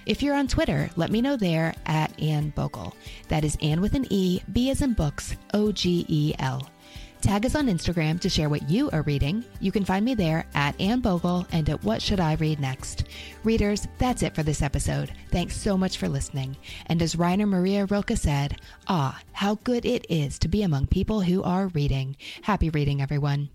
If 0.07 0.23
you're 0.23 0.35
on 0.37 0.49
Twitter, 0.49 0.91
let 0.97 1.11
me 1.11 1.23
know 1.23 1.37
there 1.37 1.75
at 1.87 2.21
Anne 2.21 2.53
Bogel. 2.55 2.95
That 3.29 3.45
is 3.45 3.57
Anne 3.62 3.81
with 3.81 3.95
an 3.95 4.07
E, 4.11 4.43
B 4.53 4.71
as 4.71 4.83
in 4.83 4.93
books, 4.93 5.37
O 5.55 5.73
G 5.73 6.05
E 6.09 6.35
L. 6.39 6.69
Tag 7.25 7.47
us 7.47 7.55
on 7.55 7.69
Instagram 7.69 8.21
to 8.21 8.29
share 8.29 8.51
what 8.51 8.69
you 8.69 8.91
are 8.91 9.01
reading. 9.01 9.43
You 9.59 9.73
can 9.73 9.83
find 9.83 10.05
me 10.05 10.15
there 10.15 10.45
at 10.55 10.79
Anne 10.79 11.01
Bogel 11.01 11.47
and 11.53 11.71
at 11.71 11.83
What 11.83 12.03
Should 12.03 12.21
I 12.21 12.35
Read 12.35 12.61
Next. 12.61 13.05
Readers, 13.45 13.89
that's 13.97 14.23
it 14.23 14.35
for 14.35 14.43
this 14.43 14.61
episode. 14.61 15.11
Thanks 15.31 15.57
so 15.57 15.79
much 15.79 15.97
for 15.97 16.07
listening. 16.07 16.55
And 16.85 17.01
as 17.01 17.17
Rainer 17.17 17.47
Maria 17.47 17.87
Rilke 17.87 18.19
said, 18.19 18.61
ah, 18.89 19.19
how 19.33 19.55
good 19.65 19.87
it 19.87 20.05
is 20.11 20.39
to 20.41 20.49
be 20.49 20.62
among 20.62 20.89
people 20.89 21.23
who 21.23 21.43
are 21.43 21.69
reading. 21.69 22.19
Happy 22.43 22.69
reading, 22.69 23.01
everyone. 23.01 23.49